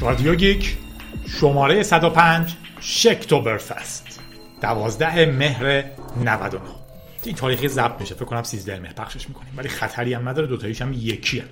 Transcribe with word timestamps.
رادیو 0.00 0.34
گیک 0.34 0.76
شماره 1.40 1.82
105 1.82 2.54
شکتوبرفست. 2.80 4.20
دوازده 4.62 5.26
مهر 5.26 5.84
99 6.24 6.60
این 7.24 7.34
تاریخی 7.34 7.68
ضبط 7.68 8.00
میشه 8.00 8.14
فکر 8.14 8.24
کنم 8.24 8.42
13 8.42 8.78
مهر 8.78 8.92
پخشش 8.92 9.28
می‌کنیم 9.28 9.52
ولی 9.56 9.68
خطری 9.68 10.14
هم 10.14 10.28
نداره 10.28 10.46
دوتاییش 10.46 10.82
هم 10.82 10.92
یکیه. 10.92 11.44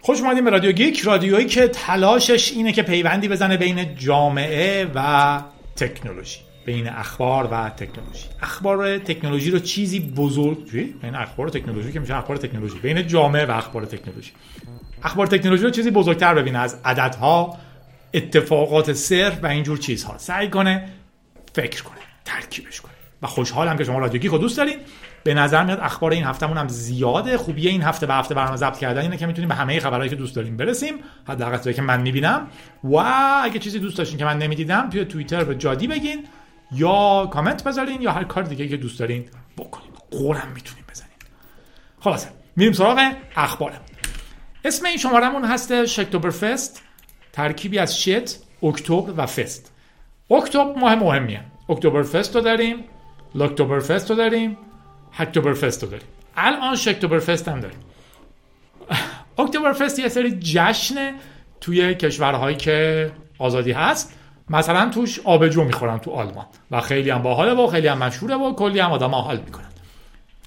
خوش 0.00 0.20
اومدیم 0.20 0.44
به 0.44 0.50
رادیو 0.50 0.72
گیک 0.72 1.00
رادیویی 1.00 1.46
که 1.46 1.68
تلاشش 1.68 2.52
اینه 2.52 2.72
که 2.72 2.82
پیوندی 2.82 3.28
بزنه 3.28 3.56
بین 3.56 3.94
جامعه 3.94 4.90
و 4.94 5.40
تکنولوژی 5.76 6.38
بین 6.66 6.88
اخبار 6.88 7.48
و 7.52 7.70
تکنولوژی. 7.70 8.26
اخبار 8.42 8.98
تکنولوژی 8.98 9.50
رو 9.50 9.58
چیزی 9.58 10.00
بزرگ 10.00 10.70
بین 11.02 11.14
اخبار 11.14 11.48
تکنولوژی 11.48 11.92
که 11.92 12.00
میشه 12.00 12.16
اخبار 12.16 12.36
تکنولوژی. 12.36 12.78
بین 12.78 13.06
جامعه 13.06 13.46
و 13.46 13.50
اخبار 13.50 13.84
تکنولوژی. 13.84 14.32
اخبار 15.02 15.26
تکنولوژی 15.26 15.64
رو 15.64 15.70
چیزی 15.70 15.90
بزرگتر 15.90 16.34
ببینه 16.34 16.58
از 16.58 16.76
عددها 16.84 17.58
اتفاقات 18.14 18.92
صرف 18.92 19.44
و 19.44 19.46
اینجور 19.46 19.78
چیزها. 19.78 20.18
سعی 20.18 20.48
کنه 20.48 20.88
فکر 21.54 21.82
کنه 21.82 21.98
ترکیبش 22.24 22.80
کنه. 22.80 22.92
و 23.22 23.26
خوشحالم 23.26 23.76
که 23.76 23.84
شما 23.84 23.98
رادیو 23.98 24.20
گیک 24.20 24.30
دوست 24.30 24.56
دارین. 24.56 24.76
به 25.24 25.34
نظر 25.34 25.64
میاد 25.64 25.80
اخبار 25.80 26.12
این 26.12 26.24
هفتهمون 26.24 26.56
هم 26.56 26.68
زیاده. 26.68 27.36
خوبی 27.36 27.68
این 27.68 27.82
هفته 27.82 28.06
به 28.06 28.14
هفته 28.14 28.34
برنامه 28.34 28.56
ضبط 28.56 28.78
کردن 28.78 29.02
اینه 29.02 29.16
که 29.16 29.26
می‌تونیم 29.26 29.48
به 29.48 29.54
همه 29.54 29.80
خبرهایی 29.80 30.10
که 30.10 30.16
دوست 30.16 30.36
داریم 30.36 30.56
برسیم. 30.56 30.94
حداقل 31.28 31.72
که 31.72 31.82
من 31.82 32.00
می‌بینم. 32.00 32.46
و 32.84 32.96
اگه 33.44 33.58
چیزی 33.58 33.78
دوست 33.78 33.98
داشتین 33.98 34.18
که 34.18 34.24
من 34.24 34.38
نمی‌دیدم 34.38 34.90
توی 34.90 35.04
توییتر 35.04 35.44
به 35.44 35.54
جادی 35.54 35.86
بگین 35.86 36.26
یا 36.72 37.28
کامنت 37.32 37.64
بذارین 37.64 38.02
یا 38.02 38.12
هر 38.12 38.24
کار 38.24 38.42
دیگه 38.42 38.68
که 38.68 38.76
دوست 38.76 38.98
دارین 38.98 39.24
بکنین. 39.58 39.90
قورم 40.10 40.48
می‌تونیم 40.54 40.84
بزنین. 40.90 41.10
خلاصه 42.00 42.28
میریم 42.56 42.72
سراغ 42.72 43.12
اخبارم 43.36 43.80
اسم 44.64 44.86
این 44.86 44.96
شمارمون 44.96 45.44
هست 45.44 45.84
شکتوبر 45.84 46.30
فست 46.30 46.82
ترکیبی 47.32 47.78
از 47.78 48.02
شت 48.02 48.38
اکتبر 48.62 49.12
و 49.16 49.26
فست. 49.26 49.72
اکتبر 50.30 50.80
ماه 50.80 50.94
مهمیه. 50.94 51.40
اکتبر 51.68 52.02
فست 52.02 52.36
رو 52.36 52.40
داریم 52.40 52.84
لاکتوبر 53.34 53.80
فست 53.80 54.10
رو 54.10 54.16
داریم 54.16 54.56
هکتوبر 55.12 55.54
فست 55.54 55.82
رو 55.82 55.90
داریم. 55.90 56.06
الان 56.36 56.76
شکتوبر 56.76 57.18
فست 57.18 57.48
هم 57.48 57.60
داریم. 57.60 57.78
اکتبر 59.38 59.72
فست 59.72 59.98
یه 59.98 60.08
سری 60.08 60.38
جشن 60.40 61.14
توی 61.60 61.94
کشورهایی 61.94 62.56
که 62.56 63.10
آزادی 63.38 63.72
هست. 63.72 64.14
مثلا 64.50 64.88
توش 64.88 65.20
آبجو 65.24 65.64
می‌خورن 65.64 65.98
تو 65.98 66.10
آلمان 66.10 66.46
و 66.70 66.80
خیلی 66.80 67.10
هم 67.10 67.22
باحاله 67.22 67.52
و 67.52 67.66
خیلی 67.66 67.88
هم 67.88 67.98
مشهوره 67.98 68.34
و 68.34 68.54
کلی 68.54 68.80
هم 68.80 68.92
آدم 68.92 69.14
حال 69.14 69.40
می‌کنن. 69.40 69.68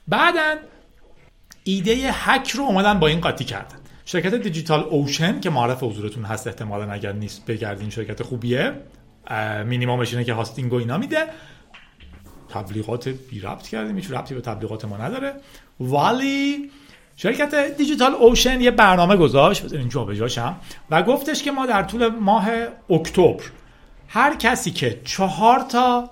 بعدا 0.07 0.55
ایده 1.63 2.09
هک 2.13 2.49
رو 2.51 2.63
اومدن 2.63 2.99
با 2.99 3.07
این 3.07 3.21
قاطی 3.21 3.45
کردن. 3.45 3.77
شرکت 4.05 4.35
Digital 4.35 4.83
Ocean 4.83 5.39
که 5.39 5.49
معرف 5.49 5.83
حضورتون 5.83 6.23
هست 6.23 6.47
احتمالا 6.47 6.91
اگر 6.91 7.11
نیست 7.11 7.45
بگردین 7.45 7.89
شرکت 7.89 8.23
خوبیه 8.23 8.73
مینیممش 9.65 10.13
اینه 10.13 10.25
که 10.25 10.33
hosting 10.33 10.73
و 10.73 10.75
اینا 10.75 10.97
میده. 10.97 11.25
تبلیغات 12.49 13.09
بی 13.09 13.39
ربط 13.39 13.67
کردیم 13.67 13.95
هیچ 13.95 14.11
ربطی 14.11 14.35
به 14.35 14.41
تبلیغات 14.41 14.85
ما 14.85 14.97
نداره. 14.97 15.33
ولی 15.79 16.71
شرکت 17.15 17.77
Digital 17.77 18.13
Ocean 18.13 18.61
یه 18.61 18.71
برنامه 18.71 19.15
گذاشت 19.15 19.63
بذارین 19.63 19.89
جابجاشم 19.89 20.55
و 20.89 21.03
گفتش 21.03 21.43
که 21.43 21.51
ما 21.51 21.65
در 21.65 21.83
طول 21.83 22.07
ماه 22.07 22.49
اکتبر 22.89 23.43
هر 24.07 24.35
کسی 24.35 24.71
که 24.71 25.01
چهار 25.05 25.59
تا 25.59 26.09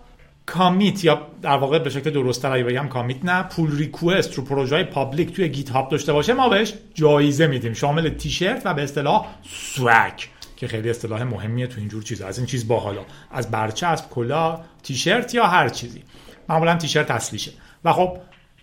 commit 0.52 1.04
یا 1.04 1.28
در 1.42 1.58
واقع 1.58 1.80
به 1.80 1.90
شکل 1.90 2.10
درست 2.10 2.46
اگه 2.46 2.64
بگم 2.64 2.88
commit 2.88 3.26
نه 3.26 3.44
pull 3.44 3.78
request 3.78 4.34
رو 4.34 4.44
پروژه 4.44 4.76
های 4.76 4.84
public 4.84 5.36
توی 5.36 5.50
GitHub 5.50 5.90
داشته 5.90 6.14
باشه 6.14 6.34
ما 6.34 6.50
بهش 6.50 6.74
جایزه 6.94 7.48
میدیم. 7.48 7.74
شامل 7.74 8.10
تیشرت 8.10 8.62
و 8.66 8.74
به 8.74 8.84
اصطلاح 8.84 9.26
swag 9.44 10.30
که 10.56 10.68
خیلی 10.68 10.90
اصطلاح 10.90 11.24
مهمیه 11.24 11.68
تو 11.68 11.80
اینجور 11.80 12.04
چیزا. 12.04 12.28
از 12.28 12.38
این 12.38 12.48
چیز 12.48 12.68
باحالا 12.68 13.02
از 13.32 13.52
برچسب 13.52 14.10
کلا 14.10 14.60
تیشرت 14.84 15.34
یا 15.34 15.48
هر 15.48 15.70
چیزی. 15.70 16.04
معمولا 16.50 16.76
تیشرت 16.76 17.12
اصلیشه. 17.12 17.52
و 17.86 17.94
خب 17.94 18.18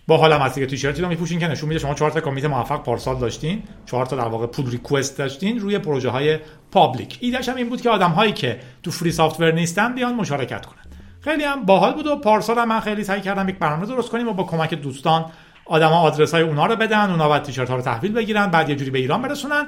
با 0.07 0.17
حالا 0.17 0.39
هستی 0.39 0.61
که 0.61 0.67
تیشرتی 0.67 1.01
رو 1.01 1.07
میپوشین 1.07 1.39
که 1.39 1.47
نشون 1.47 1.69
میده 1.69 1.81
شما 1.81 1.93
چهار 1.93 2.11
تا 2.11 2.21
commit 2.21 2.47
موفق 2.47 2.83
پارسال 2.83 3.19
داشتین. 3.19 3.63
چهار 3.85 4.05
تا 4.05 4.15
در 4.15 4.27
واقع 4.27 4.47
pull 4.47 4.71
request 4.71 5.17
داشتین 5.17 5.59
روی 5.59 5.79
پروژه 5.79 6.09
های 6.09 6.39
public. 6.71 7.17
ایدهش 7.21 7.49
هم 7.49 7.55
این 7.55 7.69
بود 7.69 7.81
که 7.81 7.89
آدم 7.89 8.11
هایی 8.11 8.33
که 8.33 8.59
تو 8.83 8.91
free 8.91 9.11
soft 9.11 9.41
نیستن 9.41 9.95
بیان 9.95 10.15
مشارکت 10.15 10.65
کنن. 10.65 10.88
خیلی 11.21 11.43
هم 11.43 11.65
باحال 11.65 11.93
بود 11.93 12.07
و 12.07 12.15
پارسال 12.15 12.57
هم 12.57 12.67
من 12.67 12.79
خیلی 12.79 13.03
سعی 13.03 13.21
کردم 13.21 13.49
یک 13.49 13.59
برنامه 13.59 13.85
درست 13.85 14.09
کنیم 14.09 14.27
و 14.27 14.33
با 14.33 14.43
کمک 14.43 14.73
دوستان 14.73 15.25
آدما 15.65 15.99
آدرس 15.99 16.33
های 16.33 16.43
اونا 16.43 16.65
رو 16.65 16.75
بدن 16.75 17.09
اونا 17.09 17.29
بعد 17.29 17.43
تیشرت 17.43 17.69
ها 17.69 17.75
رو 17.75 17.81
تحویل 17.81 18.11
بگیرن 18.11 18.47
بعد 18.47 18.69
یه 18.69 18.75
جوری 18.75 18.91
به 18.91 18.99
ایران 18.99 19.21
برسونن 19.21 19.65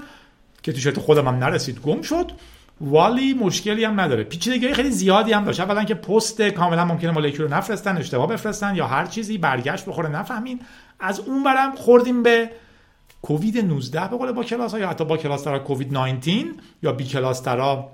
که 0.64 0.74
تیشرت 0.74 1.00
خودم 1.00 1.28
هم 1.28 1.36
نرسید 1.36 1.82
گم 1.82 2.02
شد. 2.02 2.32
ولی 2.82 3.34
مشکلی 3.34 3.84
هم 3.84 4.00
نداره. 4.00 4.24
پیچیدگی 4.24 4.74
خیلی 4.74 4.92
زیادی 4.92 5.34
هم 5.34 5.44
داشت. 5.44 5.60
اولا 5.60 5.84
که 5.84 5.96
پست 5.96 6.42
کاملا 6.42 6.86
ممکنه 6.86 7.12
مولکول 7.12 7.42
رو 7.42 7.54
نفرستن 7.54 7.98
اشتباه 7.98 8.28
بفرستن 8.28 8.76
یا 8.76 8.88
هر 8.88 9.06
چیزی 9.06 9.38
برگشت 9.38 9.86
بخوره 9.86 10.10
نفهمین. 10.10 10.60
از 11.00 11.20
اون 11.20 11.44
برم 11.44 11.76
خوردیم 11.76 12.24
به 12.24 12.50
کووید 13.22 13.58
19 13.58 14.08
به 14.08 14.18
قول 14.18 14.32
با 14.32 14.44
کلاس 14.44 14.74
ها 14.74 14.80
یا 14.80 14.90
حتی 14.90 15.06
با 15.06 15.18
کلاس 15.18 15.44
ترا 15.44 15.60
کووید 15.60 15.94
19 15.94 16.46
یا 16.84 16.92
بی 16.92 17.06
کلاس 17.06 17.42
ترا 17.42 17.90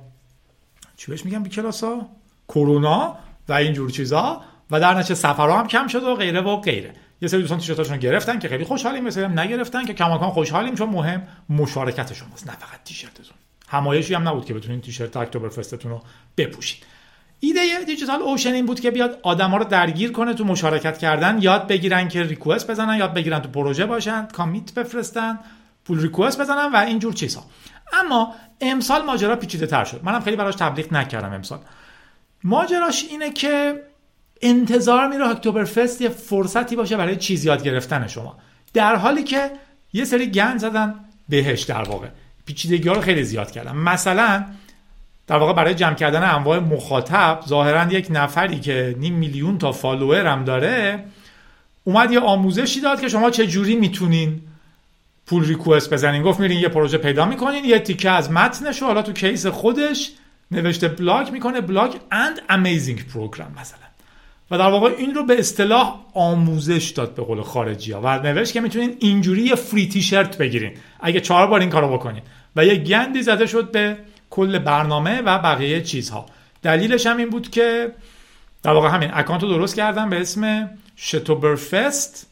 چی 0.98 1.12
بهش 1.12 1.26
میگم 1.26 1.44
بی 1.44 1.50
کلاس 1.50 1.84
ها 1.84 2.10
کرونا؟ 2.50 3.18
و 3.50 3.54
اینجور 3.54 3.90
چیزا 3.90 4.42
و 4.72 4.80
در 4.80 4.94
نتیجه 4.94 5.16
سفرها 5.16 5.60
هم 5.60 5.68
کم 5.68 5.88
شد 5.88 6.04
و 6.04 6.16
غیره 6.16 6.42
و 6.42 6.56
غیره. 6.56 6.94
یه 7.22 7.28
سری 7.28 7.40
دوستان 7.40 7.60
تیشرتاشون 7.60 7.98
گرفتن 7.98 8.40
که 8.40 8.48
خیلی 8.48 8.64
خوشحالیم 8.64 9.08
هم 9.08 9.40
نگرفتن 9.40 9.86
که 9.86 9.94
کماکان 9.94 10.30
خوشحالیم 10.30 10.76
چون 10.76 10.90
مهم 10.90 11.28
مشارکت 11.50 12.14
شماست 12.14 12.48
نه 12.48 12.54
فقط 12.54 12.84
تیشرتتون. 12.84 13.38
همایشی 13.68 14.14
هم 14.14 14.28
نبود 14.28 14.46
که 14.46 14.54
بتونین 14.54 14.82
تیشرت 14.82 15.18
اکتبر 15.18 15.50
فستتون 15.50 15.92
رو 15.92 16.02
بپوشید 16.38 16.84
ایده 17.40 17.84
دیجیتال 17.86 18.22
اوشن 18.22 18.54
این 18.54 18.66
بود 18.66 18.80
که 18.80 18.92
بیاد 18.92 19.20
آدما 19.24 19.58
رو 19.58 19.64
درگیر 19.64 20.12
کنه 20.12 20.34
تو 20.34 20.44
مشارکت 20.44 20.98
کردن 20.98 21.42
یاد 21.42 21.68
بگیرن 21.68 22.08
که 22.08 22.24
ریکوست 22.24 22.72
بزنن 22.72 22.98
یاد 22.98 23.14
بگیرن 23.14 23.40
تو 23.40 23.50
پروژه 23.50 23.86
باشن 23.86 24.26
کامیت 24.26 24.74
بفرستن 24.74 25.40
پول 25.86 26.02
ریکوست 26.02 26.42
بزنن 26.42 26.72
و 26.74 26.78
اینجور 26.78 27.14
چیزها 27.14 27.46
اما 27.94 28.36
امسال 28.62 29.06
ماجرا 29.06 29.36
پیچیده 29.36 29.68
تر 29.68 29.84
شد. 29.84 30.00
منم 30.04 30.20
خیلی 30.20 30.36
براش 30.36 30.56
تبلیغ 30.56 30.94
نکردم 30.94 31.34
امسال. 31.34 31.60
ماجراش 32.48 33.06
اینه 33.10 33.32
که 33.32 33.84
انتظار 34.42 35.08
میره 35.08 35.28
اکتبر 35.28 35.64
فست 35.64 36.02
یه 36.02 36.10
فرصتی 36.10 36.76
باشه 36.76 36.98
برای 36.98 37.16
چیز 37.16 37.46
یاد 37.46 37.64
گرفتن 37.64 38.08
شما. 38.08 38.38
در 38.74 38.96
حالی 38.96 39.24
که 39.24 39.52
یه 39.94 40.06
سری 40.06 40.28
گند 40.28 40.60
زدن 40.60 40.96
بهش 41.30 41.62
در 41.62 41.82
واقع. 41.82 42.08
پیچیدگی 42.46 42.90
رو 42.90 43.02
خیلی 43.02 43.24
زیاد 43.24 43.52
کردن. 43.52 43.76
مثلا 43.76 44.46
در 45.28 45.38
واقع 45.38 45.54
برای 45.54 45.74
جمع 45.74 45.94
کردن 45.94 46.24
انواع 46.24 46.60
مخاطب 46.60 47.40
ظاهرا 47.48 47.94
یک 47.94 48.08
نفری 48.10 48.60
که 48.60 48.96
نیم 49.00 49.14
میلیون 49.14 49.58
تا 49.58 49.72
فالوور 49.72 50.28
هم 50.28 50.44
داره 50.44 51.04
اومد 51.84 52.12
یه 52.12 52.20
آموزشی 52.20 52.82
داد 52.82 53.02
که 53.02 53.08
شما 53.08 53.30
چه 53.30 53.48
جوری 53.48 53.76
می‌تونین 53.76 54.42
pull 55.26 55.46
request 55.46 55.94
بزنین. 55.94 56.24
گفت 56.24 56.40
میرین 56.40 56.60
یه 56.60 56.68
پروژه 56.68 56.98
پیدا 56.98 57.26
می‌کنین 57.26 57.66
یه 57.66 57.80
تیکه 57.80 58.10
از 58.10 58.32
متنش 58.32 58.84
حالا 58.84 59.02
تو 59.02 59.14
case 59.14 59.46
خودش 59.46 60.12
نوشته 60.52 60.88
block 60.88 61.32
می‌کنه 61.32 61.62
block 61.62 61.96
and 62.12 62.42
amazing 62.50 63.08
program 63.08 63.52
مثلا. 63.62 63.80
و 64.52 64.58
در 64.58 64.70
واقع 64.70 64.90
این 64.98 65.16
رو 65.16 65.26
به 65.26 65.40
اصطلاح 65.40 66.00
آموزش 66.14 66.90
داد 66.90 67.16
به 67.16 67.24
قول 67.24 67.42
خارجی 67.42 67.92
ها 67.92 68.02
و 68.04 68.20
نوشت 68.20 68.54
که 68.54 68.62
می‌تونین 68.62 68.98
اینجوری 69.00 69.42
یه 69.42 69.56
free 69.56 69.88
T-shirt 69.88 70.38
بگیرین. 70.38 70.72
اگه 71.00 71.22
چهار 71.22 71.48
بار 71.48 71.60
این 71.60 71.70
کارو 71.70 71.94
بکنین. 71.94 72.22
و 72.56 72.66
یه 72.66 72.76
گندی 72.76 73.22
زده 73.22 73.46
شد 73.46 73.72
به 73.72 73.98
کل 74.30 74.60
برنامه 74.60 75.22
و 75.22 75.40
بقیه 75.40 75.82
چیزها. 75.82 76.26
دلیلش 76.64 77.06
هم 77.06 77.18
این 77.18 77.30
بود 77.30 77.50
که 77.50 77.92
در 78.64 78.74
واقع 78.74 78.90
همین 78.90 79.10
اکانت 79.14 79.44
رو 79.44 79.50
درست 79.50 79.76
کردم 79.76 80.10
به 80.10 80.22
اسم 80.22 80.70
شتوبرفست 80.98 82.28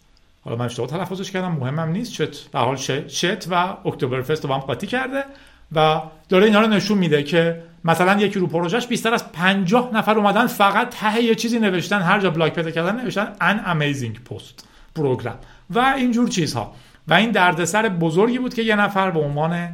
حالا 0.46 0.58
من 0.58 0.66
اشتباه 0.66 0.90
تلفظش 0.90 1.32
کردم 1.32 1.52
مهمم 1.52 1.90
نیست. 1.92 2.14
shit 2.14 2.52
به 2.52 2.60
حال 2.60 2.76
shit 3.08 3.48
و 3.52 3.78
اکتبرفست 3.86 4.44
رو 4.44 4.50
با 4.50 4.56
هم 4.56 4.62
قاطی 4.62 4.88
کرده. 4.88 5.24
و 5.72 6.02
داره 6.30 6.46
اینا 6.46 6.62
رو 6.62 6.68
نشون 6.68 6.98
میده 6.98 7.24
که 7.24 7.64
مثلا 7.84 8.22
یکی 8.22 8.40
رو 8.40 8.48
پروژهش 8.48 8.88
بیشتر 8.88 9.14
از 9.14 9.32
50 9.32 9.90
نفر 9.94 10.18
اومدن 10.18 10.48
فقط 10.48 10.90
ته 10.90 11.24
یه 11.24 11.36
چیزی 11.36 11.60
نوشتن 11.60 12.02
هر 12.02 12.20
جا 12.20 12.30
بلاک 12.30 12.54
پیدا 12.54 12.72
کردن 12.72 13.02
نوشتن 13.02 13.34
an 13.42 13.62
amazing 13.66 14.24
best 14.24 14.68
program 14.96 15.36
و 15.70 15.80
اینجور 15.80 16.30
چیزها. 16.30 16.76
و 17.08 17.14
این 17.14 17.32
دردسر 17.32 17.90
بزرگی 17.90 18.40
بود 18.40 18.54
که 18.54 18.62
یه 18.62 18.76
نفر 18.76 19.12
به 19.12 19.20
عنوان 19.20 19.70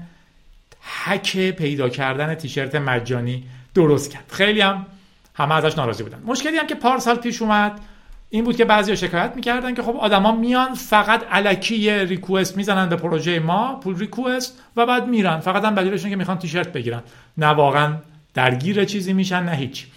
هک 0.81 1.37
پیدا 1.37 1.89
کردن 1.89 2.35
تیشرت 2.35 2.75
مجانی 2.75 3.43
درست 3.73 4.11
کرد. 4.11 4.25
خیلی 4.27 4.61
هم 4.61 4.85
همه 5.35 5.55
ازش 5.55 5.77
ناراضی 5.77 6.03
بودن. 6.03 6.21
مشکلی 6.25 6.57
هم 6.57 6.67
که 6.67 6.75
پارسال 6.75 7.15
پیش 7.15 7.41
اومد 7.41 7.79
این 8.33 8.43
بود 8.43 8.57
که 8.57 8.65
بعضی 8.65 8.97
شکایت 8.97 9.33
می‌کردن 9.35 9.73
که 9.73 9.81
خب 9.81 9.95
آدما 9.95 10.31
میان 10.35 10.73
فقط 10.73 11.23
الکی 11.29 11.75
یه 11.75 12.03
ریکوست 12.03 12.57
می‌زنن 12.57 12.89
به 12.89 12.95
پروژه 12.95 13.39
ما 13.39 13.75
پول 13.75 13.99
ریکوست 13.99 14.59
و 14.75 14.85
بعد 14.85 15.07
میرن. 15.07 15.39
فقط 15.39 15.65
هم 15.65 15.75
دلیلشون 15.75 16.09
که 16.09 16.15
می‌خوان 16.15 16.39
تیشرت 16.39 16.73
بگیرن. 16.73 17.03
نه 17.37 17.47
واقعا 17.47 17.93
درگیر 18.33 18.85
چیزی 18.85 19.13
میشن 19.13 19.43
نه 19.43 19.51
هیچ. 19.51 19.87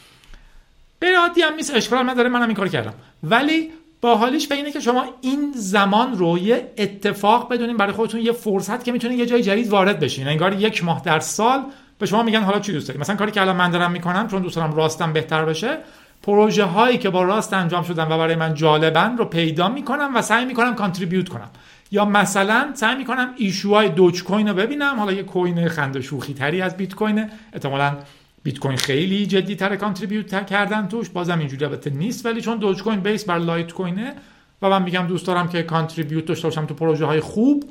به 0.99 1.07
عادی 1.17 1.43
هم 1.43 1.55
نیست. 1.55 1.75
اشکال 1.75 2.11
نداره. 2.11 2.29
منم 2.29 2.47
این 2.47 2.57
کار 2.57 2.69
کردم. 2.69 2.95
ولی 3.23 3.71
باحالیش 4.01 4.49
به 4.49 4.55
اینه 4.55 4.73
که 4.73 4.81
شما 4.81 5.05
این 5.21 5.53
زمان 5.57 6.19
رو 6.19 6.39
یه 6.39 6.73
اتفاق 6.79 7.53
بدونین 7.53 7.77
برای 7.77 7.93
خودتون 7.93 8.21
یه 8.21 8.33
فرصت 8.33 8.85
که 8.85 8.93
می‌تونین 8.93 9.19
یه 9.19 9.27
جای 9.27 9.43
جدید 9.43 9.69
وارد 9.69 10.01
بشین. 10.01 10.29
انگار 10.29 10.53
یک 10.53 10.85
ماه 10.85 11.03
در 11.05 11.21
سال 11.21 11.65
به 11.99 12.07
شما 12.07 12.23
میگن 12.23 12.41
حالا 12.41 12.61
چی 12.61 12.73
دوست 12.73 12.89
داری؟ 12.89 13.01
مثلا 13.01 13.17
کاری 13.17 13.31
که 13.31 13.41
الان 13.41 13.57
من 13.57 13.71
دارم 13.71 13.91
می‌کنم 13.91 14.29
چون 14.29 14.43
دوست 14.43 14.57
دارم 14.57 14.73
Rust 14.73 15.05
م 15.05 15.13
بهتر 15.13 15.45
بشه 15.45 15.79
پروژه 16.23 16.65
هایی 16.65 16.99
که 16.99 17.11
با 17.11 17.23
Rust 17.23 17.53
انجام 17.53 17.83
شدن 17.83 18.05
و 18.05 18.19
برای 18.19 18.35
من 18.35 18.55
جالبن 18.55 19.17
رو 19.17 19.25
پیدا 19.25 19.69
می‌کنم 19.69 20.11
و 20.15 20.23
سعی 20.23 20.45
می‌کنم 20.45 20.75
contribute 20.75 21.29
کنم. 21.29 21.51
یا 21.91 22.05
مثلا 22.05 22.71
سعی 22.75 22.97
می‌کنم 22.97 23.29
issue 23.37 23.74
های 23.74 23.89
دوج 23.89 24.25
کوین 24.25 24.49
رو 24.49 24.55
ببینم. 24.55 24.99
حالا 24.99 25.13
یه 25.13 25.23
coin 25.23 25.69
خنده 25.69 26.01
شوخی 26.01 26.35
تری 26.35 26.63
از 26.63 26.77
بیت 26.77 26.95
کوین 26.95 27.31
احتمالاً 27.53 27.97
بیت 28.43 28.59
کوین 28.59 28.77
خیلی 28.77 29.27
جدی 29.27 29.57
تر 29.57 29.77
contribute 29.77 30.47
کردن 30.47 30.89
توش. 30.89 31.09
بازم 31.09 31.39
اینجوری 31.39 31.65
البته 31.65 31.91
نیست. 31.91 32.27
ولی 32.27 32.41
چون 32.41 32.59
دوج 32.59 32.83
کوین 32.83 33.01
base 33.01 33.25
بر 33.25 33.39
لایت 33.39 33.73
کوینه 33.73 34.15
و 34.63 34.71
من 34.71 34.83
میگم 34.83 35.07
دوست 35.07 35.27
دارم 35.27 35.49
که 35.49 35.63
contribute 35.63 36.25
داشته 36.25 36.49
باشم 36.49 36.67
تو 36.67 36.75
پروژه 36.75 37.07
های 37.07 37.21
خوب 37.21 37.65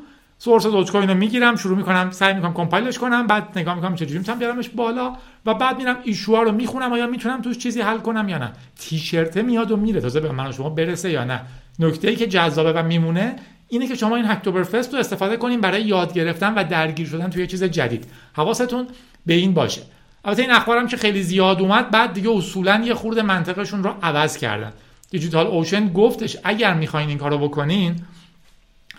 سورس 0.43 0.65
دوج 0.65 0.91
کوین 0.91 1.09
رو 1.09 1.15
می‌گیرم 1.15 1.55
شروع 1.55 1.77
می‌کنم 1.77 2.11
سعی 2.11 2.33
می‌کنم 2.33 2.53
کامپایلش 2.53 2.97
کنم 2.97 3.27
بعد 3.27 3.47
نگاه 3.55 3.75
می‌کنم 3.75 3.95
چجوری 3.95 4.17
می‌تونم 4.17 4.39
بیارمش 4.39 4.69
بالا 4.69 5.13
و 5.45 5.53
بعد 5.53 5.77
میرم 5.77 5.97
ایشوها 6.03 6.43
رو 6.43 6.51
می‌خونم 6.51 6.93
آیا 6.93 7.07
می‌تونم 7.07 7.41
توش 7.41 7.57
چیزی 7.57 7.81
حل 7.81 7.97
کنم 7.97 8.29
یا 8.29 8.37
نه. 8.37 8.51
تیشرت 8.79 9.37
میاد 9.37 9.71
و 9.71 9.77
میره. 9.77 10.01
تازه 10.01 10.19
به 10.19 10.31
من 10.31 10.51
شما 10.51 10.69
برسه 10.69 11.11
یا 11.11 11.23
نه. 11.23 11.41
نکته 11.79 12.09
ای 12.09 12.15
که 12.15 12.27
جذابه 12.27 12.73
و 12.73 12.83
میمونه 12.83 13.35
اینه 13.67 13.87
که 13.87 13.95
شما 13.95 14.15
این 14.15 14.25
هکتوبر 14.25 14.63
فست 14.63 14.93
رو 14.93 14.99
استفاده 14.99 15.37
کنیم 15.37 15.61
برای 15.61 15.81
یاد 15.81 16.13
گرفتن 16.13 16.53
و 16.53 16.63
درگیر 16.63 17.07
شدن 17.07 17.29
توی 17.29 17.47
چیز 17.47 17.63
جدید. 17.63 18.05
حواستون 18.33 18.87
به 19.25 19.33
این 19.33 19.53
باشه. 19.53 19.81
البته 20.25 20.41
این 20.41 20.51
اخبارم 20.51 20.87
که 20.87 20.97
خیلی 20.97 21.23
زیاد 21.23 21.61
اومد 21.61 21.91
بعد 21.91 22.13
دیگه 22.13 22.29
اصولا 22.29 22.81
یه 22.85 22.93
خورده 22.93 23.21
منطقشون 23.21 23.83
رو 23.83 23.95
عوض 24.03 24.37
کردن. 24.37 24.73
دیجیتال 25.11 25.47
اوشن 25.47 25.93
گفتش 25.93 26.37
اگر 26.43 26.73
می‌خواین 26.73 27.09
این 27.09 27.17
کارو 27.17 27.37
بکنین 27.37 27.95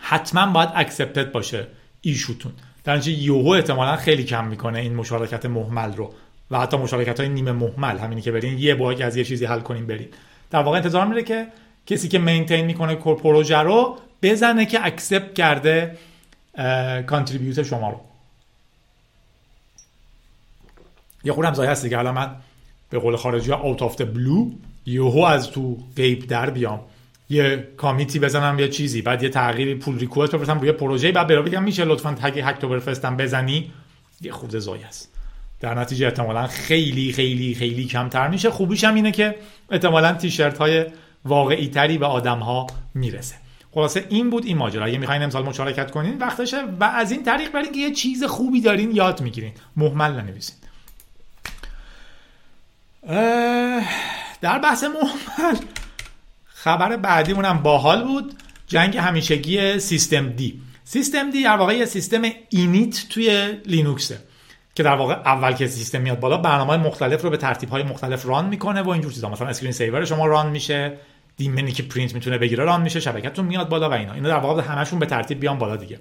حتما 0.06 0.46
باید 0.46 0.68
اکسپتد 0.74 1.32
باشه 1.32 1.66
ایشوتون. 2.00 2.52
در 2.84 3.08
یوهو 3.08 3.48
احتمالا 3.48 3.96
خیلی 3.96 4.24
کم 4.24 4.46
می‌کنه 4.46 4.78
این 4.78 4.94
مشارکت 4.94 5.46
محمل 5.46 5.92
رو 5.92 6.14
و 6.50 6.60
حتی 6.60 6.76
مشارکت 6.76 7.20
های 7.20 7.28
نیمه 7.28 7.52
محمل. 7.52 7.98
همینی 7.98 8.20
که 8.20 8.32
برین 8.32 8.58
یه 8.58 8.74
باگ 8.74 9.02
از 9.02 9.16
یه 9.16 9.24
چیزی 9.24 9.44
حل 9.44 9.60
کنین 9.60 9.86
برین. 9.86 10.08
در 10.50 10.62
واقع 10.62 10.76
انتظار 10.76 11.06
میره 11.06 11.22
که 11.22 11.46
کسی 11.86 12.08
که 12.08 12.18
مینتین 12.18 12.66
می‌کنه 12.66 12.94
پروژه 12.94 13.58
رو 13.58 13.98
بزنه 14.22 14.66
که 14.66 14.86
اکسپت 14.86 15.34
کرده 15.34 15.98
کانتریبیوت 17.06 17.62
شما 17.62 17.90
رو. 17.90 18.00
یه 21.24 21.32
خورم 21.32 21.54
زایی 21.54 21.70
هست 21.70 21.88
که 21.88 21.98
الان 21.98 22.14
من 22.14 22.36
به 22.90 22.98
قول 22.98 23.16
خارجی 23.16 23.50
ها 23.50 23.60
اوت 23.60 23.82
آف 23.82 24.00
بلو 24.00 24.50
یهو 24.86 25.18
از 25.18 25.50
تو 25.50 25.78
غیب 25.96 26.26
در 26.26 26.50
بیام. 26.50 26.80
یه 27.28 27.68
کامیتی 27.76 28.18
بزنم 28.18 28.58
یه 28.58 28.68
چیزی. 28.68 29.02
بعد 29.02 29.22
یه 29.22 29.28
تغییری 29.28 29.74
پول 29.74 29.98
ریکوست 29.98 30.34
بفرستم 30.34 30.60
روی 30.60 30.72
پروژه 30.72 31.12
بعد 31.12 31.26
برام 31.26 31.44
بگم 31.44 31.62
میشه 31.62 31.84
لطفا 31.84 32.12
تگ 32.12 32.40
هکتوبر 32.44 32.78
فستم 32.78 33.16
بزنی 33.16 33.72
یه 34.20 34.32
خورده 34.32 34.58
زایی 34.58 34.82
است. 34.82 35.10
در 35.60 35.74
نتیجه 35.74 36.06
احتمالا 36.06 36.46
خیلی 36.46 37.12
خیلی 37.12 37.54
خیلی 37.54 37.84
کمتر 37.84 38.28
میشه. 38.28 38.50
خوبیش 38.50 38.84
هم 38.84 38.94
اینه 38.94 39.12
که 39.12 39.34
احتمالا 39.70 40.12
تیشرت 40.12 40.58
های 40.58 40.86
واقعی 41.24 41.68
تری 41.68 41.98
به 41.98 42.06
آدم 42.06 42.38
ها 42.38 42.66
می‌رسه. 42.94 43.34
خلاصه 43.72 44.06
این 44.08 44.30
بود 44.30 44.46
این 44.46 44.56
ماجرا. 44.56 44.84
اگه 44.84 44.98
می‌خواین 44.98 45.22
امسال 45.22 45.44
مشارکت 45.44 45.90
کنین 45.90 46.18
وقتشه. 46.18 46.64
و 46.80 46.84
از 46.84 47.12
این 47.12 47.22
طریق 47.22 47.52
برین 47.52 47.72
که 47.72 47.80
یه 47.80 47.92
چیز 47.92 48.24
خوبی 48.24 48.60
دارین 48.60 48.96
یاد 48.96 49.20
می‌گیرین. 49.20 49.52
محمل 49.76 50.12
ننویسین. 50.12 50.56
در 54.40 54.58
بحث 54.58 54.84
مهمل 54.84 55.56
خبر 56.64 56.96
بعدیمون 56.96 57.44
هم 57.44 57.58
باحال 57.58 58.04
بود. 58.04 58.34
جنگ 58.66 58.96
همیشگی 58.96 59.78
systemd. 59.78 60.60
systemd 60.84 61.42
در 61.42 61.56
واقع 61.56 61.76
یه 61.76 61.84
سیستم 61.84 62.22
init 62.50 63.06
توی 63.10 63.52
لینوکسه 63.66 64.18
که 64.74 64.82
در 64.82 64.94
واقع 64.94 65.14
اول 65.14 65.52
که 65.52 65.66
سیستم 65.66 66.00
میاد 66.00 66.20
بالا 66.20 66.36
برنامه 66.36 66.76
مختلف 66.76 67.22
رو 67.22 67.30
به 67.30 67.36
ترتیب 67.36 67.68
های 67.68 67.82
مختلف 67.82 68.26
run 68.26 68.48
می‌کنه 68.48 68.82
و 68.82 68.88
اینجور 68.88 69.12
چیزا. 69.12 69.28
مثلا 69.28 69.48
screen 69.48 69.72
saver 69.72 70.04
شما 70.04 70.26
run 70.26 70.50
میشه 70.50 70.98
daemon 71.36 71.67
ی 71.67 71.72
که 71.72 71.82
پرینت 71.82 72.14
می‌تونه 72.14 72.38
بگیره 72.38 72.64
run 72.64 72.82
میشه 72.82 73.00
شبکه‌تون 73.00 73.44
میاد 73.44 73.68
بالا 73.68 73.90
و 73.90 73.92
اینا. 73.92 74.12
اینا 74.12 74.28
در 74.28 74.38
واقع 74.38 74.62
همشون 74.62 74.98
به 74.98 75.06
ترتیب 75.06 75.40
بیان 75.40 75.58
بالا 75.58 75.76
دیگه. 75.76 76.00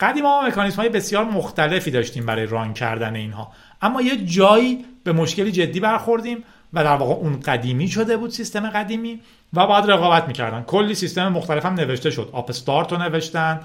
قدیم 0.00 0.22
ما 0.22 0.42
مکانیزم 0.42 0.76
های 0.76 0.88
بسیار 0.88 1.24
مختلفی 1.24 1.90
داشتیم 1.90 2.26
برای 2.26 2.46
run 2.46 2.74
کردن 2.74 3.16
اینها. 3.16 3.52
اما 3.82 4.02
یه 4.02 4.16
جایی 4.16 4.84
به 5.04 5.12
مشکلی 5.12 5.52
جدی 5.52 5.80
برخوردیم 5.80 6.44
و 6.72 6.84
در 6.84 6.96
واقع 6.96 7.14
اون 7.14 7.40
قدیمی 7.40 7.88
شده 7.88 8.16
بود 8.16 8.30
سیستم 8.30 8.70
قدیمی. 8.70 9.20
و 9.56 9.66
بعد 9.66 9.90
رقابت 9.90 10.28
می‌کردن. 10.28 10.62
کلی 10.62 10.94
سیستم 10.94 11.28
مختلف 11.28 11.66
هم 11.66 11.74
نوشته 11.74 12.10
شد. 12.10 12.30
آپ 12.32 12.50
استارت 12.50 12.92
رو 12.92 12.98
نوشتن 12.98 13.60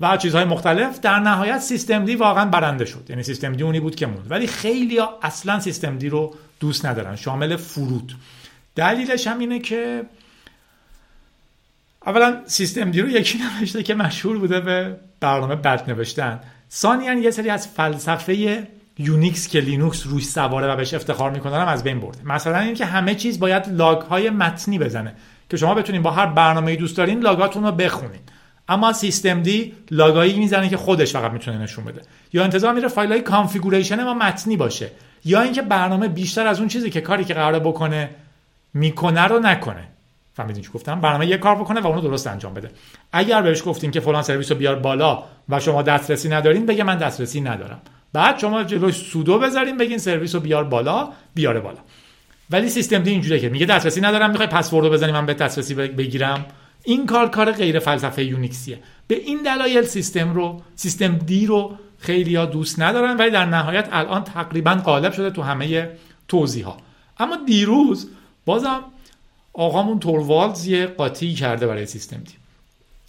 و 0.00 0.16
چیزهای 0.16 0.44
مختلف. 0.44 1.00
در 1.00 1.18
نهایت 1.18 1.58
سیستم 1.58 2.04
دی 2.04 2.14
واقعا 2.14 2.44
برنده 2.44 2.84
شد. 2.84 3.06
یعنی 3.08 3.22
سیستم 3.22 3.52
دی 3.52 3.62
اونی 3.62 3.80
بود 3.80 3.94
که 3.94 4.06
موند. 4.06 4.30
ولی 4.30 4.46
خیلی 4.46 4.98
ها 4.98 5.18
اصلا 5.22 5.60
سیستم 5.60 5.98
دی 5.98 6.08
رو 6.08 6.34
دوست 6.60 6.86
ندارن. 6.86 7.16
شامل 7.16 7.56
فرود. 7.56 8.12
دلیلش 8.76 9.26
هم 9.26 9.38
اینه 9.38 9.58
که 9.58 10.02
اولا 12.06 12.36
سیستم 12.46 12.90
دی 12.90 13.00
رو 13.00 13.08
یکی 13.08 13.38
نوشته 13.38 13.82
که 13.82 13.94
مشهور 13.94 14.38
بوده 14.38 14.60
به 14.60 14.96
برنامه 15.20 15.56
بد 15.56 15.90
نوشتن. 15.90 16.40
ثانیا 16.72 17.12
یه 17.12 17.30
سری 17.30 17.50
از 17.50 17.68
فلسفه 17.68 18.66
یونیکس 19.00 19.48
که 19.48 19.60
لینوکس 19.60 20.06
روش 20.06 20.24
سواره 20.24 20.66
و 20.66 20.76
بهش 20.76 20.94
افتخار 20.94 21.30
می‌کنن 21.30 21.52
از 21.52 21.84
بین 21.84 22.00
برده. 22.00 22.18
مثلا 22.24 22.58
اینکه 22.58 22.84
همه 22.84 23.14
چیز 23.14 23.40
باید 23.40 23.68
log 23.68 24.00
های 24.00 24.30
متنی 24.30 24.78
بزنه 24.78 25.14
که 25.50 25.56
شما 25.56 25.74
بتونین 25.74 26.02
با 26.02 26.10
هر 26.10 26.26
برنامه 26.26 26.76
دوست 26.76 26.96
دارین 26.96 27.20
log 27.20 27.42
اتون 27.42 27.64
رو 27.64 27.72
بخونین. 27.72 28.20
اما 28.68 28.92
systemd 28.92 29.42
log 29.42 29.72
ایی 29.90 30.38
می‌زنه 30.38 30.68
که 30.68 30.76
خودش 30.76 31.12
فقط 31.12 31.32
می‌تونه 31.32 31.58
نشون 31.58 31.84
بده. 31.84 32.02
یا 32.32 32.44
انتظار 32.44 32.74
میره 32.74 32.88
فایل 32.88 33.12
های 33.12 33.20
configuration 33.20 34.04
ما 34.04 34.14
متنی 34.14 34.56
باشه. 34.56 34.90
یا 35.24 35.40
اینکه 35.40 35.62
برنامه 35.62 36.08
بیشتر 36.08 36.46
از 36.46 36.58
اون 36.58 36.68
چیزی 36.68 36.90
که 36.90 37.00
کاری 37.00 37.24
که 37.24 37.34
قراره 37.34 37.58
بکنه 37.58 38.10
می‌کنه 38.74 39.24
رو 39.24 39.38
نکنه. 39.38 39.88
فهمیدین 40.34 40.62
چی 40.62 40.70
گفتم؟ 40.74 41.00
برنامه 41.00 41.26
یه 41.26 41.38
کار 41.38 41.54
بکنه 41.54 41.80
و 41.80 41.86
اونو 41.86 42.00
درست 42.00 42.26
انجام 42.26 42.54
بده. 42.54 42.70
اگر 43.12 43.42
بهش 43.42 43.62
گفتیم 43.66 43.90
که 43.90 44.00
فلان 44.00 44.22
سرویس 44.22 44.52
رو 44.52 44.58
بیار 44.58 44.76
بالا 44.76 45.22
و 45.48 45.60
شما 45.60 45.82
دسترسی 45.82 46.28
ندارین 46.28 46.66
بگه 46.66 46.84
من 46.84 46.98
دسترسی 46.98 47.40
ندارم. 47.40 47.80
بعد 48.12 48.38
شما 48.38 48.64
جلوش 48.64 48.94
سودو 48.94 49.38
بذارین 49.38 49.76
بگین 49.76 49.98
سرویس 49.98 50.34
رو 50.34 50.40
بیار 50.40 50.64
بالا 50.64 51.08
بیاره 51.34 51.60
بالا. 51.60 51.78
ولی 52.50 52.68
سیستم 52.68 52.98
دی 52.98 53.10
اینجوریه 53.10 53.40
که 53.40 53.48
میگه 53.48 53.66
دسترسی 53.66 54.00
ندارم 54.00 54.30
می‌خوای 54.30 54.48
پسورد 54.48 54.86
رو 54.86 54.92
بزنی 54.92 55.12
من 55.12 55.26
به 55.26 55.34
دسترسی 55.34 55.74
بگیرم. 55.74 56.46
این 56.84 57.06
کار 57.06 57.28
کار 57.28 57.52
غیر 57.52 57.78
فلسفه 57.78 58.24
یونیکسیه. 58.24 58.78
به 59.06 59.14
این 59.14 59.42
دلایل 59.42 59.82
سیستم 59.82 60.34
رو 60.34 60.62
سیستم 60.76 61.18
دی 61.18 61.46
رو 61.46 61.78
خیلی 61.98 62.36
ها 62.36 62.46
دوست 62.46 62.80
ندارن 62.80 63.16
ولی 63.16 63.30
در 63.30 63.46
نهایت 63.46 63.88
الان 63.92 64.24
تقریبا 64.24 64.74
غالب 64.74 65.12
شده 65.12 65.30
تو 65.30 65.42
همه 65.42 65.90
توضیح 66.28 66.64
ها 66.64 66.76
اما 67.18 67.36
دیروز 67.46 68.10
بازم 68.44 68.84
آقامون 69.52 69.98
توروالدز 69.98 70.66
یه 70.66 70.86
قاطی 70.86 71.34
کرده 71.34 71.66
برای 71.66 71.86
systemd. 71.86 72.32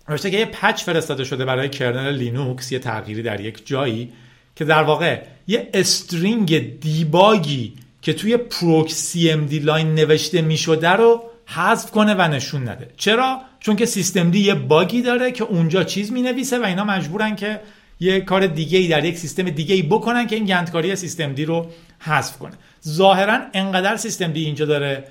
نوشته 0.09 0.31
که 0.31 0.37
یه 0.37 0.45
patch 0.45 0.83
فرستاده 0.83 1.23
شده 1.23 1.45
برای 1.45 1.69
kernel 1.69 2.15
لینوکس 2.15 2.71
یه 2.71 2.79
تغییری 2.79 3.23
در 3.23 3.39
یک 3.39 3.67
جایی. 3.67 4.13
که 4.55 4.65
در 4.65 4.83
واقع 4.83 5.21
یه 5.47 5.69
string 5.73 6.79
debug 6.79 7.58
ی 7.58 7.73
که 8.01 8.13
توی 8.13 8.37
proc 8.37 9.29
cmdline 9.29 9.95
نوشته 9.95 10.41
می 10.41 10.57
شده 10.57 10.89
رو 10.89 11.23
حذف 11.45 11.91
کنه 11.91 12.13
و 12.13 12.21
نشون 12.21 12.69
نده. 12.69 12.89
چرا؟ 12.97 13.41
چون 13.59 13.75
که 13.75 13.85
systemd 13.85 14.39
یه 14.39 14.53
bug 14.53 14.89
ی 14.89 15.01
داره 15.01 15.31
که 15.31 15.43
اونجا 15.43 15.83
چیز 15.83 16.11
می 16.11 16.21
نویسه 16.21 16.59
و 16.59 16.63
اینا 16.63 16.83
مجبورن 16.83 17.35
که 17.35 17.61
یه 17.99 18.21
کار 18.21 18.47
دیگه 18.47 18.79
ای 18.79 18.87
در 18.87 19.05
یک 19.05 19.17
سیستم 19.17 19.49
دیگه 19.49 19.75
ای 19.75 19.81
بکنن 19.81 20.27
که 20.27 20.35
این 20.35 20.45
گندکاری 20.45 20.95
systemd 20.95 21.45
رو 21.45 21.67
حذف 21.99 22.37
کنه. 22.37 22.53
ظاهرا 22.87 23.39
انقدر 23.53 23.97
سیستم 23.97 24.31
دی 24.31 24.45
اینجا 24.45 24.65
داره 24.65 25.03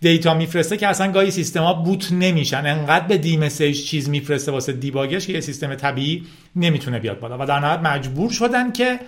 دیتا 0.00 0.34
میفرسته 0.34 0.76
که 0.76 0.86
اصلا 0.86 1.12
گاهی 1.12 1.30
سیستما 1.30 1.74
بوت 1.74 2.12
نمیشن. 2.12 2.66
انقدر 2.66 3.06
به 3.06 3.18
دی 3.18 3.36
مسیج 3.36 3.84
چیز 3.84 4.08
میفرسته 4.08 4.52
واسه 4.52 4.72
دیباگش 4.72 5.26
که 5.26 5.32
یه 5.32 5.40
سیستم 5.40 5.74
طبیعی 5.74 6.26
نمی‌تونه 6.56 6.98
بیاد 6.98 7.20
بالا. 7.20 7.38
و 7.40 7.46
در 7.46 7.60
نهایت 7.60 7.80
مجبور 7.80 8.30
شدن 8.30 8.72
که 8.72 9.00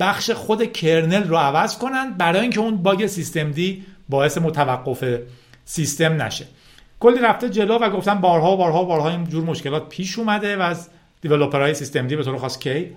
بخش 0.00 0.30
خود 0.30 0.72
کرنل 0.72 1.28
رو 1.28 1.36
عوض 1.36 1.78
کنن 1.78 2.10
برای 2.10 2.40
اینکه 2.40 2.60
اون 2.60 2.76
باگ 2.76 3.06
سیستم 3.06 3.50
دی 3.50 3.84
باعث 4.08 4.38
متوقف 4.38 5.04
سیستم 5.64 6.22
نشه. 6.22 6.46
کلی 7.00 7.18
رفته 7.18 7.50
جلو 7.50 7.78
و 7.78 7.90
گفتن 7.90 8.20
بارها 8.20 8.52
و 8.52 8.56
بارها 8.56 8.82
و 8.82 8.86
بارها 8.86 9.10
این 9.10 9.24
جور 9.24 9.44
مشکلات 9.44 9.88
پیش 9.88 10.18
اومده 10.18 10.56
و 10.56 10.62
از 10.62 10.88
دیولپرهای 11.20 11.74
سیستم 11.74 12.06
دی 12.06 12.16
به 12.16 12.24
طور 12.24 12.38
خاص 12.38 12.58
کی؟ 12.58 12.90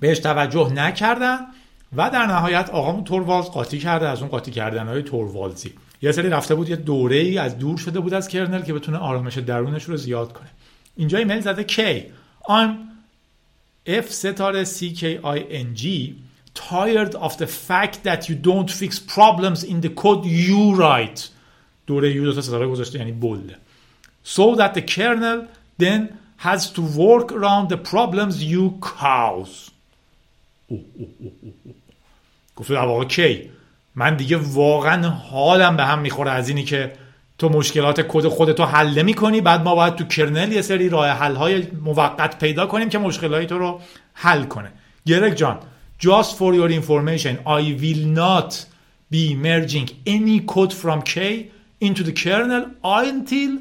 بهش 0.00 0.18
توجه 0.18 0.72
نکردن. 0.72 1.38
و 1.96 2.10
در 2.10 2.26
نهایت 2.26 2.70
آقامون 2.70 3.04
توروالز 3.04 3.46
قاطی 3.46 3.78
کرده 3.78 4.08
از 4.08 4.20
اون 4.20 4.30
قاطی 4.30 4.50
کردن 4.50 4.86
های 4.86 5.02
توروالزی 5.02 5.72
یه 6.02 6.12
سری 6.12 6.28
رفته 6.28 6.54
بود 6.54 6.68
یه 6.68 6.76
دوره 6.76 7.16
ای 7.16 7.38
از 7.38 7.58
دور 7.58 7.78
شده 7.78 8.00
بود 8.00 8.14
از 8.14 8.28
کرنل 8.28 8.62
که 8.62 8.74
بتونه 8.74 8.98
آرامش 8.98 9.38
درونش 9.38 9.84
رو 9.84 9.96
زیاد 9.96 10.32
کنه. 10.32 10.48
اینجا 10.96 11.18
ایمیل 11.18 11.40
زده 11.40 11.64
کی 11.64 12.02
I'm 12.48 12.70
F 13.86 14.08
ستاره 14.08 14.64
C 14.64 14.78
K 14.78 15.02
I 15.24 15.38
N 15.52 15.80
G 15.80 15.84
tired 16.54 17.14
of 17.14 17.36
the 17.36 17.46
fact 17.46 18.04
that 18.04 18.28
you 18.28 18.34
don't 18.34 18.70
fix 18.70 18.98
problems 18.98 19.64
in 19.64 19.80
the 19.80 19.90
code 20.02 20.24
you 20.24 20.74
write. 20.80 21.20
دوره 21.86 22.14
یو 22.14 22.24
دو 22.24 22.32
تا 22.32 22.40
ستاره 22.40 22.68
گذاشته 22.68 22.98
یعنی 22.98 23.12
بولده 23.12 23.56
so 24.24 24.56
that 24.56 24.74
the 24.74 24.82
kernel 24.82 25.46
then 25.78 26.18
has 26.38 26.70
to 26.70 26.82
work 26.82 27.32
around 27.32 27.68
the 27.68 27.76
problems 27.76 28.42
you 28.42 28.64
cause. 28.80 29.70
گفته 32.56 32.78
واقع 32.78 33.04
کی 33.04 33.50
من 33.94 34.16
دیگه 34.16 34.36
واقعا 34.36 35.08
حالم 35.08 35.76
به 35.76 35.84
هم 35.84 35.98
می‌خوره 35.98 36.30
از 36.30 36.48
اینی 36.48 36.64
که 36.64 36.92
تو 37.38 37.48
مشکلات 37.48 38.00
کد 38.08 38.28
خودتو 38.28 38.64
حل 38.64 38.98
نمی 38.98 39.14
کنی 39.14 39.40
بعد 39.40 39.62
ما 39.62 39.74
باید 39.74 39.94
تو 39.94 40.04
کرنل 40.04 40.52
یه 40.52 40.62
سری 40.62 40.88
راه 40.88 41.08
حل 41.08 41.34
های 41.34 41.62
موقت 41.84 42.38
پیدا 42.38 42.66
کنیم 42.66 42.88
که 42.88 42.98
مشکلات 42.98 43.46
تو 43.46 43.58
رو 43.58 43.80
حل 44.14 44.44
کنه. 44.44 44.72
گرگ 45.06 45.34
جان 45.34 45.58
just 45.98 46.36
for 46.38 46.54
your 46.54 46.70
information 46.70 47.34
I 47.46 47.62
will 47.82 48.04
not 48.22 48.66
be 49.10 49.34
merging 49.34 49.88
any 50.06 50.40
code 50.40 50.72
from 50.72 51.02
K 51.02 51.50
into 51.80 52.02
the 52.08 52.12
kernel 52.12 52.64
until 52.82 53.52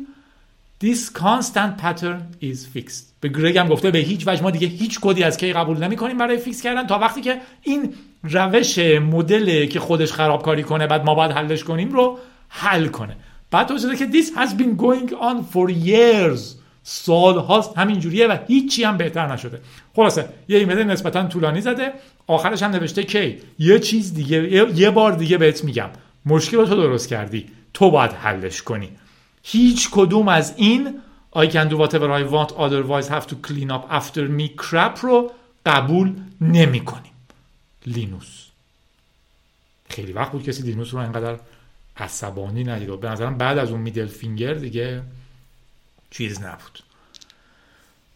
this 0.84 1.10
constant 1.10 1.78
pattern 1.78 2.20
is 2.42 2.66
fixed. 2.66 3.14
به 3.20 3.30
گرگ 3.30 3.58
هم 3.58 3.68
گفته 3.68 3.92
به 3.92 4.00
هیچ 4.00 4.28
وجه 4.28 4.44
ما 4.44 4.52
دیگه 4.52 4.68
هیچ 4.68 5.00
کدی 5.02 5.24
از 5.24 5.38
Kay 5.38 5.54
قبول 5.54 5.78
نمی 5.78 5.96
کنیم 5.96 6.18
برای 6.18 6.38
fix 6.38 6.62
کردن 6.62 6.88
تا 6.88 7.00
وقتی 7.00 7.22
که 7.22 7.42
این 7.62 7.94
روش 8.24 8.80
مدل 8.80 9.66
که 9.66 9.80
خودش 9.80 10.14
خرابکاری 10.14 10.64
کنه 10.64 10.88
بعد 10.88 11.06
ما 11.06 11.16
باید 11.16 11.32
حلش 11.32 11.64
کنیم 11.64 11.92
رو 11.92 12.20
حل 12.50 12.88
کنه. 12.88 13.18
بعد 13.52 13.68
توضیح 13.68 13.96
که 13.96 14.08
this 14.08 14.26
has 14.26 14.54
been 14.60 14.82
going 14.82 15.12
on 15.12 15.54
for 15.54 15.86
years. 15.86 16.40
سال 16.84 17.38
هاست 17.38 17.78
همینجوریه 17.78 18.28
و 18.28 18.38
هیچی 18.48 18.84
هم 18.84 18.98
بهتر 18.98 19.34
نشده. 19.34 19.62
خلاصه 19.96 20.30
یه 20.48 20.58
ایمیل 20.58 20.78
نسبتا 20.78 21.28
طولانی 21.28 21.62
زده. 21.62 21.94
آخرش 22.28 22.64
هم 22.64 22.72
نوشته 22.72 23.04
Kay 23.04 23.38
یه 23.60 23.80
چیز 23.80 24.14
دیگه 24.14 24.70
یه 24.76 24.90
بار 24.90 25.12
دیگه 25.12 25.38
بهت 25.38 25.64
میگم. 25.64 25.90
مشکل 26.26 26.66
تو 26.66 26.76
درست 26.76 27.08
کردی. 27.08 27.46
تو 27.74 27.92
باید 27.92 28.12
حلش 28.12 28.62
کنی. 28.62 28.90
هیچ 29.44 29.90
کدوم 29.92 30.28
از 30.28 30.54
این 30.58 30.94
I 31.36 31.48
can 31.48 31.68
do 31.70 31.78
whatever 31.78 32.12
I 32.12 32.24
want 32.24 32.52
otherwise 32.66 33.08
have 33.08 33.26
to 33.28 33.36
clean 33.48 33.72
up 33.72 33.86
after 33.90 34.28
me 34.28 34.48
crap 34.64 35.00
رو 35.02 35.32
قبول 35.66 36.14
نمی 36.42 36.80
کنیم 36.80 37.13
لینوس. 37.86 38.48
خیلی 39.90 40.14
وقت 40.14 40.32
بود 40.32 40.44
کسی 40.44 40.64
لینوس 40.64 40.94
رو 40.94 41.00
اینقدر 41.00 41.40
عصبانی 41.98 42.64
ندید. 42.64 43.00
به 43.00 43.10
نظرم 43.10 43.38
بعد 43.38 43.58
از 43.58 43.72
اون 43.72 43.80
middle 43.80 44.08
finger 44.08 44.54
دیگه 44.54 45.02
چیز 46.12 46.42
نبود. 46.42 46.84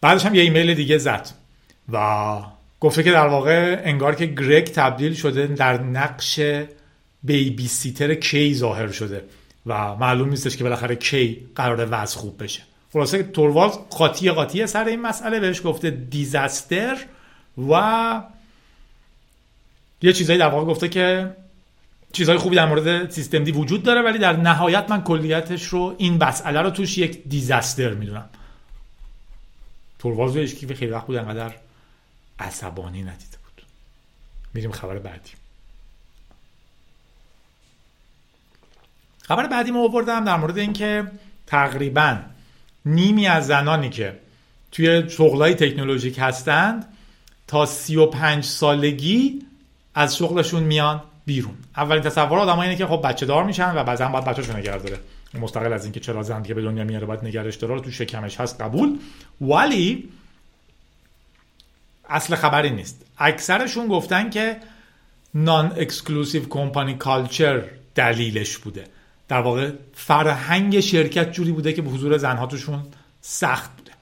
بعدش 0.00 0.26
هم 0.26 0.34
یه 0.34 0.42
ایمیل 0.42 0.74
دیگه 0.74 0.98
زد 0.98 1.28
و 1.92 2.38
گفته 2.80 3.02
که 3.02 3.12
در 3.12 3.26
واقع 3.26 3.82
انگار 3.84 4.14
که 4.14 4.26
گرگ 4.26 4.64
تبدیل 4.64 5.14
شده 5.14 5.46
در 5.46 5.82
نقش 5.82 6.40
بیبی 7.22 7.68
سیتر 7.68 8.14
کی 8.14 8.54
ظاهر 8.54 8.88
شده 8.88 9.24
و 9.66 9.94
معلوم 9.94 10.28
نیستش 10.28 10.56
که 10.56 10.64
بالاخره 10.64 10.96
کی 10.96 11.46
قرار 11.54 11.88
وضع 11.90 12.18
خوب 12.18 12.42
بشه. 12.42 12.62
خلاصه 12.92 13.22
تورواز 13.22 13.78
قاطی 13.90 14.30
قاطی 14.30 14.66
سر 14.66 14.84
این 14.84 15.02
مسئله 15.02 15.40
بهش 15.40 15.60
گفته 15.64 15.90
دیزاستر 15.90 16.96
و 17.70 18.22
یه 20.02 20.12
چیزایی 20.12 20.38
در 20.38 20.48
واقع 20.48 20.64
گفته 20.64 20.88
که 20.88 21.36
چیزهای 22.12 22.38
خوبی 22.38 22.56
در 22.56 22.66
مورد 22.66 23.10
سیستم 23.10 23.44
دی 23.44 23.52
وجود 23.52 23.82
داره 23.82 24.02
ولی 24.02 24.18
در 24.18 24.36
نهایت 24.36 24.90
من 24.90 25.02
کلیتش 25.02 25.64
رو 25.64 25.94
این 25.98 26.24
مسئله 26.24 26.60
رو 26.60 26.70
توش 26.70 26.98
یک 26.98 27.22
دیزاستر 27.28 27.94
می‌دونم. 27.94 28.28
تورواز 29.98 30.36
رو 30.36 30.46
که 30.46 30.74
خیلی 30.74 30.90
وقت 30.90 31.06
بود 31.06 31.16
انقدر 31.16 31.54
عصبانی 32.38 33.02
ندیده 33.02 33.36
بود. 33.44 33.64
میریم 34.54 34.72
خبر 34.72 34.98
بعدی. 34.98 35.30
خبر 39.22 39.46
بعدی 39.46 39.70
ما 39.70 39.84
آوردم 39.84 40.24
در 40.24 40.36
مورد 40.36 40.58
اینکه 40.58 41.10
تقریبا 41.46 42.18
نیمی 42.84 43.26
از 43.26 43.46
زنانی 43.46 43.90
که 43.90 44.18
توی 44.72 45.10
شغلای 45.10 45.54
تکنولوژیک 45.54 46.18
هستند 46.18 46.86
تا 47.46 47.66
35 47.66 48.44
سالگی 48.44 49.42
از 49.98 50.16
شغلشون 50.16 50.62
میان 50.62 51.02
بیرون. 51.26 51.54
اولین 51.76 52.02
تصور 52.02 52.38
آدم 52.38 52.58
اینه 52.58 52.76
که 52.76 52.86
خب 52.86 53.00
بچه 53.04 53.26
دار 53.26 53.44
میشن 53.44 53.76
و 53.76 53.84
بعضا 53.84 54.08
باید 54.08 54.24
بچه‌شون 54.24 54.56
نگه 54.56 54.78
داره. 54.78 54.98
مستقل 55.34 55.72
از 55.72 55.84
اینکه 55.84 56.00
چرا 56.00 56.22
زن 56.22 56.42
که 56.42 56.54
به 56.54 56.62
دنیا 56.62 56.84
میاره 56.84 57.06
باید 57.06 57.24
نگرش 57.24 57.56
داره 57.56 57.80
تو 57.80 57.90
شکمش 57.90 58.40
هست 58.40 58.62
قبول. 58.62 58.98
ولی 59.40 60.08
اصل 62.08 62.34
خبری 62.34 62.70
نیست. 62.70 63.06
اکثرشون 63.18 63.86
گفتن 63.86 64.30
که 64.30 64.56
non-inclusive 65.34 66.48
company 66.48 66.94
culture 66.94 67.64
دلیلش 67.94 68.58
بوده. 68.58 68.84
در 69.28 69.40
واقع 69.40 69.70
فرهنگ 69.94 70.80
شرکت 70.80 71.32
جوری 71.32 71.52
بوده 71.52 71.72
که 71.72 71.82
به 71.82 71.90
حضور 71.90 72.16
زنها 72.16 72.46
توشون 72.46 72.82
سخت 73.20 73.70
بوده. 73.76 73.92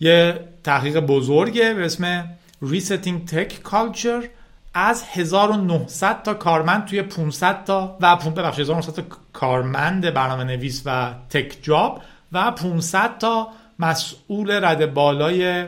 یه 0.00 0.40
تحقیق 0.64 1.00
بزرگه 1.00 1.74
به 1.74 1.84
اسم 1.84 2.30
Resetting 2.62 3.30
Tech 3.30 3.70
Culture 3.70 4.39
از 4.74 5.04
1900 5.12 6.22
تا 6.22 6.34
کارمند 6.34 6.84
توی 6.84 7.02
500 7.02 7.64
تا 7.64 7.96
و 8.00 8.16
ببخشید 8.16 8.60
1900 8.60 8.94
تا 8.94 9.02
کارمند 9.32 10.14
برنامه 10.14 10.44
نویس 10.44 10.82
و 10.86 11.14
tech 11.30 11.58
job 11.62 12.02
و 12.32 12.50
500 12.50 13.18
تا 13.18 13.48
مسئول 13.78 14.64
رد 14.64 14.94
بالای 14.94 15.66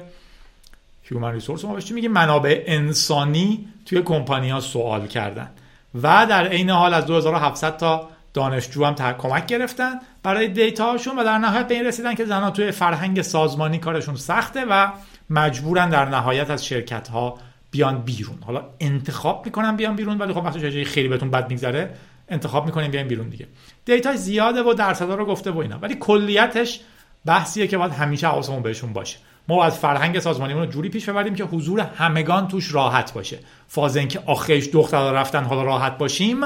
هیومن 1.03 1.33
ریسورس. 1.33 1.65
ما 1.65 1.75
بهش 1.75 1.93
میگیم؟ 1.93 2.13
منابع 2.13 2.63
انسانی 2.67 3.69
توی 3.87 4.03
کمپانی 4.03 4.51
ها 4.51 4.61
سوال 4.61 5.07
کردن. 5.07 5.51
و 5.95 6.27
در 6.27 6.49
عین 6.49 6.71
حال 6.71 6.95
از 6.95 7.07
2700 7.07 7.77
تا 7.77 8.09
دانشجو 8.35 8.85
هم 8.85 8.95
کمک 8.95 9.47
گرفتن 9.47 9.93
برای 10.23 10.49
دیتا 10.49 10.91
هاشون 10.91 11.19
و 11.19 11.25
در 11.25 11.39
نهایت 11.39 11.69
به 11.69 11.75
این 11.75 11.87
رسیدن 11.87 12.15
که 12.15 12.25
زنها 12.25 12.51
توی 12.51 12.71
فرهنگ 12.71 13.23
سازمانی 13.23 13.79
کارشون 13.79 14.17
سخته 14.17 14.65
و 14.65 14.89
مجبورن 15.31 15.89
در 15.89 16.05
نهایت 16.05 16.51
از 16.51 16.67
شرکت 16.67 17.09
ها 17.09 17.39
بیان 17.73 18.03
بیرون. 18.03 18.39
حالا 18.47 18.65
انتخاب 18.81 19.47
می‌کنن 19.47 19.77
بیان 19.77 19.97
بیرون 19.97 20.19
ولی 20.19 20.33
خب 20.33 20.45
وقتی 20.45 20.85
خیلی 20.85 21.09
بهتون 21.09 21.31
بد 21.31 21.51
میگذره 21.51 21.95
انتخاب 22.29 22.67
می‌کنین 22.67 22.91
بیان 22.91 23.09
بیرون 23.09 23.29
دیگه. 23.29 23.47
دیتا 23.85 24.17
زیاده 24.17 24.63
و 24.63 24.75
درصدا 24.75 25.15
رو 25.15 25.25
گفته 25.25 25.51
و 25.51 25.59
اینا. 25.59 25.79
ولی 25.79 25.95
کلیتش 26.01 26.81
بحثیه 27.27 27.67
که 27.67 27.79
باید 27.79 27.93
همیشه 27.93 28.29
حواسمون 28.29 28.63
بهشون 28.63 28.93
باشه. 28.93 29.19
ما 29.49 29.65
از 29.65 29.79
فرهنگ 29.79 30.19
سازمانیمون 30.19 30.63
رو 30.63 30.71
جوری 30.71 30.89
پیش 30.89 31.09
ببریم 31.09 31.35
که 31.35 31.45
حضور 31.45 31.81
همگان 31.81 32.49
توش 32.49 32.75
راحت 32.75 33.13
باشه. 33.13 33.39
فاز 33.69 33.97
اینکه 33.97 34.21
آخرش 34.27 34.69
دختر 34.73 35.13
رفتن 35.13 35.45
حالا 35.45 35.63
راحت 35.63 35.99
باشیم 35.99 36.41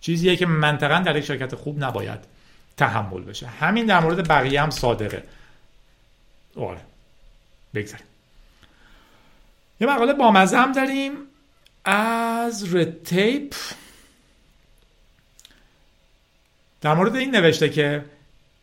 چیزیه 0.00 0.36
که 0.36 0.46
منطقا 0.46 0.98
در 0.98 1.16
یک 1.16 1.24
شرکت 1.24 1.54
خوب 1.54 1.84
نباید 1.84 2.18
تحمل 2.76 3.20
بشه. 3.20 3.46
همین 3.46 3.86
در 3.86 4.00
مورد 4.00 4.28
بقیه 4.28 4.62
هم 4.62 4.70
صادقه. 4.70 5.22
آره. 6.56 6.80
بگذاریم. 7.74 8.06
یه 9.82 9.88
مقاله 9.88 10.12
با 10.12 10.30
هم 10.32 10.72
داریم. 10.72 11.12
از 11.84 12.74
رتیپ 12.74 13.54
در 16.80 16.94
مورد 16.94 17.16
این 17.16 17.36
نوشته 17.36 17.68
که 17.68 18.04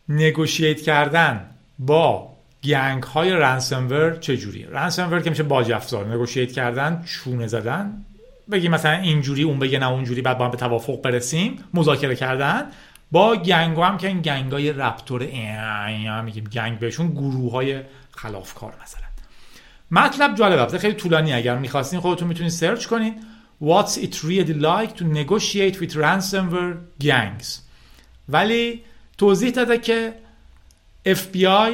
نگوشیت 0.08 0.80
کردن 0.80 1.50
با 1.78 2.36
گنگ 2.64 3.02
های 3.02 3.30
رنسمور 3.30 4.16
چجوریه؟ 4.16 4.68
رنسمور 4.70 5.20
که 5.20 5.30
میشه 5.30 5.42
باج 5.42 5.72
افزار 5.72 6.14
نگوشیت 6.14 6.52
کردن 6.52 7.04
چونه 7.06 7.46
زدن. 7.46 8.04
بگی 8.50 8.68
مثلا 8.68 8.92
اینجوری 8.92 9.42
اون 9.42 9.58
بگه 9.58 9.78
نه 9.78 9.88
اونجوری 9.88 10.22
بعد 10.22 10.38
با 10.38 10.44
هم 10.44 10.50
به 10.50 10.56
توافق 10.56 11.00
برسیم. 11.02 11.64
مذاکره 11.74 12.16
کردن. 12.16 12.70
با 13.10 13.36
گنگ 13.36 13.78
هم 13.80 13.98
که 13.98 14.08
این 14.08 14.20
گنگ 14.20 14.52
های 14.52 14.72
رپتور 14.72 15.22
میگیم 16.22 16.44
گنگ 16.44 16.78
بهشون 16.78 17.10
گروه 17.10 17.52
های 17.52 17.80
خلافکار 18.10 18.74
مثلا. 18.82 19.09
مطلب 19.90 20.34
جالبه 20.34 20.78
خیلی 20.78 20.94
طولانی. 20.94 21.32
اگر 21.32 21.58
می‌خواستین 21.58 22.00
خودتون 22.00 22.28
می‌تونید 22.28 22.52
سرچ 22.52 22.86
کنین. 22.86 23.14
What's 23.62 23.96
it 23.96 24.14
really 24.14 24.54
like 24.54 24.96
to 24.96 25.04
negotiate 25.04 25.76
with 25.80 25.94
ransomware 25.94 27.04
gangs? 27.04 27.46
ولی 28.28 28.80
توضیح 29.18 29.50
داده 29.50 29.78
که 29.78 30.12
FBI 31.06 31.72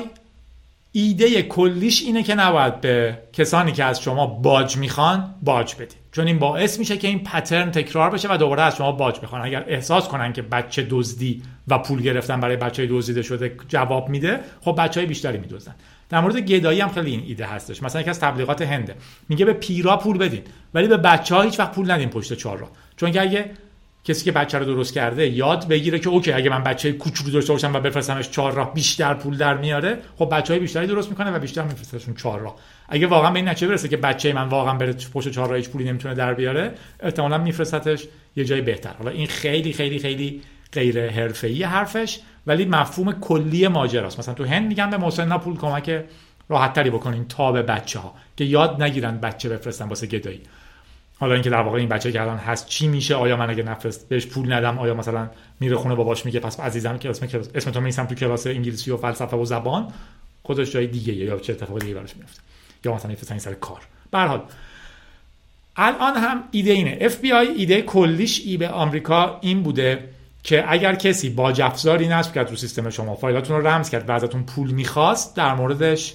ایده 0.93 1.43
کلیش 1.43 2.03
اینه 2.03 2.23
که 2.23 2.35
نباید 2.35 2.81
به 2.81 3.19
کسانی 3.33 3.73
که 3.73 3.85
از 3.85 4.01
شما 4.01 4.27
باج 4.27 4.77
می‌خوان 4.77 5.35
باج 5.43 5.75
بدید 5.75 5.97
چون 6.13 6.27
این 6.27 6.39
باعث 6.39 6.79
میشه 6.79 6.97
که 6.97 7.09
این 7.09 7.25
پترن 7.25 7.71
تکرار 7.71 8.11
بشه 8.11 8.29
و 8.33 8.37
دوباره 8.37 8.63
از 8.63 8.77
شما 8.77 8.93
باج 8.93 9.21
بخوان. 9.21 9.43
اگر 9.43 9.65
احساس 9.69 10.09
کنن 10.09 10.33
که 10.33 10.43
بچه 10.43 10.87
دزدی 10.91 11.43
و 11.69 11.79
پول 11.79 12.03
گرفتن 12.03 12.41
برای 12.41 12.57
بچه 12.57 12.87
دزدیده 12.87 13.23
شده 13.23 13.57
جواب 13.69 14.09
میده 14.09 14.41
خب 14.61 14.75
بچه 14.79 15.01
های 15.01 15.07
بیشتری 15.07 15.39
میدوزن 15.39 15.75
در 16.09 16.21
مورد 16.21 16.37
گدایی 16.37 16.81
هم 16.81 16.89
خیلی 16.89 17.11
این 17.11 17.23
ایده 17.27 17.47
هستش. 17.47 17.83
مثلا 17.83 18.01
یکی 18.01 18.11
از 18.11 18.21
تبلیغات 18.21 18.63
هنده 18.63 18.95
میگه 19.29 19.45
به 19.45 19.53
پیرا 19.53 19.97
پول 19.97 20.19
بدین 20.19 20.43
ولی 20.75 20.89
به 20.89 20.97
بچه 20.97 21.35
ها 21.35 21.43
هیچ 21.43 21.61
وقت 21.61 21.73
پول 21.73 21.91
ندین 21.91 22.09
پشت 22.09 22.33
چهار 22.33 22.59
را 22.59 22.69
چون 22.97 23.13
که 23.13 23.21
اگه 23.21 23.51
کسی 24.05 24.25
که 24.25 24.33
بچه 24.33 24.59
رو 24.59 24.65
درست 24.65 24.95
کرده 24.95 25.29
یاد 25.29 25.69
بگیره 25.69 25.99
که 25.99 26.09
اوکی 26.09 26.33
اگه 26.33 26.51
من 26.51 26.63
بچه 26.63 26.93
کوچولو 26.93 27.31
داشته 27.31 27.53
باشم 27.53 27.75
و 27.75 27.81
بفرستمش 27.81 28.31
چهار 28.31 28.53
راه 28.53 28.75
بیشتر 28.75 29.15
پول 29.15 29.37
در 29.37 29.57
میاره 29.57 29.99
خب 30.19 30.29
بچه 30.33 30.53
های 30.53 30.61
بیشتری 30.61 30.87
درست 30.87 31.09
می‌کنه 31.09 31.31
و 31.31 31.39
بیشتر 31.39 31.63
میفرستشون 31.63 32.15
چهار 32.15 32.41
راه. 32.41 32.57
اگه 32.89 33.07
واقعا 33.07 33.31
به 33.31 33.37
این 33.37 33.49
نتیجه 33.49 33.67
برسه 33.67 33.89
که 33.89 33.97
بچه 33.97 34.33
من 34.33 34.49
واقعا 34.49 34.75
بره 34.75 34.93
پشت 34.93 35.29
چهار 35.29 35.57
هیچ 35.57 35.69
پولی 35.69 35.85
نمی‌تونه 35.85 36.15
در 36.15 36.35
بیاره 36.35 36.75
احتمالاً 37.01 37.39
میفرستتش 37.39 38.05
یه 38.37 38.45
جای 38.45 38.61
بهتر. 38.61 38.93
حالا 38.99 39.11
این 39.11 39.27
خیلی 39.27 39.73
خیلی 39.73 39.99
خیلی 39.99 40.43
غیر 40.73 41.11
حرفه‌ای 41.11 41.63
حرفش 41.63 42.21
ولی 42.47 42.65
مفهوم 42.65 43.13
کلی 43.13 43.69
ماجراست. 43.69 44.19
مثلا 44.19 44.35
تو 44.35 44.45
هند 44.45 44.69
میگن 44.69 44.91
به 44.91 44.97
مسن 44.97 45.39
پول 45.39 45.57
کمک 45.57 46.05
راحت 46.49 46.73
تری 46.73 46.91
بکنین 46.91 47.29
تا 47.29 47.53
به 47.53 47.63
بچه 47.63 47.99
ها 47.99 48.15
که 48.37 48.45
یاد 48.45 48.83
نگیرن 48.83 49.19
بچه 49.19 49.49
بفرستن 49.49 49.89
واسه 49.89 50.07
گدایی. 50.07 50.41
حالا 51.19 51.35
اینکه 51.35 51.51
در 51.51 51.61
واقع 51.61 51.79
این 51.79 51.89
بچه 51.89 52.13
که 52.13 52.21
الان 52.21 52.39
هست 52.39 52.67
چی 52.67 52.89
میشه 52.89 53.15
آیا 53.15 53.37
من 53.37 53.51
اگه 53.51 53.63
نفرست 53.63 54.09
بهش 54.09 54.27
پول 54.27 54.53
ندم 54.53 54.79
آیا 54.79 54.95
مثلا 54.95 55.31
میره 55.61 55.77
خونه 55.77 55.95
باباش 55.95 56.27
میگه 56.27 56.41
پس 56.41 56.61
عزیزم 56.61 56.99
که 56.99 57.11
اسم 57.11 57.41
اسم 57.55 57.71
تو 57.71 57.81
میسم 57.81 58.07
تو 58.07 58.15
کلاس 58.15 58.47
انگلیسی 58.47 58.91
و 58.91 58.97
فلسفه 58.97 59.37
و 59.37 59.45
زبان 59.45 59.93
خودش 60.43 60.73
جای 60.73 60.87
دیگه 60.87 61.15
یا 61.15 61.39
چه 61.39 61.53
اتفاقی 61.53 61.81
دیگه 61.81 61.95
براش 61.95 62.17
میفته 62.17 62.41
یا 62.85 62.95
مثلا 62.95 63.11
میفرستن 63.11 63.39
سر 63.39 63.55
کار. 63.55 63.81
به 64.11 64.19
حال 64.19 64.43
الان 65.77 66.17
هم 66.17 66.45
ایده 66.51 66.73
اینه. 66.73 67.09
آی 67.35 67.47
ایده 67.47 67.83
کلیش 67.83 68.43
ای 68.45 68.57
به 68.57 68.69
آمریکا 68.69 69.39
این 69.41 69.63
بوده. 69.63 70.09
که 70.47 70.65
اگر 70.69 70.95
کسی 70.95 71.31
با 71.31 71.51
افزاری 71.51 72.09
نصب 72.09 72.35
کرد 72.35 72.51
رو 72.51 72.57
سیستم 72.57 72.91
شما 72.91 73.15
فایلاتون 73.15 73.57
رو 73.57 73.67
رمز 73.67 73.91
کرد 73.91 74.09
و 74.09 74.13
ازتون 74.13 74.43
پول 74.43 74.71
می‌خواست 74.71 75.37
در 75.37 75.55
موردش 75.55 76.15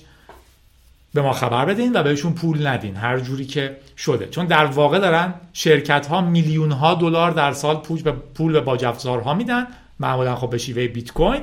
به 1.13 1.21
ما 1.21 1.33
خبر 1.33 1.65
بدین 1.65 1.95
و 1.95 2.03
بهشون 2.03 2.33
پول 2.33 2.67
ندین. 2.67 2.95
هر 2.95 3.19
جوری 3.19 3.45
که 3.45 3.77
شده. 3.97 4.27
چون 4.27 4.45
در 4.45 4.65
واقع 4.65 4.99
دارن 4.99 5.33
شرکت 5.53 6.07
ها 6.07 6.21
میلیون 6.21 6.71
ها 6.71 6.93
دلار 6.93 7.31
در 7.31 7.53
سال 7.53 7.75
پول 7.75 8.01
به 8.01 8.11
پول 8.11 8.53
به 8.53 8.61
باج 8.61 8.85
افزارها 8.85 9.33
میدن. 9.33 9.67
معمولا 9.99 10.35
خب 10.35 10.49
به 10.49 10.57
شیوه 10.57 10.87
بیت 10.87 11.11
کوین 11.11 11.41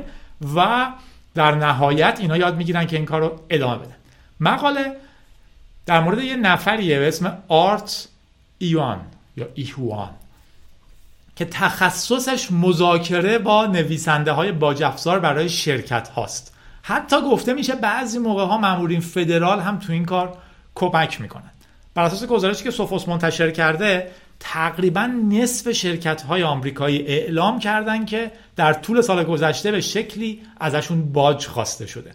و 0.57 0.87
در 1.35 1.55
نهایت 1.55 2.19
اینا 2.21 2.37
یاد 2.37 2.57
می‌گیرن 2.57 2.87
که 2.87 2.97
این 2.97 3.05
کار 3.05 3.21
رو 3.21 3.41
ادامه 3.51 3.79
بدن. 3.79 3.97
مقاله 4.41 4.97
در 5.87 6.01
مورد 6.01 6.19
یه 6.19 6.37
نفریه 6.37 6.99
به 6.99 7.09
اسم 7.09 7.39
آرت 7.49 8.09
ایوان 8.59 9.01
یا 9.37 9.49
ایهوان. 9.55 10.11
که 11.39 11.45
تخصصش 11.45 12.53
مذاکره 12.53 13.39
با 13.39 13.67
نویسنده 13.67 14.33
های 14.33 14.53
باج 14.53 14.83
افزار 14.83 15.21
برای 15.21 15.49
شرکت 15.49 16.09
هاست. 16.09 16.55
حتی 16.83 17.17
گفته 17.21 17.53
میشه 17.53 17.75
بعضی 17.75 18.19
موقع 18.19 18.45
ها 18.45 18.59
مامورین 18.59 19.01
فدرال 19.01 19.61
هم 19.61 19.79
تو 19.79 19.93
این 19.93 20.05
کار 20.05 20.39
کمک 20.75 21.21
می‌کنن. 21.21 21.51
بر 21.95 22.03
اساس 22.03 22.25
گزارشی 22.25 22.65
که 22.65 22.71
سوفوس 22.71 23.09
منتشر 23.09 23.51
کرده 23.51 24.11
تقریبا 24.41 25.11
نصف 25.31 25.73
شرکت 25.73 26.23
های 26.23 26.43
آمریکایی 26.43 27.07
اعلام 27.07 27.59
کردن 27.59 28.05
که 28.05 28.33
در 28.57 28.73
طول 28.73 29.01
سال 29.01 29.25
گذشته 29.25 29.71
به 29.71 29.81
شکلی 29.81 30.43
ازشون 30.61 31.13
باج 31.13 31.47
خواسته 31.47 31.87
شده. 31.87 32.11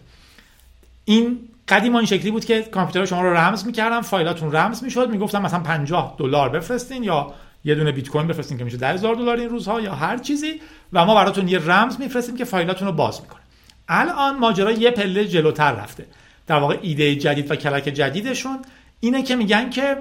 این 1.04 1.38
قدیم 1.68 1.96
این 1.96 2.06
شکلی 2.06 2.30
بود 2.30 2.44
که 2.44 2.62
کامپیوتر 2.62 3.04
شما 3.04 3.22
رو 3.22 3.36
رمز 3.36 3.66
می‌کردن 3.66 4.00
فایلاتون 4.00 4.52
رمز 4.52 4.82
می‌شد 4.82 5.10
می‌گفتن 5.10 5.42
مثلا 5.42 5.60
50 5.60 6.14
دلار 6.18 6.48
بفرستین 6.48 7.02
یا 7.04 7.34
یه 7.64 7.74
دونه 7.74 7.92
بیت 7.92 8.08
کوین 8.08 8.26
بفرستین 8.26 8.58
که 8.58 8.64
میشه 8.64 8.76
10000 8.76 9.14
دلار 9.14 9.36
این 9.36 9.48
روزها 9.48 9.80
یا 9.80 9.94
هر 9.94 10.18
چیزی 10.18 10.60
و 10.92 11.04
ما 11.04 11.14
براتون 11.14 11.48
یه 11.48 11.58
رمز 11.58 12.00
میفرستیم 12.00 12.36
که 12.36 12.44
فایلاتون 12.44 12.88
رو 12.88 12.94
باز 12.94 13.20
می‌کنه. 13.20 13.40
الان 13.88 14.38
ماجرا 14.38 14.70
یه 14.70 14.90
پله 14.90 15.24
جلوتر 15.24 15.72
رفته. 15.72 16.06
در 16.46 16.58
واقع 16.58 16.78
ایده 16.82 17.16
جدید 17.16 17.50
و 17.50 17.56
کلک 17.56 17.84
جدیدشون 17.84 18.58
اینه 19.00 19.22
که 19.22 19.36
میگن 19.36 19.70
که 19.70 19.96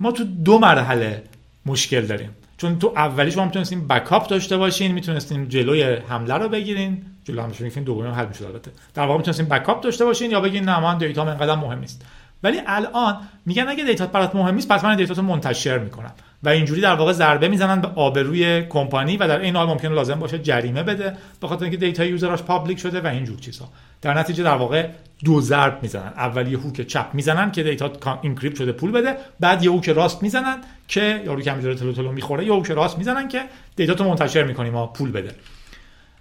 ما 0.00 0.12
تو 0.12 0.24
دو 0.24 0.58
مرحله 0.58 1.22
مشکل 1.66 2.06
داریم. 2.06 2.30
چون 2.56 2.78
تو 2.78 2.92
اولی 2.96 3.30
شما 3.30 3.44
می‌تونستین 3.44 3.88
backup 3.88 4.28
داشته 4.28 4.56
باشین 4.56 4.92
می‌تونستین 4.92 5.48
جلوی 5.48 5.82
حمله 5.82 6.34
رو 6.34 6.48
بگیرین. 6.48 7.02
جلو 7.24 7.42
حمله 7.42 7.54
میگین 7.60 7.82
دومی 7.82 8.08
حل 8.08 8.26
می‌شد 8.26 8.44
البته. 8.44 8.70
در 8.94 9.02
واقع 9.02 9.18
می‌تونستین 9.18 9.46
backup 9.46 9.80
داشته 9.80 10.04
باشین 10.04 10.30
یا 10.30 10.40
بگین 10.40 10.64
نه 10.64 10.80
من 10.80 10.98
data 10.98 11.22
انقدر 11.22 11.54
مهم 11.54 11.78
نیست. 11.78 12.02
ولی 12.42 12.60
الان 12.66 13.16
میگن 13.46 13.68
اگه 13.68 13.84
data 13.84 14.06
برات 14.06 14.34
مهم 14.34 14.54
نیست 14.54 14.68
پس 14.68 14.84
من 14.84 14.96
data 14.96 15.22
منتشر 15.22 15.78
می‌کنم. 15.78 16.12
و 16.42 16.48
اینجوری 16.48 16.80
در 16.80 16.94
واقع 16.94 17.12
ضربه 17.12 17.48
می‌زنن 17.48 17.80
به 17.80 17.88
آبروی 17.88 18.62
کمپانی 18.62 19.16
و 19.16 19.28
در 19.28 19.40
این 19.40 19.56
حال 19.56 19.66
ممکنه 19.66 19.94
لازم 19.94 20.14
باشه 20.14 20.38
جریمه 20.38 20.82
بده 20.82 21.16
به 21.40 21.48
خاطر 21.48 21.62
اینکه 21.62 21.76
data 21.76 22.04
user 22.04 22.29
اش 22.29 22.42
public 22.42 22.78
شده 22.78 23.00
و 23.00 23.06
اینجور 23.06 23.38
چیزها 23.38 23.68
در 24.02 24.18
نتیجه 24.18 24.44
در 24.44 24.54
واقع 24.54 24.88
دو 25.24 25.40
ضرب 25.40 25.78
می‌زنن. 25.82 26.12
اول 26.16 26.52
یه 26.52 26.58
hook 26.58 26.80
چپ 26.80 27.10
می‌زنن 27.12 27.52
که 27.52 27.62
data 27.62 28.18
encrypt 28.22 28.56
شده 28.56 28.72
پول 28.72 28.90
بده. 28.90 29.16
بعد 29.40 29.64
یه 29.64 29.70
hook 29.70 29.88
راست 29.88 30.22
می‌زنن 30.22 30.58
که 30.88 31.22
یارو 31.26 31.40
که 31.40 31.50
همینجوری 31.50 31.74
تلو 31.74 31.92
تلو 31.92 32.12
می‌خوره 32.12 32.44
یه 32.44 32.52
hook 32.52 32.70
راست 32.70 32.98
می‌زنن 32.98 33.28
که 33.28 33.42
data 33.76 33.94
تو 33.94 34.04
منتشر 34.04 34.44
می‌کنیم 34.44 34.72
ما 34.72 34.86
پول 34.86 35.12
بده. 35.12 35.34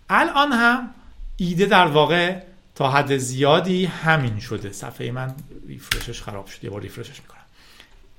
الان 0.10 0.51
هم 0.51 0.89
ایده 1.38 1.65
در 1.65 1.88
واقع 1.88 2.36
تا 2.75 2.91
حد 2.91 3.17
زیادی 3.17 3.86
همین 3.86 4.39
شده. 4.39 4.71
صفحه 4.71 5.12
من 5.12 5.34
ریفرشش 5.67 6.21
خراب 6.21 6.47
شد. 6.47 6.63
یه 6.63 6.69
بار 6.69 6.82
ریفرشش 6.82 7.21
می‌کنم. 7.21 7.35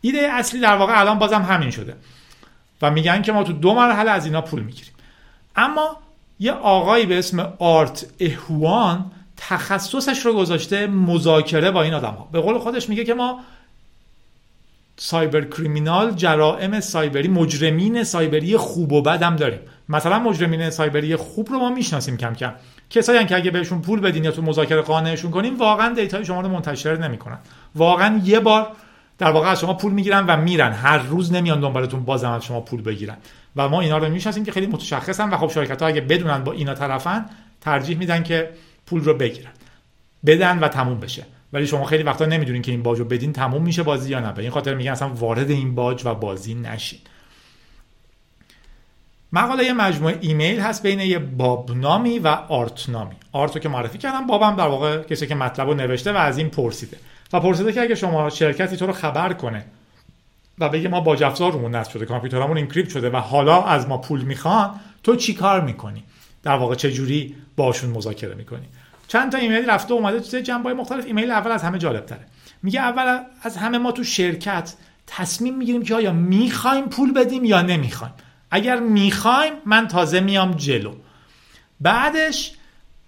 ایده 0.00 0.18
اصلی 0.18 0.60
در 0.60 0.76
واقع 0.76 1.00
الان 1.00 1.18
بازم 1.18 1.42
همین 1.42 1.70
شده. 1.70 1.96
و 2.82 2.90
میگن 2.90 3.22
که 3.22 3.32
ما 3.32 3.42
تو 3.42 3.52
دو 3.52 3.74
مرحله 3.74 4.10
از 4.10 4.26
اینا 4.26 4.40
پول 4.40 4.62
می‌گیریم. 4.62 4.92
اما 5.56 5.96
یه 6.38 6.52
آقایی 6.52 7.06
به 7.06 7.18
اسم 7.18 7.52
آرت 7.58 8.06
اهوان 8.20 9.10
تخصصش 9.36 10.26
رو 10.26 10.32
گذاشته 10.32 10.86
مذاکره 10.86 11.70
با 11.70 11.82
این 11.82 11.94
آدم 11.94 12.10
ها 12.10 12.28
به 12.32 12.40
قول 12.40 12.58
خودش 12.58 12.88
میگه 12.88 13.04
که 13.04 13.14
ما 13.14 13.40
سایبر 14.96 15.44
کریمینال 15.44 16.10
جرائم 16.10 16.80
سایبری 16.80 17.28
مجرمین 17.28 18.04
سایبری 18.04 18.56
خوب 18.56 18.92
و 18.92 19.02
بد 19.02 19.22
هم 19.22 19.36
داریم. 19.36 19.60
مثلا 19.88 20.18
مجرمین 20.18 20.70
سایبری 20.70 21.16
خوب 21.16 21.50
رو 21.50 21.58
ما 21.58 21.70
می‌شناسیم 21.70 22.16
کم 22.16 22.34
کم. 22.34 22.52
کسایی 22.90 23.26
که 23.26 23.36
اگه 23.36 23.50
بهشون 23.50 23.82
پول 23.82 24.00
بدین 24.00 24.24
یا 24.24 24.30
تو 24.30 24.42
مذاکره 24.42 24.82
قانعشون 24.82 25.30
کنیم 25.30 25.56
واقعا 25.56 25.94
data 25.94 26.18
ی 26.18 26.24
شما 26.24 26.40
رو 26.40 26.48
منتشر 26.48 26.96
نمی‌کنن. 26.96 27.38
واقعا 27.74 28.20
یه 28.24 28.40
بار 28.40 28.72
در 29.18 29.30
واقع 29.30 29.48
از 29.48 29.60
شما 29.60 29.74
پول 29.74 29.92
می‌گیرن 29.92 30.26
و 30.26 30.36
میرن. 30.36 30.72
هر 30.72 30.98
روز 30.98 31.32
نمیان 31.32 31.60
دنبالتون 31.60 32.04
بازم 32.04 32.30
از 32.30 32.44
شما 32.44 32.60
پول 32.60 32.82
بگیرن. 32.82 33.16
و 33.56 33.68
ما 33.68 33.80
اینا 33.80 33.98
رو 33.98 34.08
می‌شناسیم 34.08 34.44
که 34.44 34.52
خیلی 34.52 34.66
متشخصن 34.66 35.30
و 35.30 35.36
خب 35.36 35.50
شرکت 35.50 35.82
ها 35.82 35.88
اگه 35.88 36.00
بدونن 36.00 36.44
با 36.44 36.52
اینا 36.52 36.74
طرفن 36.74 37.26
ترجیح 37.60 37.98
میدن 37.98 38.22
که 38.22 38.50
پول 38.86 39.04
رو 39.04 39.14
بگیرن. 39.14 39.50
بدن 40.26 40.58
و 40.58 40.68
تموم 40.68 41.00
بشه. 41.00 41.26
ولی 41.52 41.66
شما 41.66 41.84
خیلی 41.84 42.02
وقتا 42.02 42.24
نمی‌دونین 42.24 42.62
که 42.62 42.70
این 42.70 42.82
باج 42.82 42.98
رو 42.98 43.04
بدین 43.04 43.32
تموم 43.32 43.62
میشه 43.62 43.82
بازی 43.82 44.10
یا 44.10 44.20
نه. 44.20 44.32
به 44.32 44.42
این 44.42 44.50
خاطر 44.50 44.74
میگن 44.74 44.92
اصلا 44.92 45.08
وارد 45.08 45.50
این 45.50 45.74
باج 45.74 46.02
و 46.04 46.14
بازی 46.14 46.54
نشین. 46.54 46.98
مقاله 49.32 49.64
یه 49.64 49.72
مجموعه 49.72 50.18
ایمیل 50.20 50.60
هست 50.60 50.82
بین 50.82 51.00
یه 51.00 51.18
باب 51.18 51.58
نامی 51.58 52.18
و 52.18 52.28
آرت 52.28 52.66
نامی. 52.66 53.16
آرت 53.32 53.54
رو 53.54 53.60
که 53.60 53.68
معرفی 53.68 53.98
کردم 53.98 54.26
بابم 54.26 54.56
در 54.56 54.66
واقع 54.66 55.02
کسی 55.02 55.26
که 55.26 55.34
مطلب 55.34 55.68
رو 55.68 55.74
نوشته 55.74 56.12
و 56.12 56.16
از 56.16 56.38
این 56.38 56.48
پرسیده. 56.48 56.96
و 57.32 57.40
پرسیده 57.40 57.72
که 57.72 57.80
اگه 57.80 57.94
شما 57.94 58.30
شرکتی 58.30 58.76
تو 58.76 58.86
رو 58.86 58.92
خبر 58.92 59.32
کنه 59.32 59.64
و 60.58 60.68
بگه 60.68 60.88
ما 60.88 61.00
باج 61.00 61.14
افزار 61.14 61.37
رومون 61.37 61.74
نصب 61.74 61.90
شده 61.90 62.06
کامپیوترمون 62.06 62.56
encrypt 62.56 62.90
شده 62.90 63.10
و 63.10 63.16
حالا 63.16 63.62
از 63.62 63.88
ما 63.88 63.98
پول 63.98 64.22
می‌خوان 64.22 64.80
تو 65.02 65.16
چی 65.16 65.34
کار 65.34 65.60
می‌کنی؟ 65.60 66.04
در 66.42 66.56
واقع 66.56 66.74
چه 66.74 66.92
جوری 66.92 67.36
باشون 67.56 67.90
مذاکره 67.90 68.34
می‌کنی؟ 68.34 68.66
چند 69.08 69.32
تا 69.32 69.38
ایمیل 69.38 69.70
رفته 69.70 69.94
اومده 69.94 70.20
تو 70.20 70.40
جنبه 70.40 70.74
مختلف. 70.74 71.06
ایمیل 71.06 71.30
اول 71.30 71.50
از 71.50 71.62
همه 71.62 71.78
جالب 71.78 72.06
تره 72.06 72.26
میگه 72.62 72.80
اول 72.80 73.18
از 73.42 73.56
همه 73.56 73.78
ما 73.78 73.92
تو 73.92 74.04
شرکت 74.04 74.74
تصمیم 75.06 75.56
می‌گیریم 75.56 75.82
که 75.82 75.94
آیا 75.94 76.12
می‌خوایم 76.12 76.88
پول 76.88 77.12
بدیم 77.12 77.44
یا 77.44 77.62
نمی‌خوایم. 77.62 78.14
اگر 78.50 78.80
می‌خوایم 78.80 79.52
من 79.66 79.88
تازه 79.88 80.20
میام 80.20 80.52
جلو. 80.52 80.94
بعدش 81.80 82.52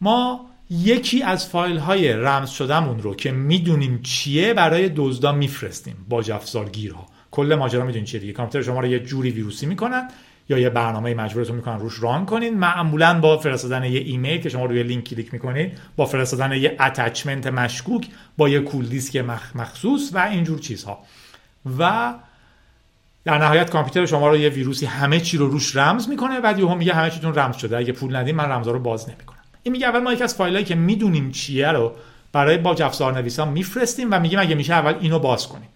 ما 0.01 0.51
یکی 0.71 1.23
از 1.23 1.49
فایل 1.49 1.79
های 1.79 2.13
رمز 2.13 2.51
شدهمون 2.51 3.03
رو 3.03 3.15
که 3.15 3.31
می‌دونیم 3.31 4.01
چیه 4.03 4.55
برای 4.55 4.89
دزدا 4.97 5.33
میفرستیم 5.33 6.07
باج 6.09 6.19
افزار 6.19 6.69
گیرها 6.69 7.07
کل 7.31 7.57
ماجرا 7.59 7.85
می‌دونین 7.85 8.05
چیه 8.05 8.21
دیگه. 8.21 8.33
کامپیوتر 8.33 8.67
شما 8.67 8.81
رو 8.81 8.87
یه 8.87 8.99
جوری 8.99 9.31
ویروسی 9.31 9.67
می‌کنن 9.67 10.09
یا 10.49 10.59
یه 10.59 10.71
برنامه 10.71 11.15
مجبورتون 11.15 11.57
می‌کنن 11.57 11.79
روش 11.79 12.03
run 12.03 12.27
کنین. 12.27 12.59
معمولا 12.59 13.21
با 13.21 13.39
فرستادن 13.39 13.85
یه 13.85 14.01
ایمیل 14.01 14.41
که 14.41 14.49
شما 14.49 14.65
روی 14.65 14.83
لینک 14.83 15.05
کلیک 15.05 15.33
می‌کنید 15.33 15.79
با 15.97 16.07
فرستادن 16.07 16.53
یه 16.53 16.77
attachment 16.81 17.47
مشکوک 17.47 18.07
با 18.37 18.49
یه 18.49 18.61
کول 18.61 18.87
دیسک 18.87 19.17
مخصوص 19.55 20.11
و 20.13 20.19
اینجور 20.19 20.59
چیزها. 20.59 20.99
و 21.79 22.15
در 23.25 23.39
نهایت 23.39 23.71
کامپیوتر 23.71 24.07
شما 24.07 24.29
رو 24.29 24.37
یه 24.37 24.49
ویروسی 24.49 24.87
همه 24.87 25.21
چی 25.21 25.37
رو 25.37 25.49
روش 25.49 25.77
رمز 25.77 26.09
می‌کنه 26.09 26.41
بعد 26.41 26.59
یهو 26.59 26.75
میگه 26.75 26.95
همه 26.95 27.11
چیتون 27.11 27.35
رمز 27.35 27.57
شده. 27.57 27.77
اگه 27.77 27.93
پول 27.93 28.17
ندین 28.17 28.35
من 28.35 28.45
رمزا 28.45 28.71
رو 28.71 28.79
باز 28.79 29.09
نمی‌کنم. 29.09 29.38
این 29.63 29.73
میگه 29.73 29.87
اول 29.87 30.01
ما 30.01 30.13
یک 30.13 30.23
از 30.23 30.35
فایلایی 30.35 30.65
که 30.65 30.75
می‌دونیم 30.75 31.31
چیه 31.31 31.69
رو 31.69 31.93
برای 32.33 32.59
با 32.59 32.71
افزار 32.71 33.13
نویسان 33.13 33.49
میفرستیم 33.49 34.09
و 34.11 34.21
میگیم 34.21 34.39
اگه 34.39 34.55
میشه 34.55 34.75
اول 34.75 34.95
اینو 35.01 35.19
باز 35.19 35.49
کنیم. 35.49 35.69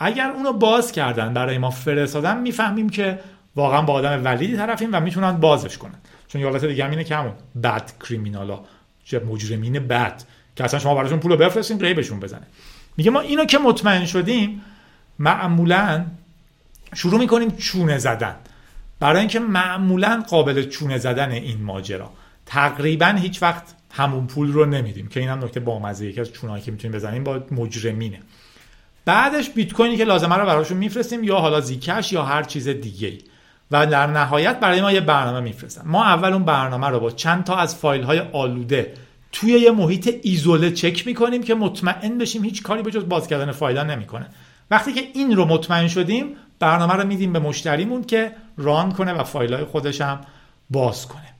اگر 0.00 0.30
اونو 0.30 0.52
باز 0.52 0.92
کردن 0.92 1.34
برای 1.34 1.58
ما 1.58 1.70
فرستادن 1.70 2.40
می‌فهمیم 2.40 2.88
که 2.88 3.18
واقعا 3.56 3.82
با 3.82 3.92
آدم 3.92 4.24
ولیدی 4.24 4.56
طرفیم 4.56 4.90
و 4.92 5.00
می‌تونن 5.00 5.32
بازش 5.32 5.78
کنن. 5.78 5.98
چون 6.28 6.40
یه 6.40 6.48
حالت 6.48 6.64
دیگه 6.64 6.84
هم 6.84 6.90
اینه 6.90 7.04
که 7.04 7.16
همون 7.16 7.32
بد 7.62 7.92
کریمینالا 8.00 8.60
چه 9.04 9.18
مجرمین 9.18 9.72
بد 9.72 10.22
که 10.56 10.64
اصلا 10.64 10.80
شما 10.80 10.94
براشون 10.94 11.18
پول 11.18 11.36
بفرستین 11.36 11.80
ریبشون 11.80 12.20
بزنه 12.20 12.46
میگه 12.96 13.10
ما 13.10 13.20
اینو 13.20 13.44
که 13.44 13.58
مطمئن 13.58 14.04
شدیم 14.04 14.62
معمولا 15.18 16.04
شروع 16.94 17.20
می‌کنیم 17.20 17.50
چونه 17.50 17.98
زدن. 17.98 18.36
برای 19.00 19.18
اینکه 19.18 19.38
معمولا 19.38 20.24
قابل 20.28 20.68
چونه 20.68 20.98
زدن 20.98 21.30
این 21.30 21.62
ماجرا. 21.62 22.10
تقریبا 22.46 23.06
هیچ 23.06 23.42
وقت 23.42 23.74
همون 23.90 24.26
پول 24.26 24.52
رو 24.52 24.66
نمیدیم 24.66 25.08
که 25.08 25.20
این 25.20 25.28
هم 25.28 25.44
نکته 25.44 25.60
بامزه 25.60 26.06
یکی 26.06 26.20
از 26.20 26.32
چونایی 26.32 26.62
که 26.62 26.70
می‌تونیم 26.70 26.96
بزنیم 26.96 27.24
با 27.24 27.40
مجرمینه. 27.50 28.20
بعدش 29.04 29.50
بیت 29.50 29.72
کوینی 29.72 29.96
که 29.96 30.04
لازمه 30.04 30.36
رو 30.36 30.46
براشون 30.46 30.76
میفرستیم 30.76 31.24
یا 31.24 31.36
حالا 31.36 31.60
زیکش 31.60 32.12
یا 32.12 32.22
هر 32.22 32.42
چیز 32.42 32.68
دیگه 32.68 33.18
و 33.70 33.86
در 33.86 34.06
نهایت 34.06 34.60
برای 34.60 34.80
ما 34.80 34.92
یه 34.92 35.00
برنامه 35.00 35.40
میفرستن. 35.40 35.82
ما 35.84 36.04
اول 36.04 36.32
اون 36.32 36.44
برنامه 36.44 36.86
رو 36.86 37.00
با 37.00 37.10
چند 37.10 37.44
تا 37.44 37.56
از 37.56 37.76
فایل 37.76 38.02
های 38.02 38.18
آلوده 38.18 38.94
توی 39.32 39.50
یه 39.50 39.70
محیط 39.70 40.14
ایزوله 40.22 40.70
چک 40.70 41.06
می‌کنیم 41.06 41.42
که 41.42 41.54
مطمئن 41.54 42.18
بشیم 42.18 42.44
هیچ 42.44 42.62
کاری 42.62 42.82
به 42.82 42.90
جز 42.90 43.08
باز 43.08 43.28
کردن 43.28 43.52
فایل 43.52 43.78
نمی‌کنه. 43.78 44.26
وقتی 44.70 44.92
که 44.92 45.00
این 45.14 45.36
رو 45.36 45.44
مطمئن 45.44 45.88
شدیم 45.88 46.26
برنامه 46.58 46.94
رو 46.94 47.06
میدیم 47.06 47.32
به 47.32 47.38
مشتریمون 47.38 48.04
که 48.04 48.32
ران 48.56 48.92
کنه 48.92 49.12
و 49.12 49.24
فایل 49.24 49.54
های 49.54 49.64
خودش 49.64 50.00
هم 50.00 50.20
باز 50.70 51.06
کنه. 51.08 51.35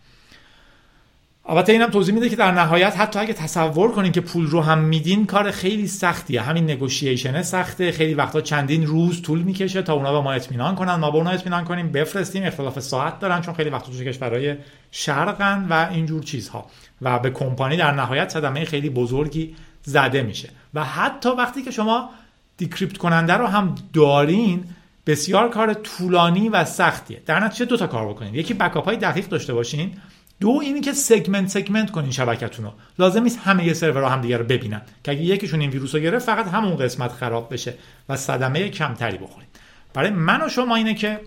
البته 1.48 1.72
اینم 1.72 1.90
توضیح 1.90 2.14
میده 2.14 2.28
که 2.28 2.36
در 2.36 2.52
نهایت 2.52 3.00
حتی 3.00 3.18
اگه 3.18 3.32
تصور 3.32 3.92
کنین 3.92 4.12
که 4.12 4.20
پول 4.20 4.46
رو 4.46 4.60
هم 4.60 4.78
میدین 4.78 5.26
کار 5.26 5.50
خیلی 5.50 5.86
سختیه. 5.86 6.40
همین 6.40 6.70
نگوشیشن 6.70 7.42
سخته. 7.42 7.92
خیلی 7.92 8.14
وقتا 8.14 8.40
چندین 8.40 8.86
روز 8.86 9.22
طول 9.22 9.42
می‌کشه 9.42 9.82
تا 9.82 9.94
اونا 9.94 10.12
به 10.12 10.20
ما 10.20 10.32
اطمینان 10.32 10.74
کنن. 10.74 10.94
ما 10.94 11.10
به 11.10 11.16
اونا 11.16 11.30
اطمینان 11.30 11.64
کنیم 11.64 11.92
بفرستیم. 11.92 12.44
اختلاف 12.44 12.80
ساعت 12.80 13.20
دارن 13.20 13.40
چون 13.40 13.54
خیلی 13.54 13.70
وقتا 13.70 13.92
تو 13.92 14.04
کشورهای 14.04 14.56
شرقن 14.90 15.66
و 15.70 15.88
اینجور 15.90 16.22
چیزها. 16.22 16.66
و 17.02 17.18
به 17.18 17.30
کمپانی 17.30 17.76
در 17.76 17.92
نهایت 17.92 18.28
صدمه 18.28 18.64
خیلی 18.64 18.90
بزرگی 18.90 19.54
زده 19.82 20.22
میشه. 20.22 20.48
و 20.74 20.84
حتی 20.84 21.28
وقتی 21.28 21.62
که 21.62 21.70
شما 21.70 22.10
decrypt 22.56 22.96
کننده 22.98 23.32
رو 23.32 23.46
هم 23.46 23.74
دارین 23.92 24.64
بسیار 25.06 25.48
کار 25.48 25.74
طولانی 25.74 26.48
و 26.48 26.64
سختیه. 26.64 27.22
در 27.26 27.40
نتیجه 27.40 27.64
دو 27.64 27.76
تا 27.76 27.86
کار 27.86 28.08
بکنید 28.08 28.34
یکی 28.34 28.54
backup 28.54 28.84
های 28.84 28.96
دقیق 28.96 29.28
داشته 29.28 29.54
باشین. 29.54 29.92
دو 30.40 30.58
اینی 30.62 30.80
که 30.80 30.92
segment 30.92 31.48
segment 31.48 31.90
کنین 31.90 32.10
شبکتون 32.10 32.64
رو 32.64 32.72
لازم 32.98 33.22
نیست 33.22 33.38
همه 33.44 33.72
سرورها 33.72 34.08
هم 34.08 34.20
دیگه 34.20 34.36
رو 34.36 34.44
ببینن. 34.44 34.82
که 35.04 35.12
اگه 35.12 35.20
یکیشون 35.20 35.60
این 35.60 35.70
ویروس 35.70 35.94
رو 35.94 36.00
گرفت 36.00 36.26
فقط 36.26 36.48
همون 36.48 36.76
قسمت 36.76 37.12
خراب 37.12 37.52
بشه 37.52 37.74
و 38.08 38.16
صدمه 38.16 38.68
کمتری 38.68 39.18
بخورید 39.18 39.48
برای 39.94 40.10
من 40.10 40.42
و 40.42 40.48
شما 40.48 40.76
اینه 40.76 40.94
که 40.94 41.20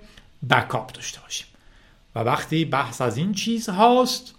backup 0.50 0.94
داشته 0.94 1.20
باشیم. 1.22 1.48
و 2.16 2.20
وقتی 2.20 2.66
بحث 2.66 3.02
از 3.02 3.18
این 3.18 3.34
چیز 3.34 3.70
هاست 3.70 4.36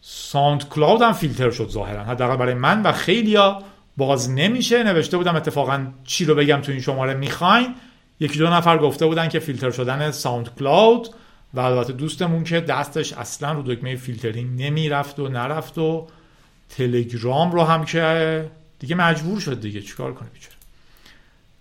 SoundCloud 0.00 1.02
هم 1.02 1.12
فیلتر 1.12 1.50
شد 1.50 1.68
ظاهرا. 1.68 2.04
حداقل 2.04 2.36
برای 2.36 2.54
من 2.54 2.82
و 2.82 2.92
خیلیا 2.92 3.62
باز 3.96 4.30
نمیشه. 4.30 4.82
نوشته 4.82 5.16
بودم 5.16 5.36
اتفاقا 5.36 5.86
چی 6.04 6.24
رو 6.24 6.34
بگم 6.34 6.60
تو 6.60 6.72
این 6.72 6.80
شماره 6.80 7.14
می‌خواین. 7.14 7.74
یکی 8.20 8.38
دو 8.38 8.50
نفر 8.50 8.78
گفته 8.78 9.06
بودن 9.06 9.28
که 9.28 9.38
فیلتر 9.38 9.70
شدن 9.70 10.10
SoundCloud. 10.10 11.08
و 11.54 11.60
البته 11.60 11.92
دوستمون 11.92 12.44
که 12.44 12.60
دستش 12.60 13.12
اصلا 13.12 13.52
رو 13.52 13.62
دکمه 13.62 13.96
فیلترینگ 13.96 14.62
نمی‌رفت 14.62 15.18
و 15.18 15.28
نرفت 15.28 15.78
و 15.78 16.06
تلگرام 16.68 17.52
رو 17.52 17.62
هم 17.62 17.84
که 17.84 18.50
دیگه 18.78 18.94
مجبور 18.94 19.40
شد 19.40 19.60
دیگه. 19.60 19.80
چیکار 19.80 20.14
کنه 20.14 20.28
بیچاره 20.28 20.54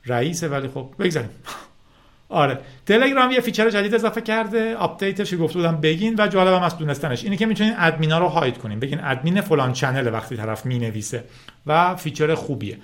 رئیسه 0.06 0.48
ولی 0.48 0.68
خب 0.68 0.94
بگذاریم. 1.00 1.30
آره. 2.30 2.60
تلگرام 2.86 3.32
یه 3.32 3.40
feature 3.40 3.70
جدید 3.70 3.96
اضافه 3.96 4.22
کرده. 4.22 4.76
update 4.76 5.19
ش 5.19 5.34
گفته 5.34 5.60
بودم 5.60 5.82
بگین 5.82 6.16
و 6.18 6.28
جالبم 6.28 6.64
از 6.64 6.78
دونستنش 6.78 7.24
اینه 7.24 7.38
که 7.38 7.46
می‌تونین 7.46 7.74
ادمینا 7.78 8.20
رو 8.20 8.28
hide 8.28 8.58
کنین. 8.58 8.80
بگین 8.80 9.00
ادمین 9.04 9.42
فلان 9.42 9.74
channel 9.74 10.14
وقتی 10.14 10.38
طرف 10.38 10.66
می‌نویسه 10.66 11.24
و 11.68 11.96
feature 11.96 12.36
خوبیه. 12.36 12.78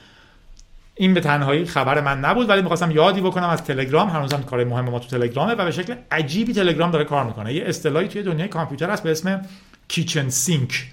این 0.98 1.14
به 1.14 1.22
تنهایی 1.22 1.66
خبر 1.66 2.02
من 2.02 2.20
نبود 2.20 2.50
ولی 2.50 2.62
می‌خواستم 2.62 2.92
یادی 2.92 3.22
بکنم 3.22 3.50
از 3.50 3.64
تلگرام. 3.64 4.10
هنوزم 4.10 4.42
کار 4.42 4.64
مهم 4.64 4.86
ما 4.90 5.00
تو 5.00 5.08
تلگرامه 5.08 5.54
و 5.54 5.66
به 5.66 5.72
شکل 5.72 5.96
عجیبی 6.12 6.54
تلگرام 6.54 6.92
داره 6.92 7.04
کار 7.04 7.24
می‌کنه. 7.24 7.54
یه 7.54 7.64
اصطلاحی 7.66 8.08
توی 8.08 8.24
دنیای 8.24 8.48
کامپیوتر 8.48 8.90
هست 8.90 9.04
به 9.04 9.12
اسم 9.12 9.42
kitchen 9.88 10.30
sink. 10.30 10.92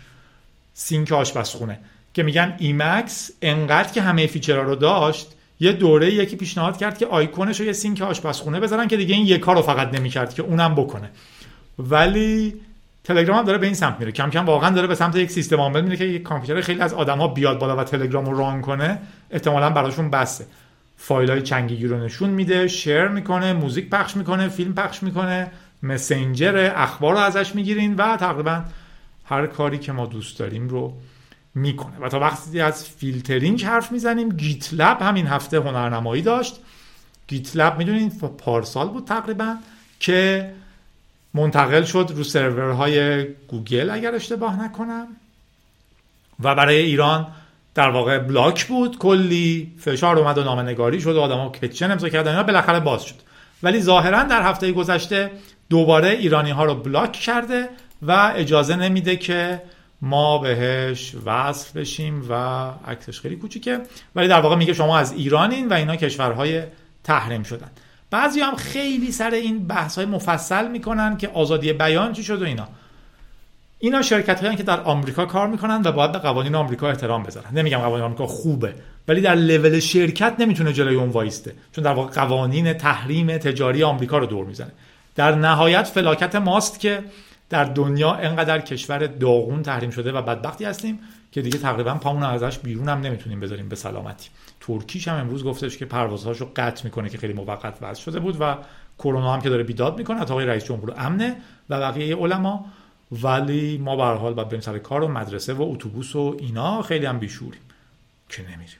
سینک 0.74 1.12
آشپزخونه. 1.12 1.78
که 2.14 2.22
میگن 2.22 2.54
Emacs 2.58 3.30
انقدر 3.42 3.92
که 3.92 4.02
همه 4.02 4.26
feature 4.26 4.58
ها 4.58 4.62
رو 4.62 4.74
داشت 4.74 5.26
یه 5.60 5.72
دوره 5.72 6.14
یکی 6.14 6.36
پیشنهاد 6.36 6.76
کرد 6.76 6.98
که 6.98 7.06
آیکونش 7.06 7.60
رو 7.60 7.66
یه 7.66 7.72
سینک 7.72 8.02
آشپزخونه 8.02 8.60
بذارن 8.60 8.88
که 8.88 8.96
دیگه 8.96 9.14
این 9.14 9.26
یه 9.26 9.38
کار 9.38 9.56
رو 9.56 9.62
فقط 9.62 9.94
نمی‌کرد 9.94 10.34
که 10.34 10.42
اونم 10.42 10.74
بکنه. 10.74 11.10
ولی 11.78 12.54
تلگرام 13.04 13.38
هم 13.38 13.44
داره 13.44 13.58
به 13.58 13.66
این 13.66 13.74
سمت 13.74 13.96
میره. 13.98 14.12
کم 14.12 14.30
کم 14.30 14.46
واقعا 14.46 14.70
داره 14.70 14.86
به 14.86 14.94
سمت 14.94 15.16
یک 15.16 15.30
سیستم 15.30 15.56
عامل 15.56 15.80
میره 15.80 15.96
که 15.96 16.04
یک 16.04 16.22
کامپیوتر 16.22 16.60
خیلی 16.60 16.80
از 16.80 16.94
آدما 16.94 17.28
بیاد 17.28 17.58
بالا 17.58 17.76
و 17.76 17.84
تلگرام 17.84 18.24
رو 18.26 18.38
run 18.38 18.60
کنه 18.60 18.98
احتمالا 19.30 19.70
براشون 19.70 20.10
بسه 20.10 20.46
فایل 20.96 21.30
های 21.30 21.42
چند 21.42 21.64
گیگی 21.64 21.86
رو 21.86 22.04
نشون 22.04 22.30
میده 22.30 22.68
share 22.68 23.08
می‌کنه 23.08 23.52
موزیک 23.52 23.90
پخش 23.90 24.16
می‌کنه 24.16 24.48
فیلم 24.48 24.74
پخش 24.74 25.02
می‌کنه 25.02 25.50
مسنجر 25.82 26.72
اخبار 26.76 27.12
رو 27.12 27.18
ازش 27.18 27.54
می‌گیرین 27.54 27.94
و 27.94 28.16
تقریبا 28.16 28.64
هر 29.24 29.46
کاری 29.46 29.78
که 29.78 29.92
ما 29.92 30.06
دوست 30.06 30.38
داریم 30.38 30.68
رو 30.68 30.94
می‌کنه. 31.54 31.98
و 32.00 32.08
تا 32.08 32.20
وقتی 32.20 32.60
از 32.60 32.88
فیلترینگ 32.88 33.64
حرف 33.64 33.92
می‌زنیم 33.92 34.28
GitLab 34.28 35.02
همین 35.02 35.26
هفته 35.26 35.60
هنرنمایی 35.60 36.22
داشت. 36.22 36.60
GitLab 37.26 37.78
می‌دونین 37.78 38.10
پارسال 38.38 38.88
بود 38.88 39.04
تقریبا 39.04 39.56
که 40.00 40.50
منتقل 41.34 41.82
شد 41.84 42.12
رو 42.16 42.24
سرورهای 42.24 43.24
گوگل 43.24 43.90
اگر 43.90 44.14
اشتباه 44.14 44.64
نکنم. 44.64 45.06
و 46.40 46.54
برای 46.54 46.76
ایران 46.76 47.26
در 47.74 47.90
واقع 47.90 48.18
block 48.18 48.66
بود. 48.66 48.98
کلی 48.98 49.72
فشار 49.78 50.18
اومد 50.18 50.38
و 50.38 50.62
نامه‌نگاری 50.62 51.00
شد 51.00 51.16
و 51.16 51.26
هشتگ 51.26 51.48
چنج 51.48 51.90
امضا 51.90 52.08
کردن. 52.08 52.30
اینا 52.30 52.42
بالاخره 52.42 52.80
باز 52.80 53.04
شد. 53.04 53.14
ولی 53.62 53.80
ظاهرا 53.80 54.22
در 54.22 54.42
هفته 54.42 54.72
گذشته 54.72 55.30
دوباره 55.70 56.08
ایرانی 56.08 56.50
ها 56.50 56.64
رو 56.64 56.74
بلاک 56.74 57.12
کرده 57.12 57.68
و 58.02 58.32
اجازه 58.36 58.76
نمیده 58.76 59.16
که 59.16 59.62
ما 60.02 60.38
بهش 60.38 61.14
وصل 61.24 61.80
بشیم 61.80 62.26
و 62.30 62.34
عکسش 62.86 63.20
خیلی 63.20 63.36
کوچیکه. 63.36 63.80
ولی 64.14 64.28
در 64.28 64.40
واقع 64.40 64.56
میگه 64.56 64.72
شما 64.72 64.98
از 64.98 65.12
ایرانین 65.12 65.68
و 65.68 65.72
اینا 65.72 65.96
کشورهای 65.96 66.62
تحریم 67.04 67.42
شدن. 67.42 67.70
بعضی 68.14 68.40
هم 68.40 68.56
خیلی 68.56 69.12
سر 69.12 69.30
این 69.30 69.66
بحث 69.66 69.96
های 69.96 70.06
مفصل 70.06 70.68
می‌کنن 70.68 71.16
که 71.16 71.28
آزادی 71.28 71.72
بیان 71.72 72.12
چی 72.12 72.22
شد 72.22 72.42
و 72.42 72.44
اینا. 72.44 72.68
اینا 73.78 74.02
شرکت 74.02 74.44
هایی 74.44 74.56
که 74.56 74.62
در 74.62 74.80
آمریکا 74.80 75.26
کار 75.26 75.48
می‌کنن 75.48 75.82
و 75.84 75.92
باید 75.92 76.12
به 76.12 76.18
قوانین 76.18 76.54
آمریکا 76.54 76.88
احترام 76.88 77.22
بذارن. 77.22 77.58
نمیگم 77.58 77.78
قوانین 77.78 78.04
آمریکا 78.04 78.26
خوبه 78.26 78.74
ولی 79.08 79.20
در 79.20 79.34
لول 79.34 79.80
شرکت 79.80 80.34
نمی‌تونه 80.38 80.72
جلوی 80.72 80.94
اون 80.94 81.08
وایسته 81.08 81.54
چون 81.72 81.84
در 81.84 81.92
واقع 81.92 82.12
قوانین 82.12 82.72
تحریم 82.72 83.38
تجاری 83.38 83.82
آمریکا 83.82 84.18
رو 84.18 84.26
دور 84.26 84.44
می‌زنه. 84.44 84.72
در 85.14 85.34
نهایت 85.34 85.86
فلاکت 85.86 86.34
ماست 86.34 86.80
که 86.80 87.04
در 87.50 87.64
دنیا 87.64 88.14
انقدر 88.14 88.58
کشور 88.58 89.06
داغون 89.06 89.62
تحریم 89.62 89.90
شده 89.90 90.12
و 90.12 90.22
بدبختی 90.22 90.64
هستیم 90.64 90.98
که 91.32 91.42
دیگه 91.42 91.58
تقریبا 91.58 91.94
پامون 91.94 92.22
ازش 92.22 92.58
بیرون 92.58 92.88
هم 92.88 93.00
نمی‌تونیم 93.00 93.40
بذاریم 93.40 93.68
به 93.68 93.76
سلامتی. 93.76 94.28
ترکیش 94.66 95.08
هم 95.08 95.16
امروز 95.16 95.44
گفتش 95.44 95.76
که 95.76 95.84
پروازهاشو 95.84 96.50
قطع 96.56 96.84
می‌کنه 96.84 97.08
که 97.08 97.18
خیلی 97.18 97.32
موقت 97.32 97.74
وضع 97.80 98.00
شده 98.00 98.20
بود 98.20 98.36
و 98.40 98.56
کرونا 98.98 99.34
هم 99.34 99.40
که 99.40 99.48
داره 99.48 99.62
بیداد 99.62 99.98
می‌کنه 99.98 100.24
تا 100.24 100.34
آقای 100.34 100.46
رئیس 100.46 100.64
جمهور 100.64 100.94
امنه 100.96 101.36
و 101.70 101.80
بقیه 101.80 102.16
علما. 102.16 102.64
ولی 103.22 103.78
ما 103.78 103.96
به 103.96 104.02
حال 104.02 104.34
باید 104.34 104.48
بریم 104.48 104.60
سر 104.60 104.78
کار 104.78 105.02
و 105.02 105.08
مدرسه 105.08 105.52
و 105.52 105.62
اتوبوس 105.62 106.16
و 106.16 106.36
اینا 106.38 106.82
خیلی 106.82 107.06
هم 107.06 107.18
بیشوریم 107.18 107.60
که 108.28 108.42
نمیریم. 108.42 108.76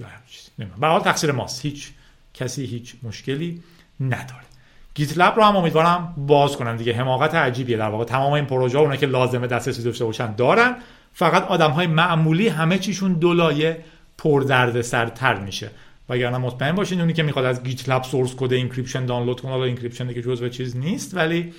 یا 0.00 0.06
هر 0.06 0.20
چیزی. 0.30 0.50
به 0.80 0.86
حال 0.86 1.00
تقصیر 1.00 1.32
ماست. 1.32 1.64
هیچ 1.64 1.90
کسی 2.34 2.64
هیچ 2.64 2.94
مشکلی 3.02 3.62
نداره. 4.00 4.44
GitLab 4.94 5.36
رو 5.36 5.42
هم 5.42 5.56
امیدوارم 5.56 6.14
باز 6.16 6.56
کنن 6.56 6.76
دیگه. 6.76 6.94
حماقت 6.94 7.34
عجیبیه. 7.34 7.76
در 7.76 7.88
واقع 7.88 8.04
تمام 8.04 8.32
این 8.32 8.44
پروژه 8.44 8.78
اونا 8.78 8.96
که 8.96 9.06
لازمه 9.06 9.46
دسترسی 9.46 9.82
داشته 9.82 10.04
باشن 10.04 10.34
دارن. 10.34 10.76
فقط 11.12 11.44
آدم 11.44 11.70
های 11.70 11.86
معمولی 11.86 12.48
همه 12.48 12.78
چیشون 12.78 13.12
دولایه 13.12 13.84
پردردسرتر 14.18 15.38
میشه. 15.38 15.70
وگرنه 16.08 16.38
مطمئن 16.38 16.72
باشین 16.72 17.00
اونی 17.00 17.12
که 17.12 17.22
می‌خواد 17.22 17.44
از 17.44 17.62
GitLab 17.62 18.02
source 18.02 18.34
code 18.36 18.52
encryption 18.52 19.06
دانلود 19.06 19.40
کنه 19.40 19.50
حالا 19.50 19.64
encryption 19.64 20.14
که 20.14 20.22
جزء 20.22 20.48
چیز 20.48 20.76
نیست 20.76 21.14
ولی 21.14 21.54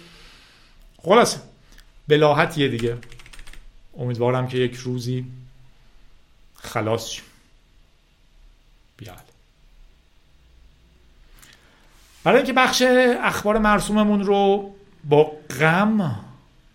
خلاص 1.04 1.38
بلاحتیه 2.08 2.68
دیگه. 2.68 2.98
امیدوارم 3.98 4.48
که 4.48 4.58
یک 4.58 4.76
روزی 4.76 5.26
خلاص 6.56 7.10
شیم. 7.10 7.24
بیاد. 8.98 9.24
برای 12.24 12.38
اینکه 12.38 12.54
بخش 12.54 12.84
اخبار 13.24 13.58
مرسوممون 13.58 14.24
رو 14.24 14.76
با 15.04 15.32
غم 15.60 16.20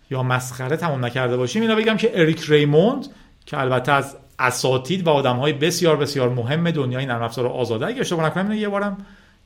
یا 0.09 0.23
مسخره 0.23 0.77
تمام 0.77 1.05
نکرده 1.05 1.37
باشیم 1.37 1.61
اینا 1.61 1.75
بگم 1.75 1.97
که 1.97 2.11
اریک 2.19 2.45
ریموند 2.47 3.07
که 3.45 3.59
البته 3.59 3.91
از 3.91 4.15
اساتید 4.39 5.07
و 5.07 5.09
آدم 5.09 5.35
های 5.35 5.53
بسیار 5.53 5.97
بسیار 5.97 6.29
مهم 6.29 6.71
دنیای 6.71 7.05
نرم 7.05 7.23
افزار 7.23 7.47
آزاده. 7.47 7.85
اگه 7.85 7.99
اشتباه 7.99 8.25
نکنم 8.25 8.51
یه 8.51 8.69
بارم 8.69 8.97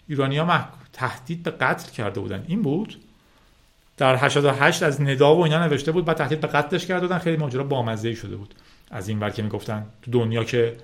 ایرانیا 0.08 0.66
تهدید 0.94 1.44
به 1.44 1.52
قتل 1.52 1.92
کرده 1.92 2.20
بودن. 2.20 2.46
این 2.48 2.62
بود؟ 2.62 2.96
در 3.98 4.16
88 4.16 4.84
از 4.84 5.02
ندا 5.02 5.36
و 5.36 5.44
اینا 5.44 5.66
نوشته 5.66 5.92
بود 5.92 6.06
بعد 6.06 6.18
تهدید 6.18 6.42
به 6.42 6.48
قتلش 6.48 6.86
کرده 6.86 7.08
بودن. 7.08 7.20
خیلی 7.20 7.38
ماجرا 7.38 7.64
بامزه 7.64 8.16
شده 8.16 8.36
بود. 8.36 8.56
از 8.92 9.10
این 9.10 9.20
ور 9.20 9.30
که 9.30 9.42
می‌گفتن. 9.42 9.86
تو 10.02 10.12
دنیا 10.12 10.44
که 10.44 10.76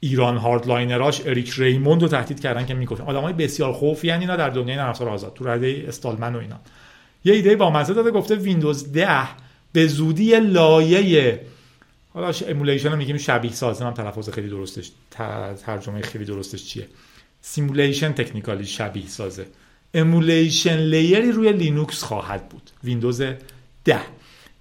ایران 0.00 0.36
hardliner 0.36 1.10
اش 1.10 1.26
اریک 1.26 1.52
ریموند 1.56 2.02
رو 2.02 2.08
تهدید 2.08 2.40
کردن 2.40 2.66
که 2.66 2.74
می‌گفتن. 2.74 3.04
آدمای 3.04 3.32
بسیار 3.32 3.72
خوفی‌ان 3.72 4.12
اینا 4.12 4.36
در 4.36 4.50
دنیای 4.50 4.76
نرم 4.76 4.88
افزار 4.88 5.08
آزاد. 5.08 5.34
تو 5.34 5.48
رده 5.48 5.84
استالمن 5.88 6.34
و 6.34 6.38
اینا. 6.38 6.56
یه 7.24 7.34
ایده 7.34 7.56
بامزه 7.56 7.94
داده 7.94 8.10
گفته 8.10 8.34
ویندوز 8.34 8.92
10 8.92 9.08
به 9.72 9.86
زودی 9.86 10.40
لایه 10.40 11.40
حالا 12.14 12.32
emulation 12.48 12.90
رو 12.90 12.96
میگیم 12.96 13.18
شبیه 13.18 13.52
سازی 13.52 13.84
هم 13.84 13.94
تلفظ 13.94 14.30
خیلی 14.30 14.48
درستش 14.48 14.90
ترجمه 15.66 16.02
خیلی 16.02 16.24
درستش 16.24 16.64
چیه؟ 16.64 16.88
simulation 17.40 18.12
technically 18.12 18.66
شبیه 18.66 19.08
سازه. 19.08 19.46
emulation 19.94 20.76
layer 20.76 21.23
ی 21.23 21.32
روی 21.32 21.52
لینوکس 21.52 22.02
خواهد 22.02 22.48
بود. 22.48 22.70
ویندوز 22.84 23.22
10 23.84 24.00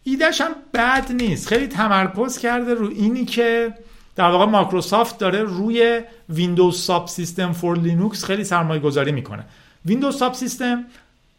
ایدهش 0.03 0.41
هم 0.41 0.51
بد 0.73 1.11
نیست. 1.11 1.47
خیلی 1.47 1.67
تمرکز 1.67 2.37
کرده 2.37 2.73
رو 2.73 2.89
اینی 2.89 3.25
که 3.25 3.73
در 4.15 4.29
واقع 4.29 4.45
مایکروسافت 4.45 5.17
داره 5.17 5.43
روی 5.43 6.01
Windows 6.29 6.79
Subsystem 6.79 7.51
for 7.51 7.77
Linux 7.77 8.23
خیلی 8.25 8.43
سرمایه 8.43 8.81
گذاری 8.81 9.11
می‌کنه. 9.11 9.45
Windows 9.85 10.17
Subsystem 10.17 10.85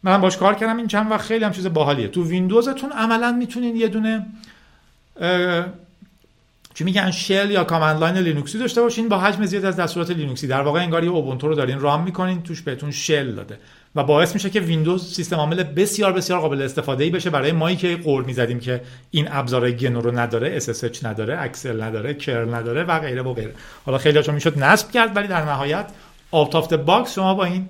من 0.03 0.21
باش 0.21 0.37
کار 0.37 0.55
کردم 0.55 0.77
این 0.77 0.87
چند 0.87 1.11
وقت 1.11 1.21
خیلی 1.21 1.45
هم 1.45 1.51
چیز 1.51 1.67
باحالیه. 1.67 2.07
تو 2.07 2.23
ویندوزتون 2.23 2.91
عملا 2.91 3.31
می‌تونین 3.31 3.75
یه 3.75 3.87
دونه 3.87 4.25
چی 6.73 6.83
میگن؟ 6.83 7.11
shell 7.11 7.51
یا 7.51 7.63
command 7.63 7.99
line 7.99 8.17
لینوکسی 8.17 8.59
داشته 8.59 8.81
باشین 8.81 9.09
با 9.09 9.17
حجم 9.17 9.45
زیاد 9.45 9.65
از 9.65 9.75
دستورات 9.75 10.11
لینوکسی 10.11 10.47
در 10.47 10.61
واقع 10.61 10.79
انگار 10.79 11.03
یه 11.03 11.09
اوبونتو 11.09 11.47
رو 11.47 11.55
دارین 11.55 11.79
run 11.79 12.03
می‌کنین 12.03 12.41
توش 12.41 12.61
بهتون 12.61 12.91
shell 12.91 13.31
داده. 13.31 13.57
و 13.95 14.03
باعث 14.03 14.33
میشه 14.33 14.49
که 14.49 14.59
ویندوز 14.59 15.13
سیستم 15.13 15.35
عامل 15.35 15.63
بسیار 15.63 16.13
بسیار 16.13 16.39
قابل 16.39 16.61
استفاده 16.61 17.03
ای 17.03 17.09
بشه 17.09 17.29
برای 17.29 17.51
مایی 17.51 17.75
که 17.75 17.95
غر 17.97 18.25
می‌زدیم 18.25 18.59
که 18.59 18.81
این 19.11 19.27
ابزار 19.31 19.71
گنو 19.71 20.01
رو 20.01 20.19
نداره 20.19 20.59
SSH 20.59 21.03
نداره 21.03 21.41
اکسل 21.41 21.83
نداره 21.83 22.13
curl 22.13 22.53
نداره 22.53 22.83
و 22.83 22.99
غیره 22.99 23.21
و 23.21 23.33
غیره. 23.33 23.53
حالا 23.85 23.97
خیلی 23.97 24.17
هاشون 24.17 24.35
می‌شد 24.35 24.63
نصب 24.63 24.91
کرد 24.91 25.15
ولی 25.15 25.27
در 25.27 25.45
نهایت 25.45 25.85
out 26.31 26.55
of 26.55 26.73
box 26.73 27.15
شما 27.15 27.33
با 27.33 27.45
این 27.45 27.69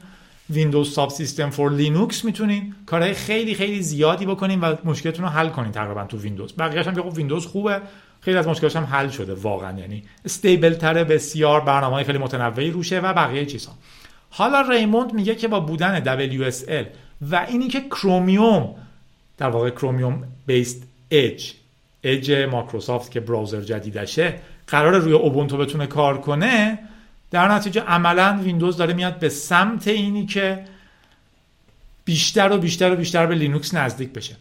Windows 0.50 0.94
Subsystem 0.94 1.50
for 1.50 1.72
Linux 1.72 2.26
می‌تونین 2.26 2.76
کارهای 2.86 3.14
خیلی 3.14 3.56
خیلی 3.56 3.82
زیادی 3.82 4.26
بکنین 4.26 4.62
و 4.62 4.76
مشکلتون 4.84 5.26
رو 5.26 5.32
حل 5.32 5.50
کنین 5.50 5.72
تقریبا 5.72 6.04
تو 6.04 6.18
ویندوز 6.18 6.54
بقیه‌اش 6.58 6.86
که 6.86 7.02
خب 7.02 7.18
ویندوز 7.18 7.46
خوبه. 7.46 7.82
خیلی 8.22 8.38
از 8.38 8.48
مشکلش 8.48 8.76
هم 8.76 8.84
حل 8.84 9.10
شده 9.10 9.34
واقعا. 9.34 9.80
یعنی 9.80 10.04
stable 10.26 10.74
تره 10.74 11.04
بسیار 11.04 11.62
برنامه 11.62 12.04
خیلی 12.04 12.18
متنوعی 12.18 12.72
روشه 12.72 13.00
و 13.00 13.14
بقیه 13.14 13.46
چیزها. 13.46 13.74
حالا 14.30 14.62
ریموند 14.62 15.14
میگه 15.14 15.36
که 15.36 15.48
با 15.48 15.60
بودن 15.60 16.04
WSL 16.28 16.86
و 17.22 17.46
اینی 17.50 17.68
که 17.68 17.82
Chromium 17.82 18.76
در 19.38 19.50
واقع 19.50 19.70
Chromium 19.70 20.24
based 20.46 20.84
Edge 21.12 21.54
Edge 22.04 22.32
مایکروسافت 22.32 23.12
که 23.12 23.20
browser 23.20 23.62
جدیدشه 23.62 24.34
قرار 24.68 24.98
روی 24.98 25.14
اوبونتو 25.14 25.58
بتونه 25.58 25.88
کار 25.88 26.22
کنه 26.22 26.80
در 27.32 27.52
نتیجه 27.52 27.82
عملا 27.82 28.40
ویندوز 28.44 28.78
داره 28.78 28.94
میاد 28.94 29.20
به 29.20 29.30
سمت 29.30 29.88
اینی 29.88 30.26
که 30.26 30.66
بیشتر 32.06 32.52
و 32.52 32.58
بیشتر 32.58 32.94
و 32.94 32.96
بیشتر 32.96 33.26
به 33.26 33.36
لینوکس 33.36 33.74
نزدیک 33.74 34.10
بشه. 34.10 34.36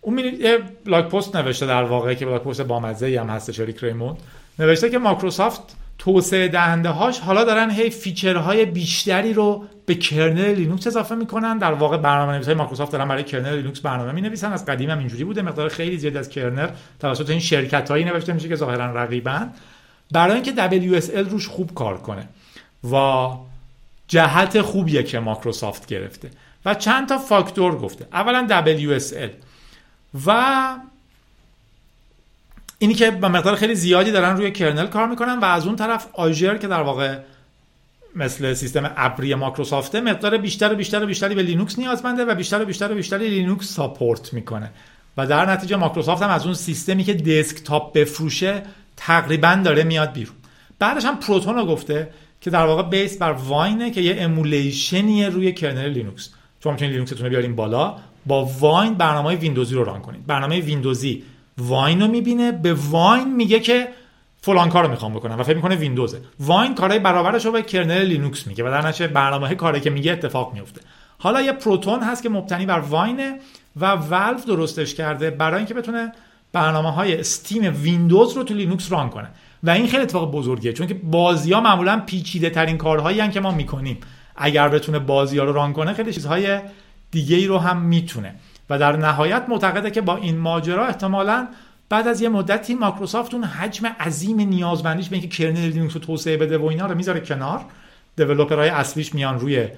اون 0.00 0.18
یه 0.18 0.58
blog 0.84 1.04
post 1.04 1.36
نوشته 1.36 1.66
در 1.66 1.82
واقع 1.82 2.14
که 2.14 2.26
blog 2.26 2.42
post 2.42 2.60
بامزه 2.60 3.20
هم 3.20 3.26
هست 3.26 3.50
اریک 3.50 3.84
ریموند. 3.84 4.16
نوشته 4.58 4.90
که 4.90 4.98
مایکروسافت 4.98 5.76
توسعه 5.98 6.48
دهنده 6.48 6.88
هاش 6.88 7.18
حالا 7.18 7.44
دارن 7.44 7.70
هی 7.70 7.90
feature 7.90 8.48
های 8.48 8.64
بیشتری 8.64 9.32
رو 9.32 9.64
به 9.86 9.94
kernel 9.94 10.54
لینوکس 10.54 10.86
اضافه 10.86 11.14
می‌کنن. 11.14 11.58
در 11.58 11.72
واقع 11.72 11.96
برنامه 11.96 12.32
نویسای 12.32 12.54
مایکروسافت 12.54 12.92
دارن 12.92 13.08
برای 13.08 13.22
kernel 13.24 13.56
لینوکس 13.56 13.80
برنامه 13.80 14.12
می 14.12 14.20
نویسن 14.20 14.52
از 14.52 14.66
قدیم 14.66 14.90
هم 14.90 14.98
اینجوری 14.98 15.24
بوده. 15.24 15.42
مقدار 15.42 15.68
خیلی 15.68 15.98
زیادی 15.98 16.18
از 16.18 16.28
kernel 16.28 16.68
توسط 17.00 17.30
این 17.30 17.40
شرکت 17.40 17.90
هایی 17.90 18.04
نوشته 18.04 18.32
میشه 18.32 18.48
که 18.48 18.56
ظاهرا 18.56 19.02
رقیبن. 19.02 19.52
برای 20.12 20.34
اینکه 20.34 20.52
WSL 21.00 21.30
روش 21.30 21.48
خوب 21.48 21.74
کار 21.74 21.98
کنه 21.98 22.28
و 22.92 23.28
جهت 24.08 24.60
خوبیه 24.60 25.02
که 25.02 25.18
مایکروسافت 25.18 25.86
گرفته. 25.86 26.30
و 26.64 26.74
چند 26.74 27.08
تا 27.08 27.18
فاکتور 27.18 27.78
گفته. 27.78 28.06
اولا 28.12 28.64
WSL 28.64 29.49
و 30.26 30.74
اینی 32.78 32.94
که 32.94 33.10
به 33.10 33.28
مقدار 33.28 33.54
خیلی 33.54 33.74
زیادی 33.74 34.10
دارن 34.12 34.36
روی 34.36 34.50
kernel 34.50 34.86
کار 34.86 35.08
می‌کنن 35.08 35.38
و 35.38 35.44
از 35.44 35.66
اون 35.66 35.76
طرف 35.76 36.06
آژر 36.12 36.56
که 36.56 36.68
در 36.68 36.82
واقع 36.82 37.18
مثل 38.16 38.54
سیستم 38.54 38.92
ابری 38.96 39.34
مایکروسافته 39.34 40.00
مقدار 40.00 40.36
بیشتر 40.38 40.72
و 40.72 40.76
بیشتر 40.76 41.02
و 41.02 41.06
بیشتری 41.06 41.34
به 41.34 41.42
لینوکس 41.42 41.78
نیازمنده 41.78 42.24
و 42.24 42.34
بیشتر 42.34 42.62
و 42.62 42.64
بیشتر 42.64 42.92
و 42.92 42.94
بیشتری 42.94 43.28
لینوکس 43.28 43.66
support 43.66 44.32
می‌کنه. 44.32 44.70
و 45.16 45.26
در 45.26 45.50
نتیجه 45.50 45.76
مایکروسافت 45.76 46.22
هم 46.22 46.30
از 46.30 46.44
اون 46.44 46.54
سیستمی 46.54 47.04
که 47.04 47.14
desktop 47.14 47.92
بفروشه 47.92 48.62
تقریبا 48.96 49.60
داره 49.64 49.82
میاد 49.82 50.12
بیرون. 50.12 50.36
بعدش 50.78 51.04
هم 51.04 51.16
پروتون 51.16 51.54
رو 51.54 51.66
گفته 51.66 52.10
که 52.40 52.50
در 52.50 52.66
واقع 52.66 52.82
base 52.82 53.18
بر 53.18 53.32
واینه 53.32 53.90
که 53.90 54.00
یه 54.00 54.16
emulation 54.18 55.08
یه 55.08 55.28
روی 55.28 55.52
kernel 55.52 55.88
لینوکس. 55.88 56.30
شما 56.64 56.72
می‌تونید 56.72 56.94
لینوکستون 56.94 57.22
رو 57.24 57.30
بیارین 57.30 57.56
بالا. 57.56 57.96
با 58.26 58.44
واین 58.44 58.94
برنامه 58.94 59.36
ویندوزی 59.36 59.74
رو 59.74 59.84
run 59.84 60.00
کنید. 60.00 60.26
برنامه 60.26 60.60
ویندوزی 60.60 61.22
واین 61.58 62.00
رو 62.00 62.08
می‌بینه 62.08 62.52
به 62.52 62.74
واین 62.74 63.34
میگه 63.34 63.60
که 63.60 63.88
فلان 64.42 64.68
کار 64.68 64.84
رو 64.84 64.90
می‌خوام 64.90 65.14
بکنم 65.14 65.40
و 65.40 65.42
فکر 65.42 65.56
می‌کنه 65.56 65.76
ویندوزه. 65.76 66.20
واین 66.40 66.74
کارهای 66.74 66.98
برابرش 66.98 67.46
رو 67.46 67.52
به 67.52 67.62
kernel 67.62 68.02
لینوکس 68.02 68.46
میگه 68.46 68.64
و 68.64 68.70
در 68.70 68.88
نتیجه 68.88 69.08
برنامه 69.08 69.54
کاری 69.54 69.80
که 69.80 69.90
میگه 69.90 70.12
اتفاق 70.12 70.54
میفته 70.54 70.80
حالا 71.18 71.40
یه 71.42 71.52
پروتون 71.52 72.00
هست 72.00 72.22
که 72.22 72.28
مبتنی 72.28 72.66
بر 72.66 72.78
واینه 72.78 73.38
و 73.76 73.86
ولو 73.96 74.46
درستش 74.46 74.94
کرده 74.94 75.30
برای 75.30 75.56
اینکه 75.56 75.74
بتونه 75.74 76.12
برنامه 76.52 76.92
های 76.92 77.20
استیم 77.20 77.82
ویندوز 77.82 78.36
رو 78.36 78.42
تو 78.44 78.54
لینوکس 78.54 78.92
run 78.92 79.10
کنه. 79.10 79.28
و 79.62 79.70
این 79.70 79.86
خیلی 79.86 80.02
اتفاق 80.02 80.32
بزرگیه 80.32 80.72
چون 80.72 80.86
که 80.86 80.94
بازی 80.94 81.52
ها 81.52 81.60
معمولا 81.60 82.02
پیچیده 82.06 82.50
ترین 82.50 82.76
کارهایی 82.76 83.28
که 83.28 83.40
ما 83.40 83.50
می‌کنیم. 83.50 83.98
اگر 84.36 84.68
بتونه 84.68 84.98
بازی 84.98 85.38
ها 85.38 85.44
رو 85.44 85.52
run 85.52 85.72
کنه 85.72 85.92
خیلی 85.92 86.12
چیزهای 86.12 86.58
دیگه 87.10 87.36
ای 87.36 87.46
رو 87.46 87.58
هم 87.58 87.82
می‌تونه. 87.82 88.34
و 88.70 88.78
در 88.78 88.96
نهایت 88.96 89.44
معتقده 89.48 89.90
که 89.90 90.00
با 90.00 90.16
این 90.16 90.38
ماجرا 90.38 90.86
احتمالا 90.86 91.48
بعد 91.88 92.08
از 92.08 92.20
یه 92.20 92.28
مدتی 92.28 92.74
مایکروسافت 92.74 93.34
اون 93.34 93.44
حجم 93.44 93.86
عظیم 93.86 94.40
نیازمندیش 94.40 95.08
به 95.08 95.16
اینکه 95.16 95.28
kernel 95.28 95.68
لینوکس 95.68 95.94
رو 95.94 96.00
توسعه 96.00 96.36
بده 96.36 96.58
و 96.58 96.64
اینا 96.64 96.86
رو 96.86 96.94
می‌ذاره 96.94 97.20
کنار. 97.20 97.64
developer 98.16 98.59
های 98.59 98.68
اصلیش 98.68 99.14
میان 99.14 99.40
روی 99.40 99.68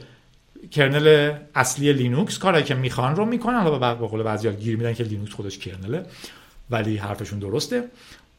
kernel 0.71 1.33
اصلی 1.55 1.93
لینوکس. 1.93 2.39
کاری 2.39 2.63
که 2.63 2.75
می‌خوان 2.75 3.17
رو 3.17 3.25
می‌کنن. 3.25 3.61
حالا 3.61 3.95
به 3.95 4.07
قول 4.07 4.23
بعضیا 4.23 4.53
گیر 4.53 4.77
میدن 4.77 4.95
که 4.95 5.05
لینوکس 5.05 5.33
خودش 5.33 5.59
kernel 5.59 6.00
ه 6.00 6.07
ولی 6.71 6.97
حرفشون 6.97 7.39
درسته. 7.39 7.85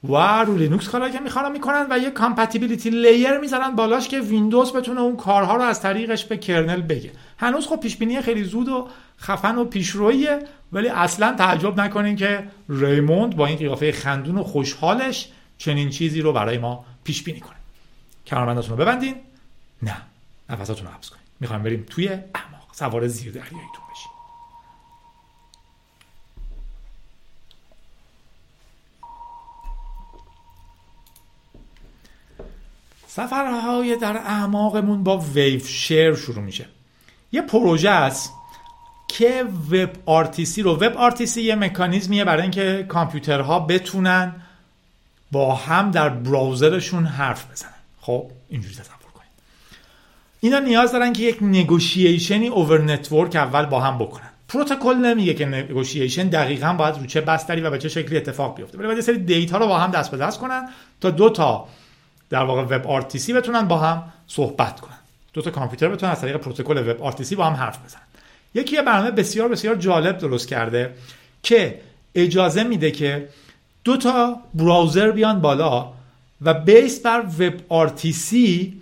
و 0.10 0.16
رو 0.44 0.58
لینوکس 0.58 0.90
کارهایی 0.90 1.14
که 1.14 1.20
می‌خوان 1.20 1.52
می‌کنن 1.52 1.88
و 1.90 2.00
یه 2.00 2.12
compatibility 2.12 2.90
layer 2.90 3.38
می‌ذارن 3.38 3.76
بالاش 3.76 4.08
که 4.08 4.20
ویندوز 4.20 4.74
بتونه 4.74 5.02
اون 5.02 5.18
کارها 5.18 5.56
رو 5.56 5.62
از 5.62 5.82
طریقش 5.82 6.26
به 6.26 6.38
kernel 6.38 6.82
بگه. 6.82 7.12
هنوز 7.38 7.68
خب 7.68 7.80
پیش 7.80 7.98
بینی 7.98 8.22
خیلی 8.22 8.44
زود 8.44 8.70
و 8.70 8.88
خفن 9.20 9.56
و 9.56 9.66
پیشرویه 9.66 10.40
ولی 10.72 10.88
اصلا 10.88 11.36
تعجب 11.38 11.80
نکنین 11.82 12.16
که 12.16 12.48
ریموند 12.70 13.36
با 13.36 13.46
این 13.46 13.58
قیافه 13.58 13.92
خندون 13.92 14.38
و 14.38 14.44
خوشحالش 14.44 15.30
چنین 15.58 15.90
چیزی 15.90 16.22
رو 16.22 16.34
برای 16.34 16.58
ما 16.58 16.86
پیش 17.04 17.24
بینی 17.24 17.40
کنه. 17.40 17.56
کمربندتون 18.26 18.70
رو 18.70 18.86
ببندین. 18.86 19.16
نه 19.84 19.98
نفساتون 20.50 20.88
رو 20.88 20.94
حبس 20.94 21.10
کنین. 21.10 21.24
می‌خوایم 21.40 21.64
بریم 21.64 21.86
توی 21.90 22.08
اعماق. 22.08 22.64
سوار 22.72 23.08
زیر 23.08 23.32
دریاییتون 23.32 23.84
بشیم 23.92 24.12
سفرهای 33.16 33.96
در 33.96 34.18
اعماقمون 34.18 35.04
با 35.04 35.18
ویو 35.18 35.66
شیر 35.66 36.16
شروع 36.16 36.44
میشه. 36.44 36.66
یه 37.32 37.42
پروژه 37.42 37.90
است 37.90 38.34
که 39.08 39.46
WebRTC 39.72 40.62
رو 40.62 40.76
WebRTC 40.76 41.42
یه 41.42 41.56
مکانیزمیه 41.56 42.26
برای 42.26 42.42
اینکه 42.42 42.86
کامپیوترها 42.90 43.60
بتونن 43.60 44.36
با 45.32 45.56
هم 45.56 45.92
در 45.92 46.10
browser 46.10 46.71
شون 46.71 47.06
حرف 47.06 47.52
بزنن. 47.52 47.74
خب 48.02 48.32
اینجوری 48.50 48.76
تصور 48.76 49.12
کنید. 49.14 49.32
اینا 50.40 50.60
نیاز 50.60 50.92
دارن 50.92 51.14
که 51.14 51.24
یک 51.24 51.38
negotiation 51.42 52.48
ی 52.48 52.55
over 52.55 52.82
network 52.82 53.36
اول 53.36 53.66
با 53.66 53.80
هم 53.80 53.98
بکنن. 53.98 54.30
پروتکل 54.48 54.96
نمیگه 54.96 55.34
که 55.34 55.46
negotiation 55.46 56.28
دقیقا 56.28 56.74
باید 56.74 56.96
رو 56.96 57.06
چه 57.06 57.22
بستری 57.22 57.62
و 57.62 57.70
به 57.70 57.78
چه 57.78 57.90
شکلی 57.90 58.18
اتفاق 58.18 58.56
بیفته. 58.56 58.78
ولی 58.78 58.88
باید 58.88 58.98
یه 58.98 59.04
سری 59.04 59.18
data 59.18 59.58
رو 59.58 59.68
با 59.68 59.78
هم 59.78 59.92
دست 59.92 60.12
به 60.12 60.18
دست 60.18 60.40
کنن 60.40 60.70
تا 61.02 61.10
دو 61.10 61.30
تا 61.30 61.68
در 62.34 62.44
واقع 62.44 62.62
WebRTC 62.62 63.34
بتونن 63.34 63.62
با 63.62 63.78
هم 63.78 64.04
صحبت 64.28 64.80
کنن. 64.80 64.98
دو 65.34 65.42
تا 65.42 65.52
کامپیوتر 65.52 65.88
بتونن 65.88 66.12
از 66.12 66.22
طریق 66.22 66.38
پروتکل 66.38 66.90
WebRTC 66.90 67.36
با 67.36 67.46
هم 67.46 67.54
حرف 67.54 67.86
بزنن. 67.86 68.02
یکی 68.54 68.76
یه 68.76 68.82
برنامه 68.82 69.12
بسیار 69.12 69.50
بسیار 69.50 69.76
جالب 69.76 70.18
درست 70.18 70.48
کرده 70.48 70.94
که 71.44 71.80
اجازه 72.16 72.64
میده 72.64 72.92
که 72.92 73.30
دو 73.84 73.98
تا 73.98 74.38
browser 74.54 75.12
بیان 75.12 75.42
بالا 75.42 75.94
و 76.42 76.54
base 76.54 77.02
بر 77.02 77.24
WebRTC 77.40 78.82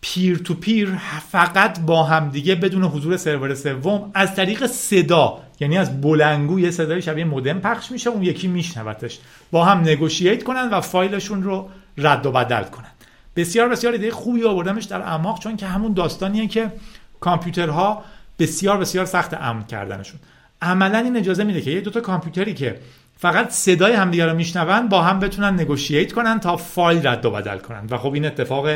peer 0.00 0.38
to 0.38 0.54
peer 0.54 1.00
فقط 1.30 1.80
با 1.80 2.04
هم 2.04 2.28
دیگه 2.28 2.54
بدون 2.54 2.82
حضور 2.82 3.16
سرور 3.16 3.54
سوم 3.54 4.10
از 4.14 4.34
طریق 4.34 4.66
صدا 4.66 5.38
یعنی 5.60 5.78
از 5.78 6.00
بلنگو 6.00 6.60
یه 6.60 6.70
صدای 6.70 7.02
شبیه 7.02 7.24
مودم 7.24 7.58
پخش 7.58 7.90
میشه 7.90 8.10
اون 8.10 8.22
یکی 8.22 8.48
میشنوتش. 8.48 9.18
با 9.50 9.64
هم 9.64 9.78
نگوشییت 9.78 10.42
کنن 10.44 10.68
و 10.70 10.80
فایلشون 10.80 11.42
رو 11.42 11.68
رد 11.98 12.26
و 12.26 12.32
بدل 12.32 12.62
کنن 12.62 12.90
بسیار 13.36 13.68
بسیار 13.68 13.92
ایده 13.92 14.10
خوبی 14.10 14.44
آوردمش 14.44 14.84
در 14.84 15.02
اعماق 15.02 15.38
چون 15.38 15.56
که 15.56 15.66
همون 15.66 15.92
داستانیه 15.92 16.46
که 16.46 16.72
کامپیوترها 17.20 18.04
بسیار 18.38 18.78
بسیار 18.78 19.06
سخت 19.06 19.34
امن 19.34 19.64
کردنشون. 19.64 20.20
عملا 20.62 20.98
این 20.98 21.16
اجازه 21.16 21.44
میده 21.44 21.60
که 21.60 21.70
یه 21.70 21.80
دوتا 21.80 22.00
کامپیوتری 22.00 22.54
که 22.54 22.80
فقط 23.16 23.50
صدای 23.50 23.92
همدیگه 23.92 24.26
رو 24.26 24.36
میشنون 24.36 24.88
با 24.88 25.02
هم 25.02 25.20
بتونن 25.20 25.60
نگوشییت 25.60 26.12
کنن 26.12 26.40
تا 26.40 26.56
فایل 26.56 27.06
رد 27.06 27.26
و 27.26 27.30
بدل 27.30 27.58
کنن. 27.58 27.86
و 27.90 27.98
خب 27.98 28.12
این 28.12 28.24
اتفاق 28.24 28.66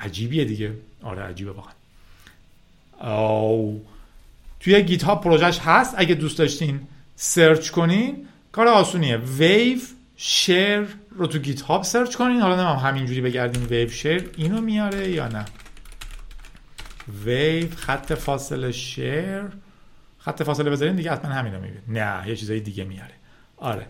عجیبیه 0.00 0.44
دیگه. 0.44 0.72
آره 1.02 1.22
عجیبه 1.22 1.52
واقعا. 1.52 1.72
او 3.52 3.84
توی 4.60 4.82
گیت 4.82 5.02
ها 5.02 5.16
پروژهش 5.16 5.58
هست. 5.58 5.94
اگه 5.98 6.14
دوست 6.14 6.38
داشتین 6.38 6.80
search 7.16 7.70
کنین 7.70 8.26
کار 8.52 8.68
آسونیه. 8.68 9.16
ویو 9.16 9.78
شیر 10.16 10.86
رو 11.18 11.26
تو 11.26 11.38
گیت 11.38 11.60
هاب 11.60 11.82
search 11.82 12.16
کنین. 12.16 12.40
حالا 12.40 12.56
نمیم 12.56 12.78
همینجوری 12.78 13.20
بگردین 13.20 13.64
ویو 13.64 13.88
شیر. 13.88 14.30
اینو 14.36 14.60
میاره 14.60 15.10
یا 15.10 15.28
نه؟ 15.28 15.44
ویو 17.24 17.68
خط 17.76 18.12
فاصله 18.12 18.72
شیر. 18.72 19.42
خط 20.18 20.42
فاصله 20.42 20.70
بذارین 20.70 20.96
دیگه 20.96 21.12
حتما 21.12 21.30
همینو 21.30 21.60
می‌بینید. 21.60 21.82
نه 21.88 22.28
یه 22.28 22.36
چیزای 22.36 22.60
دیگه 22.60 22.84
میاره. 22.84 23.14
آره. 23.56 23.86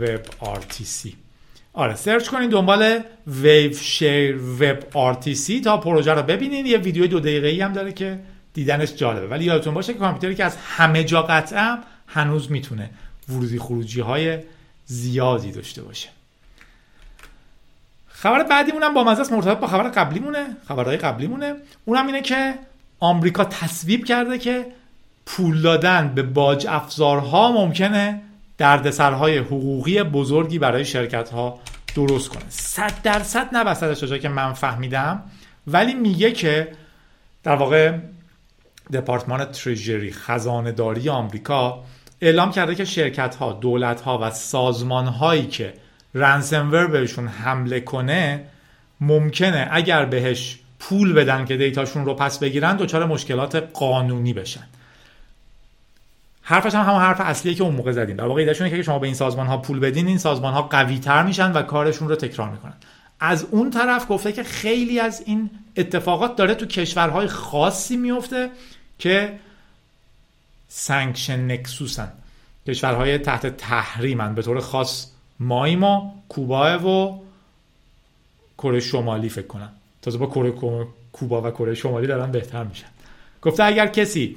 WebRTC 0.00 1.08
آره 1.72 1.94
search 1.94 2.28
کنین 2.28 2.48
دنبال 2.48 3.00
ویو 3.26 3.72
شیر 3.72 4.36
WebRTC 4.38 5.64
تا 5.64 5.76
پروژه 5.76 6.14
رو 6.14 6.22
ببینین. 6.22 6.66
یه 6.66 6.78
ویدیو 6.78 7.06
دو 7.06 7.20
دقیقه 7.20 7.46
ای 7.46 7.60
هم 7.60 7.72
داره 7.72 7.92
که 7.92 8.20
دیدنش 8.54 8.94
جالبه. 8.94 9.26
ولی 9.26 9.44
یادتون 9.44 9.74
باشه 9.74 9.92
که 9.92 9.98
کامپیوتری 9.98 10.34
که 10.34 10.44
از 10.44 10.56
همه 10.56 11.04
جا 11.04 11.22
قطعا 11.22 11.78
هنوز 12.06 12.50
می‌تونه 12.50 12.90
ورودی 13.28 13.58
خروجی 13.58 14.00
های 14.00 14.38
زیادی 14.88 15.52
داشته 15.52 15.82
باشه. 15.82 16.08
خبر 18.08 18.42
بعدیمون 18.42 18.82
هم 18.82 18.94
با 18.94 19.04
مزه 19.04 19.34
مرتبط 19.34 19.58
با 19.58 19.66
خبر 19.66 19.88
قبلیمونه. 19.88 20.46
خبرهای 20.68 20.96
قبلیمونه. 20.96 21.54
اونم 21.84 22.06
اینه 22.06 22.22
که 22.22 22.54
آمریکا 23.00 23.44
تصویب 23.44 24.04
کرده 24.04 24.38
که 24.38 24.66
پول 25.26 25.62
دادن 25.62 26.12
به 26.14 26.22
باج 26.22 26.66
افزارها 26.66 27.52
ممکنه 27.52 28.20
دردسرهای 28.58 29.38
حقوقی 29.38 30.02
بزرگی 30.02 30.58
برای 30.58 30.84
شرکت 30.84 31.30
ها 31.30 31.60
درست 31.94 32.28
کنه. 32.28 32.44
صد 32.48 33.02
درصد 33.02 33.48
نبستدش 33.52 34.04
جایی 34.04 34.20
که 34.20 34.28
من 34.28 34.52
فهمیدم. 34.52 35.22
ولی 35.66 35.94
میگه 35.94 36.32
که 36.32 36.72
در 37.42 37.56
واقع 37.56 37.98
دپارتمان 38.92 39.44
تریجری 39.44 40.12
خزانه 40.12 40.72
داری 40.72 41.08
آمریکا 41.08 41.84
اعلام 42.20 42.52
کرده 42.52 42.74
که 42.74 42.84
شرکت 42.84 43.34
ها 43.34 43.52
دولت 43.52 44.00
ها 44.00 44.18
و 44.22 44.30
سازمان 44.30 45.06
هایی 45.06 45.46
که 45.46 45.74
رنسمور 46.14 46.86
بهشون 46.86 47.28
حمله 47.28 47.80
کنه 47.80 48.44
ممکنه 49.00 49.68
اگر 49.70 50.04
بهش 50.04 50.58
پول 50.78 51.12
بدن 51.12 51.44
که 51.44 51.56
دیتاشون 51.56 52.04
رو 52.04 52.14
پس 52.14 52.38
بگیرن 52.38 52.76
دچار 52.76 53.06
مشکلات 53.06 53.56
قانونی 53.74 54.32
بشن. 54.32 54.66
حرفش 56.42 56.74
هم 56.74 56.84
همون 56.86 57.00
حرف 57.00 57.20
اصلیه 57.20 57.54
که 57.54 57.62
اون 57.62 57.74
موقع 57.74 57.92
زدیم. 57.92 58.16
در 58.16 58.24
واقع 58.24 58.40
ایدهشونه 58.40 58.70
که 58.70 58.82
شما 58.82 58.98
به 58.98 59.06
این 59.06 59.14
سازمان 59.14 59.46
ها 59.46 59.58
پول 59.58 59.80
بدین 59.80 60.06
این 60.06 60.18
سازمان 60.18 60.54
ها 60.54 60.62
قوی 60.62 60.98
تر 60.98 61.22
میشن 61.22 61.52
و 61.52 61.62
کارشون 61.62 62.08
رو 62.08 62.16
تکرار 62.16 62.50
می‌کنن. 62.50 62.74
از 63.20 63.46
اون 63.50 63.70
طرف 63.70 64.06
گفته 64.08 64.32
که 64.32 64.42
خیلی 64.42 65.00
از 65.00 65.22
این 65.26 65.50
اتفاقات 65.76 66.36
داره 66.36 66.54
تو 66.54 66.66
کشورهای 66.66 67.26
خاصی 67.26 67.96
میفته 67.96 68.50
که 68.98 69.38
سانکشن 70.68 71.50
نکسوسن. 71.50 72.12
کشورهای 72.66 73.18
تحت 73.18 73.46
تحریمن. 73.46 74.34
به 74.34 74.42
طور 74.42 74.60
خاص 74.60 75.06
ماییم 75.40 75.84
و 75.84 76.10
کوبا 76.28 76.78
و 76.78 77.22
کره 78.58 78.80
شمالی 78.80 79.28
فکر 79.28 79.46
کنم. 79.46 79.72
تازه 80.02 80.18
با 80.18 80.26
کره 80.26 80.52
کوبا 81.12 81.42
و 81.42 81.50
کره 81.50 81.74
شمالی 81.74 82.06
دارن 82.06 82.32
بهتر 82.32 82.64
میشن. 82.64 82.86
گفته 83.42 83.64
اگر 83.64 83.86
کسی 83.86 84.36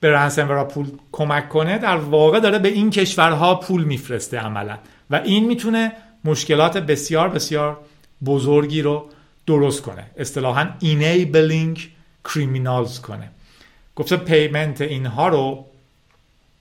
به 0.00 0.10
رنسنورا 0.10 0.64
پول 0.64 0.86
کمک 1.12 1.48
کنه 1.48 1.78
در 1.78 1.96
واقع 1.96 2.40
داره 2.40 2.58
به 2.58 2.68
این 2.68 2.90
کشورها 2.90 3.54
پول 3.54 3.84
میفرسته 3.84 4.38
عملا. 4.38 4.78
و 5.10 5.16
این 5.16 5.46
می‌تونه 5.46 5.92
مشکلات 6.24 6.76
بسیار 6.76 7.28
بسیار 7.28 7.78
بزرگی 8.24 8.82
رو 8.82 9.08
درست 9.46 9.82
کنه. 9.82 10.06
اصطلاحا 10.16 10.70
enabling 10.82 11.78
criminals 12.28 12.98
کنه. 12.98 13.30
گفته 13.96 14.16
پیمنت 14.16 14.80
اینها 14.80 15.28
رو 15.28 15.66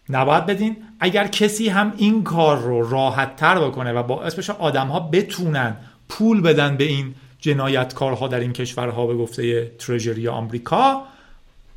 نباید 0.10 0.45
بدین. 0.45 0.78
اگر 1.00 1.28
کسی 1.28 1.69
هم 1.69 1.93
این 1.98 2.24
کار 2.24 2.58
رو 2.58 2.89
راحت 2.89 3.36
تر 3.36 3.60
بکنه 3.60 3.93
و 3.93 4.04
باعث 4.04 4.36
بشه 4.36 4.54
آدم 4.54 4.88
ها 4.88 5.00
بتونن 5.00 5.78
پول 6.10 6.41
بدن 6.41 6.78
به 6.78 6.84
این 6.84 7.15
جنایتکارها 7.39 8.28
در 8.28 8.39
این 8.39 8.54
کشورها 8.54 9.08
به 9.08 9.15
گفته 9.15 9.72
ترژری 9.80 10.28
آمریکا 10.28 11.04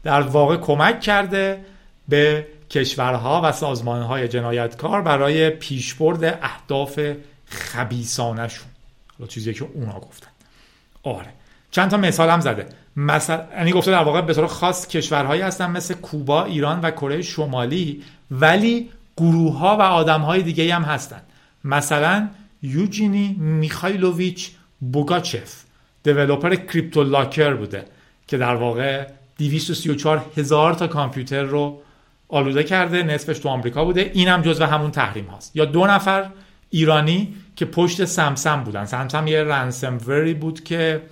در 0.03 0.21
واقع 0.21 0.57
کمک 0.57 1.01
کرده 1.01 1.65
به 2.09 2.47
کشورها 2.71 3.41
و 3.45 3.53
سازمانهای 3.53 4.29
جنایتکار 4.29 5.03
برای 5.03 5.51
پیشبرد 5.51 6.39
اهداف 6.43 7.01
خبیسانشون 7.47 8.69
حالا 9.19 9.29
چیزی 9.29 9.55
که 9.55 9.65
اونا 9.75 10.01
گفتن. 10.01 10.29
آره. 11.03 11.29
چند 11.71 11.91
تا 11.91 11.97
مثال 11.97 12.31
هم 12.31 12.41
زده. 12.41 12.69
مثلا 12.97 13.45
یعنی 13.57 13.73
گفته 13.73 13.91
در 13.91 14.03
واقع 14.03 14.21
به 14.21 14.35
طور 14.35 14.47
خاص 14.47 14.87
کشورهایی 14.87 15.43
هستن 15.43 15.71
مثل 15.71 15.95
کوبا، 15.95 16.45
ایران 16.45 16.81
و 16.81 16.91
کره 16.91 17.23
شمالی 17.23 18.03
ولی 18.31 18.89
گروه 19.17 19.59
ها 19.59 19.77
و 19.77 19.83
آدم 19.83 20.21
های 20.21 20.43
دیگه 20.43 20.75
هم 20.75 20.83
هستن. 20.83 21.23
مثلا 21.65 22.29
یوجینی 22.63 23.37
میخایلوویچ 23.39 24.51
بوگاچف 24.81 25.63
دیولوپر 26.03 26.55
کریپتو 26.55 27.03
لاکر 27.03 27.55
بوده 27.55 27.85
که 28.27 28.39
در 28.39 28.55
واقع 28.55 29.07
234 29.39 30.25
هزار 30.37 30.75
تا 30.75 30.87
کامپیوتر 30.87 31.43
رو 31.43 31.83
آلوده 32.29 32.65
کرده 32.65 33.03
نصفش 33.03 33.39
تو 33.39 33.49
آمریکا 33.49 33.85
بوده. 33.85 34.11
اینم 34.15 34.43
جزو 34.43 34.65
همون 34.65 34.91
تحریم 34.91 35.25
هاست. 35.25 35.57
یا 35.57 35.65
دو 35.65 35.87
نفر 35.87 36.31
ایرانی 36.71 37.35
که 37.57 37.65
پشت 37.65 38.05
سمسم 38.05 38.65
بودن. 38.65 38.85
سمسم 38.85 39.27
یه 39.27 39.45
رنسموری 39.45 40.35
بود 40.35 40.65
که 40.65 41.03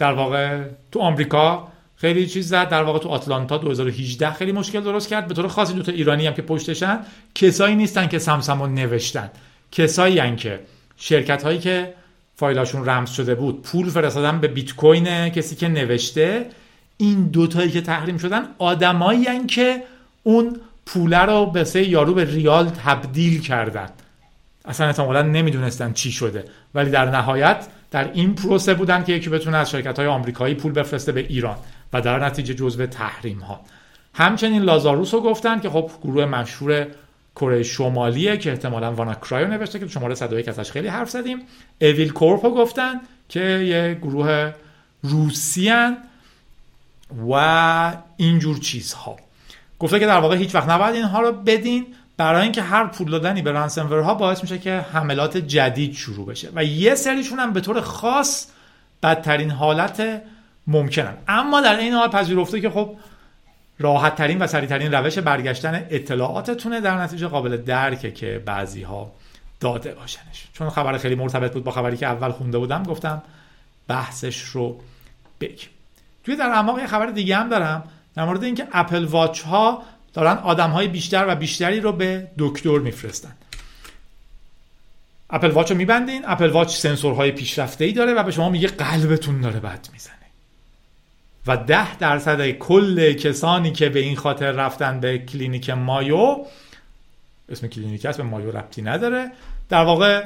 در 0.00 0.12
واقع 0.12 0.62
تو 0.92 1.00
آمریکا 1.00 1.68
خیلی 1.96 2.26
چیز 2.26 2.48
زد 2.48 2.68
در 2.68 2.82
واقع 2.82 2.98
تو 2.98 3.08
آتلانتا 3.08 3.58
2018 3.58 4.32
خیلی 4.32 4.52
مشکل 4.52 4.80
درست 4.80 5.08
کرد. 5.08 5.28
به 5.28 5.34
طور 5.34 5.48
خاصی 5.48 5.74
دو 5.74 5.82
تا 5.82 5.92
ایرانی 5.92 6.26
هم 6.26 6.34
که 6.34 6.42
پشتشن 6.42 6.98
کسایی 7.34 7.74
نیستن 7.74 8.06
که 8.06 8.18
سمسم 8.18 8.62
رو 8.62 8.66
نوشتن. 8.66 9.30
کسایی 9.72 10.18
هن 10.18 10.36
که 10.36 10.60
شرکت 10.96 11.42
هایی 11.42 11.58
که 11.58 11.94
فایلاشون 12.36 12.88
رمز 12.88 13.10
شده 13.10 13.34
بود 13.34 13.62
پول 13.62 13.90
فرستادن 13.90 14.40
به 14.40 14.48
بیت 14.48 14.74
کوین 14.74 15.28
کسی 15.28 15.56
که 15.56 15.68
نوشته 15.68 16.46
این 16.96 17.24
دوتایی 17.24 17.70
که 17.70 17.80
تحریم 17.80 18.18
شدن 18.18 18.42
آدمایی 18.58 19.46
که 19.46 19.82
اون 20.22 20.60
پوله 20.86 21.18
رو 21.18 21.46
به 21.46 21.64
سه 21.64 21.88
یارو 21.88 22.14
به 22.14 22.24
ریال 22.24 22.68
تبدیل 22.68 23.40
کردن. 23.40 23.88
اصلا 24.64 24.86
احتمالا 24.86 25.22
نمی‌دونستن 25.22 25.92
چی 25.92 26.12
شده. 26.12 26.44
ولی 26.74 26.90
در 26.90 27.10
نهایت 27.10 27.66
در 27.90 28.12
این 28.12 28.34
پروسه 28.34 28.74
بودن 28.74 29.04
که 29.04 29.12
یکی 29.12 29.30
بتونه 29.30 29.56
از 29.56 29.70
شرکت 29.70 29.98
های 29.98 30.08
آمریکایی 30.08 30.54
پول 30.54 30.72
بفرسته 30.72 31.12
به 31.12 31.20
ایران 31.20 31.56
و 31.92 32.00
در 32.00 32.24
نتیجه 32.24 32.54
جزو 32.54 32.86
تحریم 32.86 33.38
ها 33.38 33.60
همچنین 34.14 34.62
لازاروس 34.62 35.14
رو 35.14 35.20
گفتن 35.20 35.60
که 35.60 35.70
خب 35.70 35.90
گروه 36.02 36.24
مشهور 36.24 36.86
کره 37.36 37.62
شمالیه 37.62 38.36
که 38.36 38.50
احتمالا 38.50 38.92
وانا 38.92 39.14
کرایو 39.14 39.48
نوشته 39.48 39.78
که 39.78 39.88
شماره 39.88 40.14
101 40.14 40.48
ازش 40.48 40.70
خیلی 40.70 40.88
حرف 40.88 41.10
زدیم 41.10 41.38
اویل 41.80 42.12
کورپ 42.12 42.44
رو 42.44 42.54
گفتن 42.54 43.00
که 43.28 43.40
یه 43.40 43.98
گروه 44.02 44.52
روسیان 45.02 45.96
و 47.30 47.96
اینجور 48.16 48.58
چیزها. 48.58 49.16
گفته 49.78 49.98
که 49.98 50.06
در 50.06 50.18
واقع 50.18 50.36
هیچ 50.36 50.54
وقت 50.54 50.68
نباید 50.68 50.94
اینها 50.94 51.20
رو 51.20 51.32
بدین. 51.32 51.86
برای 52.20 52.42
اینکه 52.42 52.62
هر 52.62 52.86
پول 52.86 53.10
دادنی 53.10 53.42
به 53.42 53.50
رانسمورها 53.50 54.14
باعث 54.14 54.42
میشه 54.42 54.58
که 54.58 54.84
حملات 54.92 55.36
جدید 55.36 55.94
شروع 55.94 56.26
بشه. 56.26 56.48
و 56.54 56.64
یه 56.64 56.94
سریشون 56.94 57.38
هم 57.38 57.52
به 57.52 57.60
طور 57.60 57.80
خاص 57.80 58.46
بدترین 59.02 59.50
حالت 59.50 60.22
ممکنن. 60.66 61.14
اما 61.28 61.60
در 61.60 61.78
این 61.78 61.92
حال 61.92 62.08
پذیرفته 62.08 62.60
که 62.60 62.70
خب 62.70 62.96
راحت 63.78 64.14
ترین 64.14 64.38
و 64.38 64.46
سریع 64.46 65.00
روش 65.00 65.18
برگشتن 65.18 65.86
اطلاعاتتونه 65.90 66.80
در 66.80 67.02
نتیجه 67.02 67.26
قابل 67.26 67.56
درکه 67.56 68.10
که 68.12 68.42
بعضی 68.46 68.82
ها 68.82 69.12
داده 69.60 69.94
باشنش. 69.94 70.48
چون 70.52 70.70
خبر 70.70 70.98
خیلی 70.98 71.14
مرتبط 71.14 71.52
بود 71.52 71.64
با 71.64 71.72
خبری 71.72 71.96
که 71.96 72.06
اول 72.06 72.30
خونده 72.30 72.58
بودم 72.58 72.82
گفتم 72.82 73.22
بحثش 73.88 74.42
رو 74.42 74.80
بگیم. 75.40 75.68
توی 76.24 76.36
در 76.36 76.50
اعماق 76.50 76.78
یه 76.78 76.86
خبر 76.86 77.06
دیگه 77.06 77.36
هم 77.36 77.48
دارم 77.48 77.84
در 78.14 78.24
مورد 78.24 78.44
اینکه 78.44 78.66
اپل 78.72 79.04
واچ 79.04 79.40
ها 79.40 79.82
دارن 80.12 80.36
آدم 80.36 80.70
های 80.70 80.88
بیشتر 80.88 81.24
و 81.28 81.34
بیشتری 81.34 81.80
رو 81.80 81.92
به 81.92 82.28
دکتر 82.38 82.78
میفرستن. 82.78 83.32
اپل 85.30 85.50
واچ 85.50 85.70
رو 85.70 85.76
میبندین 85.76 86.22
اپل 86.26 86.50
واچ 86.50 86.76
سنسورهای 86.76 87.30
پیشرفته 87.32 87.84
ای 87.84 87.92
داره 87.92 88.14
و 88.14 88.22
به 88.22 88.30
شما 88.30 88.48
میگه 88.48 88.68
قلبتون 88.68 89.40
داره 89.40 89.60
بد 89.60 89.88
می‌زنه. 89.92 90.14
و 91.46 91.56
ده 91.56 91.96
درصد 91.96 92.50
کل 92.50 93.12
کسانی 93.12 93.72
که 93.72 93.88
به 93.88 94.00
این 94.00 94.16
خاطر 94.16 94.52
رفتن 94.52 95.00
به 95.00 95.18
کلینیک 95.18 95.70
مایو 95.70 96.36
اسم 97.48 97.66
کلینیک 97.66 98.04
هست 98.04 98.18
به 98.18 98.24
مایو 98.24 98.50
ربطی 98.50 98.82
نداره 98.82 99.30
در 99.68 99.84
واقع 99.84 100.24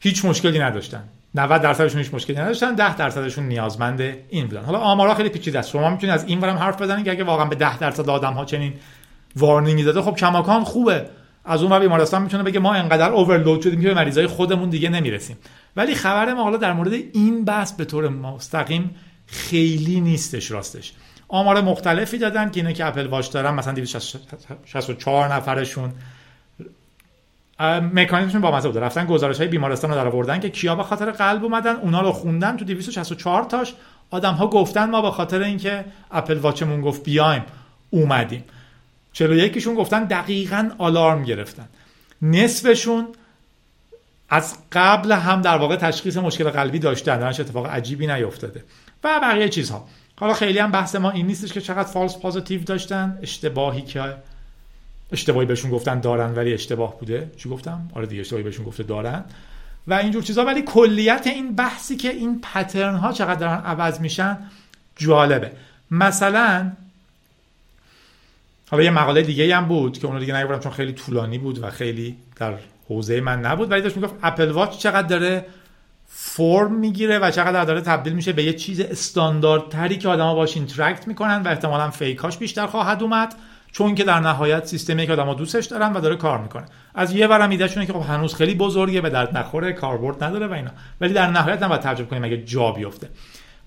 هیچ 0.00 0.24
مشکلی 0.24 0.58
نداشتن. 0.58 1.04
90 1.34 1.62
درصدشون 1.62 2.00
هیچ 2.00 2.14
مشکلی 2.14 2.36
نداشتن 2.36 2.74
10 2.74 2.96
درصدشون 2.96 3.48
نیازمند 3.48 4.00
این 4.28 4.46
بودن. 4.46 4.64
حالا 4.64 4.78
آمارا 4.78 5.14
خیلی 5.14 5.28
پیچیده 5.28 5.58
است. 5.58 5.70
شما 5.70 5.90
می‌تونید 5.90 6.14
از 6.14 6.24
این 6.24 6.40
ورم 6.40 6.56
حرف 6.56 6.82
بزنید 6.82 7.04
که 7.04 7.10
اگه 7.10 7.24
واقعا 7.24 7.44
به 7.44 7.56
10 7.56 7.78
درصد 7.78 8.10
آدم 8.10 8.32
ها 8.32 8.44
چنین 8.44 8.74
warning 9.36 9.76
ی 9.76 9.82
داده 9.82 10.02
خب 10.02 10.14
کماکان 10.16 10.64
خوبه. 10.64 11.06
از 11.44 11.62
اون 11.62 11.78
بیمارستان 11.78 12.22
می‌تونه 12.22 12.42
بگه 12.42 12.60
ما 12.60 12.74
انقدر 12.74 13.12
overload 13.12 13.62
شدیم 13.62 13.80
که 13.80 13.88
به 13.88 13.94
مریضای 13.94 14.26
خودمون 14.26 14.70
دیگه 14.70 14.88
نمی‌رسیم. 14.88 15.36
ولی 15.76 15.94
خبر 15.94 16.34
ما 16.34 16.42
حالا 16.42 16.56
در 16.56 16.72
مورد 16.72 16.92
این 16.92 17.44
بحث 17.44 17.72
به 17.72 17.84
طور 17.84 18.08
مستقیم 18.08 18.94
خیلی 19.26 20.00
نیستش 20.00 20.50
راستش. 20.50 20.92
آمار 21.28 21.60
مختلفی 21.60 22.18
دادن 22.18 22.50
که 22.50 22.60
اینا 22.60 22.72
که 22.72 22.86
اپل 22.86 23.06
واچ 23.06 23.30
دارن 23.30 23.54
مثلا 23.54 23.72
264 23.72 25.34
نفرشون. 25.34 25.92
مکانیزمشون 27.92 28.40
با 28.40 28.56
مزه 28.56 28.80
رفتن 28.80 29.06
گزارش 29.06 29.38
های 29.38 29.48
بیمارستان 29.48 29.90
رو 29.90 29.96
در 29.96 30.08
آوردن 30.08 30.40
که 30.40 30.50
کیا 30.50 30.74
به 30.74 30.82
خاطر 30.82 31.10
قلب 31.10 31.44
اومدن 31.44 31.76
اونا 31.76 32.00
رو 32.00 32.12
خوندن 32.12 32.56
تو 32.56 32.64
264 32.64 33.44
تاش. 33.44 33.74
آدم 34.10 34.34
ها 34.34 34.46
گفتن 34.46 34.90
ما 34.90 35.02
به 35.02 35.10
خاطر 35.10 35.42
اینکه 35.42 35.84
اپل 36.10 36.38
واچمون 36.38 36.80
گفت 36.80 37.02
بیایم 37.02 37.42
اومدیم. 37.90 38.44
41 39.12 39.52
کشون 39.52 39.74
گفتن 39.74 40.04
دقیقا 40.04 40.70
آلارم 40.78 41.24
گرفتن. 41.24 41.68
نصفشون 42.22 43.08
از 44.28 44.56
قبل 44.72 45.12
هم 45.12 45.42
در 45.42 45.56
واقع 45.56 45.76
تشخیص 45.76 46.16
مشکل 46.16 46.50
قلبی 46.50 46.78
داشتن. 46.78 47.18
درش 47.18 47.40
اتفاق 47.40 47.66
عجیبی 47.66 48.06
نیفتاده. 48.06 48.64
و 49.04 49.20
بقیه 49.22 49.48
چیزها. 49.48 49.88
حالا 50.20 50.34
خیلی 50.34 50.58
هم 50.58 50.70
بحث 50.70 50.94
ما 50.94 51.10
این 51.10 51.26
نیستش 51.26 51.52
که 51.52 51.60
چقدر 51.60 51.88
فالس 51.88 52.18
پازیتیو 52.18 52.62
داشتن. 52.62 53.18
اشتباهی 53.22 53.82
که 53.82 54.14
اشتباهی 55.12 55.46
بهشون 55.46 55.70
گفتن 55.70 56.00
دارن 56.00 56.34
ولی 56.34 56.54
اشتباه 56.54 56.98
بوده. 56.98 57.30
چی 57.36 57.48
گفتم؟ 57.48 57.88
آره 57.94 58.06
دیگه 58.06 58.20
اشتباهی 58.20 58.42
بهشون 58.42 58.64
گفته 58.64 58.82
دارن. 58.82 59.24
و 59.86 59.94
اینجور 59.94 60.22
چیزا 60.22 60.44
ولی 60.44 60.62
کلیت 60.62 61.26
این 61.26 61.54
بحثی 61.54 61.96
که 61.96 62.10
این 62.10 62.40
پترن 62.40 62.94
ها 62.94 63.12
چقدر 63.12 63.34
دارن 63.34 63.60
عوض 63.64 64.00
میشن 64.00 64.38
جالبه. 64.96 65.52
مثلا 65.90 66.72
حالا 68.72 68.84
یه 68.84 68.90
مقاله 68.90 69.22
دیگه 69.22 69.56
هم 69.56 69.68
بود 69.68 69.98
که 69.98 70.06
اون 70.06 70.18
دیگه 70.18 70.36
نگفتم 70.36 70.58
چون 70.58 70.72
خیلی 70.72 70.92
طولانی 70.92 71.38
بود 71.38 71.64
و 71.64 71.70
خیلی 71.70 72.16
در 72.36 72.54
حوزه 72.88 73.20
من 73.20 73.40
نبود 73.40 73.70
ولی 73.70 73.80
داشت 73.80 73.96
می‌گفت 73.96 74.14
اپل 74.22 74.50
واچ 74.50 74.78
چقدر 74.78 75.08
داره 75.08 75.46
فرم 76.06 76.74
می‌گیره 76.74 77.18
و 77.18 77.30
چقدر 77.30 77.64
داره 77.64 77.80
تبدیل 77.80 78.12
میشه 78.12 78.32
به 78.32 78.44
یه 78.44 78.52
چیز 78.52 78.80
استانداردتری 78.80 79.98
که 79.98 80.08
آدما 80.08 80.34
باش 80.34 80.56
interact 80.56 81.08
می‌کنن 81.08 81.42
و 81.42 81.48
احتمالا 81.48 81.90
fake 81.90 82.22
اش 82.22 82.38
بیشتر 82.38 82.66
خواهد 82.66 83.02
اومد 83.02 83.34
چون 83.72 83.94
که 83.94 84.04
در 84.04 84.20
نهایت 84.20 84.66
سیستمی 84.66 85.06
که 85.06 85.12
آدما 85.12 85.34
دوستش 85.34 85.66
دارن 85.66 85.92
و 85.92 86.00
داره 86.00 86.16
کار 86.16 86.38
می‌کنه. 86.38 86.64
از 86.94 87.12
یه 87.12 87.26
ورم 87.26 87.50
ایدهشونه 87.50 87.86
که 87.86 87.92
خب 87.92 88.00
هنوز 88.00 88.34
خیلی 88.34 88.54
بزرگه 88.54 89.00
به 89.00 89.10
درد 89.10 89.36
نخوره 89.36 89.72
کاربرد 89.72 90.24
نداره 90.24 90.46
و 90.46 90.52
اینا. 90.52 90.70
ولی 91.00 91.12
در 91.12 91.30
نهایت 91.30 91.62
نباید 91.62 91.80
تعجب 91.80 92.08
کنیم 92.08 92.24
اگه 92.24 92.36
جا 92.36 92.72
بیفته. 92.72 93.08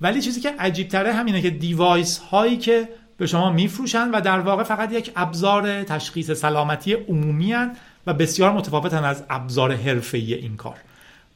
ولی 0.02 0.22
چیزی 0.22 0.42
که 0.42 0.54
عجیب 0.60 0.88
تره 0.88 1.14
همینه 1.14 1.42
که 1.42 1.50
device 1.50 2.18
هایی 2.18 2.58
که 2.58 2.90
به 3.18 3.26
شما 3.26 3.50
میفروشن 3.50 4.12
و 4.12 4.22
در 4.22 4.40
واقع 4.40 4.64
فقط 4.64 4.92
یک 4.92 5.12
ابزار 5.16 5.84
تشخیص 5.84 6.32
سلامتی 6.32 6.94
عمومی 6.94 7.54
هن 7.54 7.76
و 8.08 8.14
بسیار 8.14 8.52
متفاوتن 8.52 9.04
از 9.04 9.24
ابزار 9.30 9.76
حرفه‌ای 9.76 10.34
این 10.34 10.56
کار. 10.56 10.76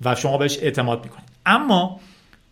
و 0.06 0.16
شما 0.16 0.38
بهش 0.38 0.58
اعتماد 0.62 1.04
می‌کنید. 1.04 1.30
اما 1.46 2.00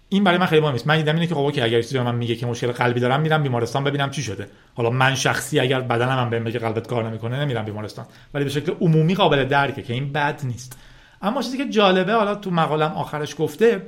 این 0.09 0.23
برای 0.23 0.37
من 0.37 0.45
خیلی 0.45 0.61
مهم 0.61 0.71
نیست. 0.71 0.87
من 0.87 0.97
دیدم 0.97 1.13
اینه 1.15 1.27
که 1.27 1.35
خب 1.35 1.41
اوکی 1.41 1.61
اگر 1.61 1.81
چیزی 1.81 1.99
من 1.99 2.15
میگه 2.15 2.35
که 2.35 2.45
مشکل 2.45 2.71
قلبی 2.71 2.99
دارم 2.99 3.21
میرم 3.21 3.43
بیمارستان 3.43 3.83
ببینم 3.83 4.09
چی 4.09 4.23
شده. 4.23 4.47
حالا 4.75 4.89
من 4.89 5.15
شخصی 5.15 5.59
اگر 5.59 5.81
بدنم 5.81 6.19
هم 6.19 6.29
بهم 6.29 6.43
بگه 6.43 6.59
قلبت 6.59 6.87
کار 6.87 7.09
نمی‌کنه 7.09 7.39
نمیرم 7.39 7.65
بیمارستان. 7.65 8.05
ولی 8.33 8.43
به 8.43 8.49
شکل 8.49 8.73
عمومی 8.81 9.15
قابل 9.15 9.43
درکه 9.43 9.81
که 9.81 9.93
این 9.93 10.13
بد 10.13 10.41
نیست. 10.43 10.77
اما 11.21 11.41
چیزی 11.41 11.57
که 11.57 11.69
جالبه 11.69 12.13
حالا 12.13 12.35
تو 12.35 12.51
مقالم 12.51 12.91
آخرش 12.91 13.35
گفته 13.39 13.81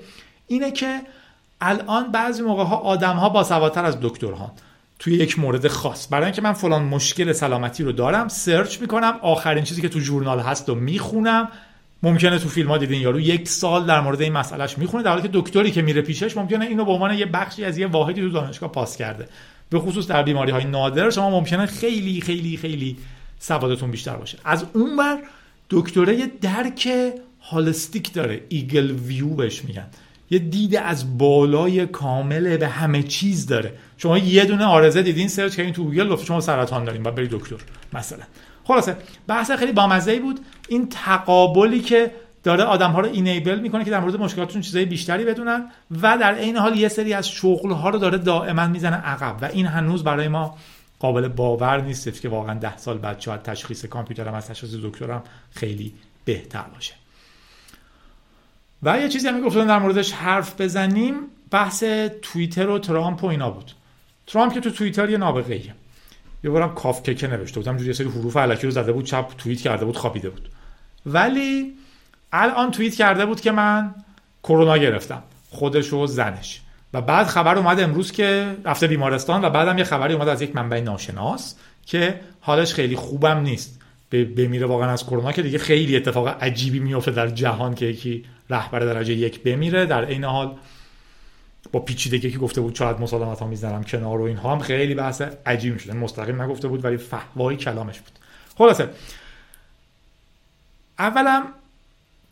اینه 0.47 0.71
که 0.71 1.01
الان 1.61 2.11
بعضی 2.11 2.43
موقع 2.43 2.63
ها 2.63 2.75
آدم 2.75 3.15
ها 3.15 3.29
با 3.29 3.43
سوادتر 3.43 3.85
از 3.85 3.97
دکترها. 4.01 4.51
توی 4.99 5.13
یک 5.13 5.39
مورد 5.39 5.67
خاص. 5.67 6.07
برای 6.07 6.25
اینکه 6.25 6.41
من 6.41 6.53
فلان 6.53 6.83
مشکل 6.83 7.31
سلامتی 7.31 7.83
رو 7.83 7.91
دارم 7.91 8.27
سرچ 8.27 8.81
می‌کنم 8.81 9.13
آخرین 9.21 9.63
چیزی 9.63 9.81
که 9.81 9.89
تو 9.89 9.99
جورنال 9.99 10.39
هست 10.39 10.69
و 10.69 10.75
می‌خونم. 10.75 11.49
ممکنه 12.03 12.39
تو 12.39 12.49
فیلم 12.49 12.67
ها 12.67 12.77
دیدین 12.77 13.01
یارو 13.01 13.19
یک 13.19 13.47
سال 13.47 13.85
در 13.85 14.01
مورد 14.01 14.21
این 14.21 14.33
مسئلهش 14.33 14.77
می‌خونه 14.77 15.03
در 15.03 15.09
حالی 15.09 15.21
که 15.21 15.29
دکتری 15.33 15.71
که 15.71 15.81
میره 15.81 16.01
پیشش 16.01 16.37
ممکنه 16.37 16.65
اینو 16.65 16.85
به 16.85 16.91
عنوان 16.91 17.17
یه 17.17 17.25
بخشی 17.25 17.65
از 17.65 17.77
یه 17.77 17.87
واحدی 17.87 18.21
تو 18.21 18.29
دانشگاه 18.29 18.71
پاس 18.71 18.97
کرده. 18.97 19.27
به 19.69 19.79
خصوص 19.79 20.07
در 20.07 20.23
بیماری 20.23 20.51
های 20.51 20.63
نادر 20.63 21.09
شما 21.09 21.29
ممکنه 21.29 21.65
خیلی 21.65 22.21
خیلی 22.21 22.57
خیلی 22.57 22.97
سوادتون 23.39 23.91
بیشتر 23.91 24.15
باشه. 24.15 24.37
از 24.45 24.65
اون 24.73 24.97
بر 24.97 25.17
دکتره 25.69 26.27
درک 26.41 26.89
هالستیک 27.41 28.13
داره 28.13 28.41
eagle 28.49 28.91
view 28.91 29.29
بهش 29.29 29.65
میگن. 29.65 29.87
یه 30.31 30.39
دید 30.39 30.75
از 30.75 31.17
بالای 31.17 31.85
کامل 31.85 32.57
به 32.57 32.67
همه 32.67 33.03
چیز 33.03 33.45
داره. 33.45 33.73
شما 34.01 34.17
یه 34.17 34.45
دونه 34.45 34.65
عارضه 34.65 35.01
دیدین 35.01 35.27
search 35.27 35.55
کردین 35.55 35.73
تو 35.73 35.83
گوگل 35.83 36.09
گفت 36.09 36.25
شما 36.25 36.41
سرطان 36.41 36.83
دارین 36.83 37.03
و 37.03 37.11
برید 37.11 37.29
دکتر. 37.29 37.55
مثلا 37.93 38.23
خلاصه 38.63 38.97
بحث 39.27 39.51
خیلی 39.51 39.71
بامزه 39.71 40.19
بود. 40.19 40.39
این 40.67 40.89
تقابلی 40.89 41.79
که 41.79 42.11
داره 42.43 42.63
آدم 42.63 42.91
ها 42.91 42.99
رو 42.99 43.09
enable 43.09 43.59
می‌کنه 43.59 43.85
که 43.85 43.91
در 43.91 43.99
مورد 43.99 44.15
مشکلاتشون 44.15 44.61
چیزای 44.61 44.85
بیشتری 44.85 45.25
بدونن 45.25 45.71
و 46.01 46.17
در 46.17 46.33
عین 46.33 46.57
حال 46.57 46.77
یه 46.77 46.87
سری 46.87 47.13
از 47.13 47.29
شغل 47.29 47.71
ها 47.71 47.89
رو 47.89 47.99
داره 47.99 48.17
دائما 48.17 48.67
می‌زنه 48.67 48.95
عقب 48.95 49.37
و 49.41 49.45
این 49.45 49.65
هنوز 49.65 50.03
برای 50.03 50.27
ما 50.27 50.57
قابل 50.99 51.27
باور 51.27 51.81
نیست 51.81 52.21
که 52.21 52.29
واقعا 52.29 52.59
ده 52.59 52.77
سال 52.77 52.97
بعد 52.97 53.19
شاید 53.19 53.41
تشخیص 53.41 53.85
کامپیوترم 53.85 54.33
از 54.33 54.47
تشخیص 54.47 54.69
دکترم 54.83 55.23
خیلی 55.51 55.93
بهتر 56.25 56.65
باشه. 56.75 56.93
و 58.83 58.99
یه 58.99 59.09
چیزی 59.09 59.27
هم 59.27 59.41
گفتم 59.41 59.67
در 59.67 59.79
موردش 59.79 60.11
حرف 60.11 60.61
بزنیم 60.61 61.15
بحث 61.51 61.83
توییتر 62.21 62.69
و 62.69 62.79
ترامپ 62.79 63.23
و 63.23 63.27
اینا 63.27 63.49
بود. 63.49 63.71
ترامپ 64.29 64.53
که 64.53 64.59
تو 64.59 64.69
توییتر 64.69 65.09
یه 65.09 65.17
نابغه 65.17 65.53
ایه 65.53 65.73
یه 66.43 66.49
بارم 66.49 66.75
کافککه 66.75 67.27
نوشته 67.27 67.59
بودم 67.59 67.77
جوری 67.77 67.93
سری 67.93 68.07
حروف 68.07 68.37
علکی 68.37 68.67
رو 68.67 68.71
زده 68.71 68.91
بود 68.91 69.05
چپ 69.05 69.27
توییت 69.37 69.61
کرده 69.61 69.85
بود 69.85 69.97
خوابیده 69.97 70.29
بود. 70.29 70.49
ولی 71.05 71.73
الان 72.31 72.71
توییت 72.71 72.95
کرده 72.95 73.25
بود 73.25 73.41
که 73.41 73.51
من 73.51 73.95
کرونا 74.43 74.77
گرفتم. 74.77 75.23
خودش 75.49 75.93
و 75.93 76.07
زنش. 76.07 76.61
و 76.93 77.01
بعد 77.01 77.27
خبر 77.27 77.57
اومد 77.57 77.79
امروز 77.79 78.11
که 78.11 78.55
رفته 78.65 78.87
بیمارستان 78.87 79.45
و 79.45 79.49
بعدم 79.49 79.77
یه 79.77 79.83
خبری 79.83 80.13
اومد 80.13 80.27
از 80.27 80.41
یک 80.41 80.55
منبع 80.55 80.79
ناشناس 80.79 81.55
که 81.85 82.19
حالش 82.39 82.73
خیلی 82.73 82.95
خوبم 82.95 83.39
نیست. 83.39 83.81
بمیره 84.11 84.65
واقعا 84.65 84.91
از 84.91 85.05
کرونا 85.05 85.31
که 85.31 85.41
دیگه 85.41 85.57
خیلی 85.57 85.95
اتفاق 85.95 86.27
عجیبی 86.27 86.79
میفته 86.79 87.11
در 87.11 87.27
جهان 87.27 87.75
که 87.75 87.85
یکی 87.85 88.25
رهبر 88.49 88.79
درجه 88.79 89.13
یک 89.13 89.43
بمیره. 89.43 89.85
در 89.85 90.05
عین 90.05 90.23
حال 90.23 90.55
با 91.71 91.79
پیچیدگی 91.79 92.31
که 92.31 92.37
گفته 92.37 92.61
بود 92.61 92.75
شاید 92.75 92.99
مسالمت 92.99 93.39
ها 93.39 93.47
می‌زنم 93.47 93.83
کنار 93.83 94.21
و 94.21 94.23
اینها 94.23 94.51
هم 94.51 94.59
خیلی 94.59 94.95
بحث 94.95 95.21
عجیب 95.45 95.77
شده 95.77 95.93
مستقیم 95.93 96.41
نگفته 96.41 96.67
بود 96.67 96.85
ولی 96.85 96.97
فهوای 96.97 97.55
کلامش 97.55 97.99
بود. 97.99 98.11
خلاصه. 98.57 98.89
اولا 100.99 101.43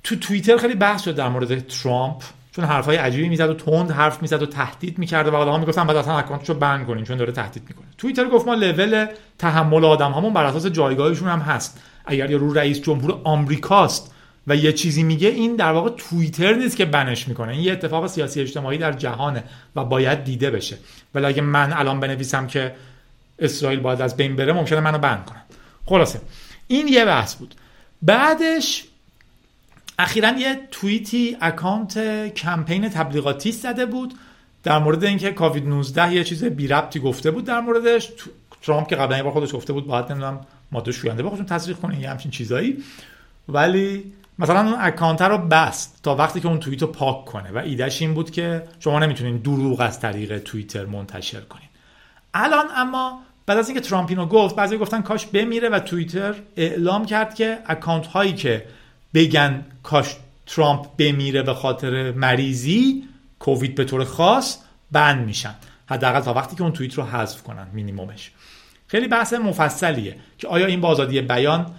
تو 0.04 0.16
توییتر 0.16 0.58
خیلی 0.58 0.76
بحث 0.76 1.04
شد 1.04 1.16
در 1.16 1.30
مورد 1.30 1.68
ترامپ 1.68 2.24
چون 2.52 2.66
حرفای 2.66 2.98
عجیبی 2.98 3.30
می‌زد 3.30 3.50
و 3.50 3.54
تند 3.54 3.92
حرف 3.92 4.22
می‌زد 4.22 4.44
و 4.44 4.46
تهدید 4.46 4.98
می‌کرد 4.98 5.28
و 5.28 5.36
آدم‌ها 5.36 5.58
می‌گفتن 5.58 5.88
بعد 5.88 5.96
اصلا 5.98 6.18
اکانتشو 6.18 6.54
بند 6.54 6.88
کنین 6.88 7.04
چون 7.04 7.18
داره 7.18 7.32
تهدید 7.32 7.64
می‌کنه. 7.70 7.86
توییتر 7.98 8.30
گفت 8.30 8.48
ما 8.48 8.54
لول 8.54 9.08
تحمل 9.38 9.86
آدم 9.86 10.12
هامون 10.12 10.34
بر 10.34 10.44
اساس 10.46 10.66
جایگاهشون 10.66 11.28
هم 11.28 11.40
هست. 11.40 11.82
اگر 12.06 12.28
رو 12.28 12.54
رئیس 12.54 12.82
جمهور 12.82 13.22
آمریکاست 13.24 14.14
و 14.48 14.56
یه 14.56 14.74
چیزی 14.74 15.04
میگه 15.04 15.28
این 15.28 15.56
در 15.56 15.72
واقع 15.72 15.90
توییتر 15.90 16.54
نیست 16.54 16.78
که 16.78 16.86
بنش 16.86 17.28
می‌کنه. 17.28 17.52
این 17.52 17.62
یه 17.62 17.72
اتفاق 17.72 18.08
سیاسی 18.08 18.42
اجتماعی 18.42 18.78
در 18.78 18.92
جهانه 18.92 19.44
و 19.76 19.84
باید 19.84 20.24
دیده 20.24 20.52
بشه. 20.52 20.78
ولی 21.16 21.26
اگه 21.26 21.42
من 21.42 21.74
الان 21.74 22.00
بنویسم 22.00 22.48
که 22.48 22.76
اسرائیل 23.40 23.80
باید 23.80 24.02
از 24.02 24.18
بین 24.18 24.36
بره 24.36 24.54
ممکنه 24.54 24.80
منو 24.80 24.98
بند 24.98 25.26
کنن. 25.26 25.42
خلاصه. 25.86 26.22
این 26.68 26.88
یه 26.88 27.06
بحث 27.06 27.36
بود. 27.36 27.56
بعدش 28.02 28.84
اخیرا 30.00 30.30
یه 30.40 30.60
توییتی 30.72 31.38
account 31.42 32.28
کمپین 32.34 32.90
تبلیغاتی 32.90 33.52
زده 33.52 33.86
بود 33.86 34.14
در 34.64 34.80
مورد 34.80 35.04
اینکه 35.04 35.32
کووید 35.32 35.68
19 35.68 36.14
یه 36.14 36.24
چیز 36.24 36.44
بی 36.44 36.68
ربطی 36.68 37.00
گفته 37.00 37.32
بود 37.32 37.46
در 37.46 37.60
موردش. 37.60 38.10
ترامپ 38.62 38.88
که 38.88 38.96
قبلا 38.96 39.18
یه 39.18 39.24
بار 39.24 39.34
خودش 39.34 39.56
گفته 39.56 39.74
بود 39.74 39.88
باید 39.88 40.12
نمی‌دونم 40.12 40.42
ماده 40.72 40.92
شوینده 40.92 41.24
به 41.24 41.28
خودشون 41.28 41.46
تزریق 41.46 41.78
کنین 41.78 42.02
یه 42.02 42.10
همچین 42.10 42.32
چیزایی. 42.32 42.84
ولی 43.50 44.14
مثلا 44.40 44.62
اون 44.62 44.76
account 44.80 45.22
رو 45.22 45.38
بست 45.38 46.00
تا 46.04 46.16
وقتی 46.16 46.40
که 46.40 46.48
اون 46.48 46.60
توییت 46.60 46.82
رو 46.82 46.88
پاک 46.88 47.26
کنه 47.26 47.52
و 47.52 47.58
ایدهش 47.58 48.02
این 48.02 48.14
بود 48.14 48.32
که 48.32 48.64
شما 48.80 49.00
نمی‌تونین 49.00 49.38
دروغ 49.38 49.82
از 49.82 50.00
طریق 50.00 50.40
توییتر 50.40 50.86
منتشر 50.86 51.42
کنین. 51.42 51.70
الان 52.34 52.66
اما 52.76 53.22
بعد 53.46 53.58
از 53.58 53.70
اینکه 53.70 53.82
ترامپینو 53.82 54.26
گفت 54.26 54.56
بعضی 54.56 54.78
گفتن 54.78 55.02
کاش 55.02 55.26
بمیره 55.26 55.70
و 55.70 55.80
توییتر 55.80 56.36
اعلام 56.56 57.06
کرد 57.06 57.36
که 57.36 57.58
اکانت 57.66 58.08
هایی 58.08 58.34
که 58.34 58.66
بگن 59.14 59.66
کاش 59.84 60.16
ترامپ 60.46 60.86
بمیره 60.98 61.44
به 61.44 61.54
خاطر 61.54 62.12
مریضی 62.12 63.04
کووید 63.40 63.76
به 63.76 63.86
طور 63.86 64.04
خاص 64.04 64.58
بند 64.92 65.26
میشن. 65.26 65.56
حداقل 65.90 66.20
تا 66.20 66.34
وقتی 66.34 66.56
که 66.56 66.62
اون 66.62 66.72
توییت 66.72 66.94
رو 66.94 67.04
حذف 67.04 67.44
کنن 67.44 67.68
مینیمومش 67.74 68.32
خیلی 68.88 69.08
بحث 69.08 69.34
مفصلیه 69.34 70.16
که 70.38 70.48
آیا 70.48 70.66
این 70.66 70.82
با 70.82 70.88
آزادی 70.88 71.22
بیان 71.22 71.76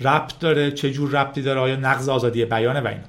ربط 0.00 0.38
داره 0.38 0.70
چه 0.70 0.90
جور 0.90 1.10
ربطی 1.10 1.42
داره 1.42 1.60
آیا 1.60 1.76
نقض 1.76 2.08
آزادی 2.08 2.44
بیانه 2.44 2.80
و 2.80 2.86
اینا. 2.86 3.02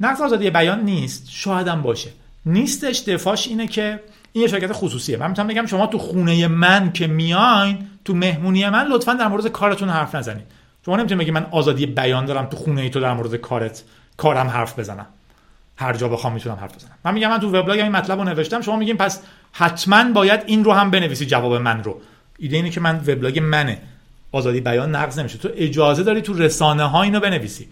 نقض 0.00 0.20
آزادی 0.20 0.50
بیان 0.50 0.80
نیست 0.84 1.30
شاید 1.30 1.68
هم 1.68 1.82
باشه. 1.82 2.10
نیستش 2.46 2.98
دفاعش 3.00 3.48
اینه 3.48 3.66
که 3.66 4.00
این 4.32 4.42
یه 4.42 4.48
شرکت 4.48 4.72
خصوصیه. 4.72 5.16
من 5.16 5.28
می‌تونم 5.28 5.48
بگم 5.48 5.66
شما 5.66 5.86
تو 5.86 5.98
خونه 5.98 6.48
من 6.48 6.92
که 6.92 7.06
میاین 7.06 7.86
تو 8.04 8.14
مهمونی 8.14 8.68
من 8.68 8.86
لطفا 8.86 9.14
در 9.14 9.28
مورد 9.28 9.48
کارتون 9.48 9.88
حرف 9.88 10.14
نزنید. 10.14 10.44
شما 10.86 10.96
نمی‌تونید 10.96 11.22
بگی 11.22 11.30
من 11.30 11.46
آزادی 11.50 11.86
بیان 11.86 12.24
دارم 12.24 12.46
تو 12.46 12.56
خونه 12.56 12.80
ای 12.80 12.90
تو 12.90 13.00
در 13.00 13.12
مورد 13.12 13.34
کارت 13.34 13.82
کارم 14.16 14.48
حرف 14.48 14.78
بزنم. 14.78 15.06
هر 15.76 15.92
جا 15.92 16.08
بخوام 16.08 16.32
می‌تونم 16.32 16.56
حرف 16.56 16.74
بزنم. 16.74 16.98
من 17.04 17.14
میگم 17.14 17.28
من 17.28 17.40
تو 17.40 17.48
وبلاگ 17.48 17.80
این 17.80 17.92
مطلب 17.92 18.18
رو 18.18 18.24
نوشتم 18.24 18.60
شما 18.60 18.76
میگین 18.76 18.96
پس 18.96 19.20
حتما 19.52 20.12
باید 20.12 20.40
این 20.46 20.64
رو 20.64 20.72
هم 20.72 20.90
بنویسی 20.90 21.26
جواب 21.26 21.54
من 21.54 21.84
رو. 21.84 22.00
ایده 22.38 22.56
اینه 22.56 22.70
که 22.70 22.80
من 22.80 22.96
وبلاگ 22.96 23.38
منه. 23.38 23.82
آزادی 24.34 24.60
بیان 24.60 24.94
نقض 24.94 25.18
نمیشه. 25.18 25.38
تو 25.38 25.48
اجازه 25.56 26.02
داری 26.02 26.22
تو 26.22 26.34
رسانه 26.34 26.84
ها 26.84 27.02
اینو 27.02 27.20
بنویسی. 27.20 27.68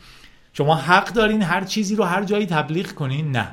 شما 0.53 0.75
حق 0.75 1.13
دارین 1.13 1.43
هر 1.43 1.65
چیزی 1.65 1.97
رو 1.97 2.05
هر 2.05 2.25
جایی 2.25 2.47
تبلیغ 2.47 2.87
کنین؟ 2.87 3.33
نه. 3.37 3.49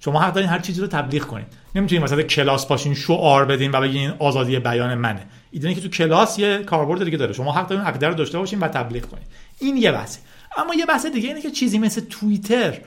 شما 0.00 0.20
حق 0.20 0.32
دارین 0.32 0.50
هر 0.50 0.58
چیزی 0.58 0.80
رو 0.80 0.86
تبلیغ 0.86 1.22
کنین. 1.22 1.46
نمی‌تونین 1.74 2.04
مثلا 2.04 2.22
کلاس 2.22 2.66
پاشین 2.66 2.94
شعار 2.94 3.44
بدین 3.44 3.70
و 3.72 3.80
بگین 3.80 4.12
آزادی 4.18 4.58
بیان 4.58 4.94
منه. 4.94 5.26
ایده 5.50 5.74
که 5.74 5.80
تو 5.80 5.88
کلاس 5.88 6.38
یه 6.38 6.58
کاربرد 6.58 7.04
دیگه 7.04 7.16
داره. 7.16 7.32
شما 7.32 7.52
حق 7.52 7.68
دارین 7.68 7.84
عقیده 7.84 8.08
رو 8.08 8.14
داشته 8.14 8.38
باشین 8.38 8.60
و 8.60 8.68
تبلیغ 8.68 9.02
کنین. 9.02 9.24
این 9.58 9.76
یه 9.76 9.92
بحثه. 9.92 10.20
اما 10.56 10.74
یه 10.74 10.86
بحث 10.86 11.06
دیگه 11.06 11.28
اینه 11.28 11.40
که 11.40 11.50
چیزی 11.50 11.78
مثل 11.78 12.00
توییتر 12.10 12.78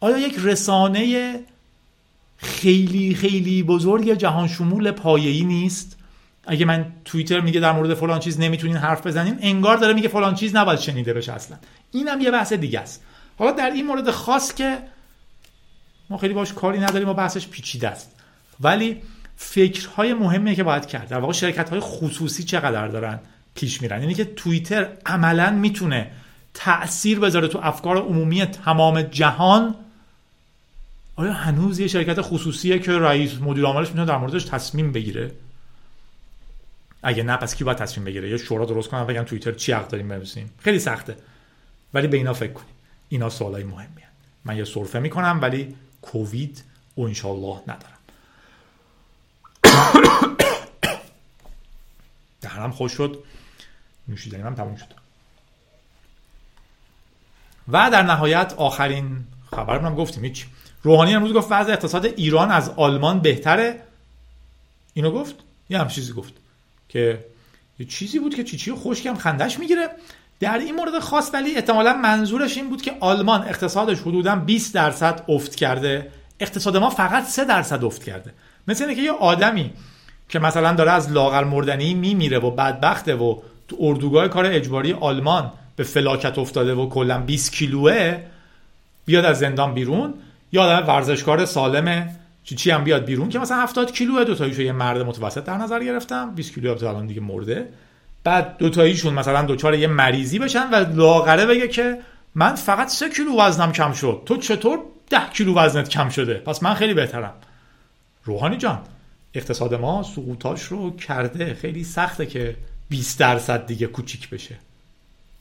آیا 0.00 0.18
یک 0.18 0.34
رسانه 0.42 1.34
خیلی 2.36 3.14
خیلی 3.14 3.62
بزرگ 3.62 4.14
جهان 4.14 4.48
شمول 4.48 4.90
پایه‌ای 4.90 5.44
نیست؟ 5.44 5.96
اگه 6.46 6.64
من 6.64 6.92
توییتر 7.04 7.40
میگه 7.40 7.60
در 7.60 7.72
مورد 7.72 7.94
فلان 7.94 8.20
چیز 8.20 8.40
نمی‌تونین 8.40 8.76
حرف 8.76 9.06
بزنین 9.06 9.38
انگار 9.40 9.76
داره 9.76 9.94
میگه 9.94 10.08
فلان 10.08 10.34
چیز 10.34 10.56
نباید 10.56 10.78
شنیده 10.78 11.12
بشه 11.12 11.32
اصلا. 11.32 11.56
اینم 11.92 12.20
یه 12.20 12.30
بحث 12.30 12.52
دیگه 12.52 12.80
است. 12.80 13.02
حالا 13.38 13.50
در 13.50 13.70
این 13.70 13.86
مورد 13.86 14.10
خاص 14.10 14.54
که 14.54 14.78
ما 16.10 16.16
خیلی 16.16 16.34
باش 16.34 16.52
کاری 16.52 16.78
نداریم 16.78 17.08
و 17.08 17.14
بحثش 17.14 17.48
پیچیده 17.48 17.88
است. 17.88 18.10
ولی 18.60 19.02
فکرهای 19.36 20.14
مهمی 20.14 20.56
که 20.56 20.62
باید 20.62 20.86
کرد. 20.86 21.08
در 21.08 21.18
واقع 21.18 21.32
شرکت 21.32 21.70
های 21.70 21.80
خصوصی 21.80 22.42
چقدر 22.42 22.88
دارن 22.88 23.18
پیش 23.54 23.82
میرن؟ 23.82 24.00
یعنی 24.00 24.14
که 24.14 24.24
توییتر 24.24 24.88
عملا 25.06 25.50
می‌تونه 25.50 26.10
تاثیر 26.54 27.20
بذاره 27.20 27.48
تو 27.48 27.58
افکار 27.62 27.96
عمومی 27.96 28.44
تمام 28.44 29.02
جهان؟ 29.02 29.74
آیا 31.16 31.32
هنوز 31.32 31.78
یه 31.78 31.86
شرکت 31.86 32.20
خصوصیه 32.20 32.78
که 32.78 32.92
رئیس 32.92 33.34
مدیر 33.40 33.64
عاملش 33.64 33.88
می‌تونه 33.88 34.04
در 34.04 34.16
موردش 34.16 34.44
تصمیم 34.44 34.92
بگیره؟ 34.92 35.30
اگه 37.02 37.22
نه 37.22 37.36
پس 37.36 37.54
کی 37.54 37.64
باید 37.64 37.78
تصمیم 37.78 38.04
بگیره؟ 38.04 38.30
یا 38.30 38.36
شورا 38.36 38.64
درست 38.64 38.88
کنن 38.88 39.04
بگن 39.04 39.24
توییتر 39.24 39.52
چی 39.52 39.72
حق 39.72 39.88
داریم 39.88 40.08
بنویسیم؟ 40.08 40.50
خیلی 40.58 40.78
سخته. 40.78 41.16
ولی 41.94 42.06
به 42.06 42.16
اینا 42.16 42.32
فکر 42.32 42.52
کنیم. 42.52 42.74
اینا 43.08 43.30
سوالای 43.30 43.64
مهمیه. 43.64 44.06
من 44.44 44.56
یه 44.56 44.64
سرفه 44.64 44.98
می‌کنم 44.98 45.38
ولی 45.42 45.76
کووید 46.02 46.64
و 46.96 47.00
انشالله 47.00 47.62
ندارم. 47.62 47.98
دهنم 52.42 52.70
خوش 52.70 52.92
شد. 52.92 53.24
نوشیدنیم 54.08 54.46
هم 54.46 54.54
تموم 54.54 54.76
شد. 54.76 55.00
و 57.68 57.90
در 57.90 58.02
نهایت 58.02 58.54
آخرین 58.56 59.24
خبرمون 59.50 59.94
گفتیم. 59.94 60.24
هیچ. 60.24 60.46
روحانی 60.82 61.14
امروز 61.14 61.32
گفت 61.32 61.48
وضع 61.50 61.72
اقتصاد 61.72 62.04
ایران 62.04 62.50
از 62.50 62.70
آلمان 62.70 63.20
بهتره. 63.20 63.82
اینو 64.94 65.10
گفت؟ 65.10 65.34
یه 65.70 65.78
هم 65.78 65.88
چیزی 65.88 66.12
گفت. 66.12 66.34
که 66.92 67.24
یه 67.78 67.86
چیزی 67.86 68.18
بود 68.18 68.34
که 68.34 68.44
چیچی 68.44 68.72
خوشکم 68.72 69.14
خندش 69.14 69.58
می‌گیره. 69.58 69.88
در 70.40 70.58
این 70.58 70.74
مورد 70.74 70.98
خاص 70.98 71.30
ولی 71.34 71.54
احتمالا 71.54 71.92
منظورش 71.92 72.56
این 72.56 72.70
بود 72.70 72.82
که 72.82 72.92
آلمان 73.00 73.42
اقتصادش 73.42 74.00
حدودا 74.00 74.36
20 74.36 74.74
درصد 74.74 75.24
افت 75.28 75.54
کرده. 75.54 76.10
اقتصاد 76.40 76.76
ما 76.76 76.90
فقط 76.90 77.24
3 77.24 77.44
درصد 77.44 77.84
افت 77.84 78.04
کرده. 78.04 78.32
مثل 78.68 78.84
اینکه 78.84 79.02
یه 79.02 79.12
آدمی 79.12 79.72
که 80.28 80.38
مثلا 80.38 80.72
داره 80.72 80.90
از 80.90 81.12
لاغر 81.12 81.44
مردنی 81.44 81.94
میمیره 81.94 82.38
و 82.38 82.50
بدبخته 82.50 83.14
و 83.14 83.36
تو 83.68 83.76
اردوگاه 83.80 84.28
کار 84.28 84.46
اجباری 84.46 84.92
آلمان 84.92 85.52
به 85.76 85.84
فلاکت 85.84 86.38
افتاده 86.38 86.74
و 86.74 86.88
کلا 86.88 87.18
20 87.18 87.52
کیلوه 87.52 88.18
بیاد 89.04 89.24
از 89.24 89.38
زندان 89.38 89.74
بیرون 89.74 90.14
یا 90.52 90.62
آدم 90.62 90.86
ورزشکار 90.86 91.44
سالمه. 91.44 92.19
چی 92.44 92.54
چی 92.54 92.70
هم 92.70 92.84
بیاد 92.84 93.04
بیرون 93.04 93.28
که 93.28 93.38
مثلا 93.38 93.56
70 93.62 93.92
کیلو 93.92 94.24
دو 94.24 94.34
تاییشو 94.34 94.62
یه 94.62 94.72
مرد 94.72 95.00
متوسط 95.00 95.44
در 95.44 95.56
نظر 95.56 95.84
گرفتم. 95.84 96.34
20 96.34 96.54
کیلو 96.54 96.84
الان 96.88 97.06
دیگه 97.06 97.20
مرده. 97.20 97.68
بعد 98.24 98.56
دو 98.56 98.70
تاییشون 98.70 99.14
مثلا 99.14 99.42
دوچار 99.42 99.74
یه 99.74 99.86
مریضی 99.86 100.38
بشن 100.38 100.70
و 100.70 100.74
لاغره 100.94 101.46
بگه 101.46 101.68
که 101.68 101.98
من 102.34 102.54
فقط 102.54 102.88
3 102.88 103.08
کیلو 103.08 103.40
وزنم 103.40 103.72
کم 103.72 103.92
شد. 103.92 104.22
تو 104.26 104.36
چطور 104.36 104.78
10 105.10 105.20
کیلو 105.32 105.54
وزنت 105.54 105.88
کم 105.88 106.08
شده؟ 106.08 106.34
پس 106.34 106.62
من 106.62 106.74
خیلی 106.74 106.94
بهترم. 106.94 107.34
روحانی 108.24 108.56
جان 108.56 108.78
اقتصاد 109.34 109.74
ما 109.74 110.02
سقوطاش 110.02 110.62
رو 110.62 110.96
کرده. 110.96 111.54
خیلی 111.54 111.84
سخته 111.84 112.26
که 112.26 112.56
20 112.88 113.18
درصد 113.18 113.66
دیگه 113.66 113.86
کوچیک 113.86 114.30
بشه. 114.30 114.54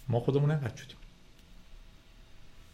ما 0.10 0.20
خودمون 0.20 0.52
انقدر 0.52 0.76
شدیم. 0.76 0.96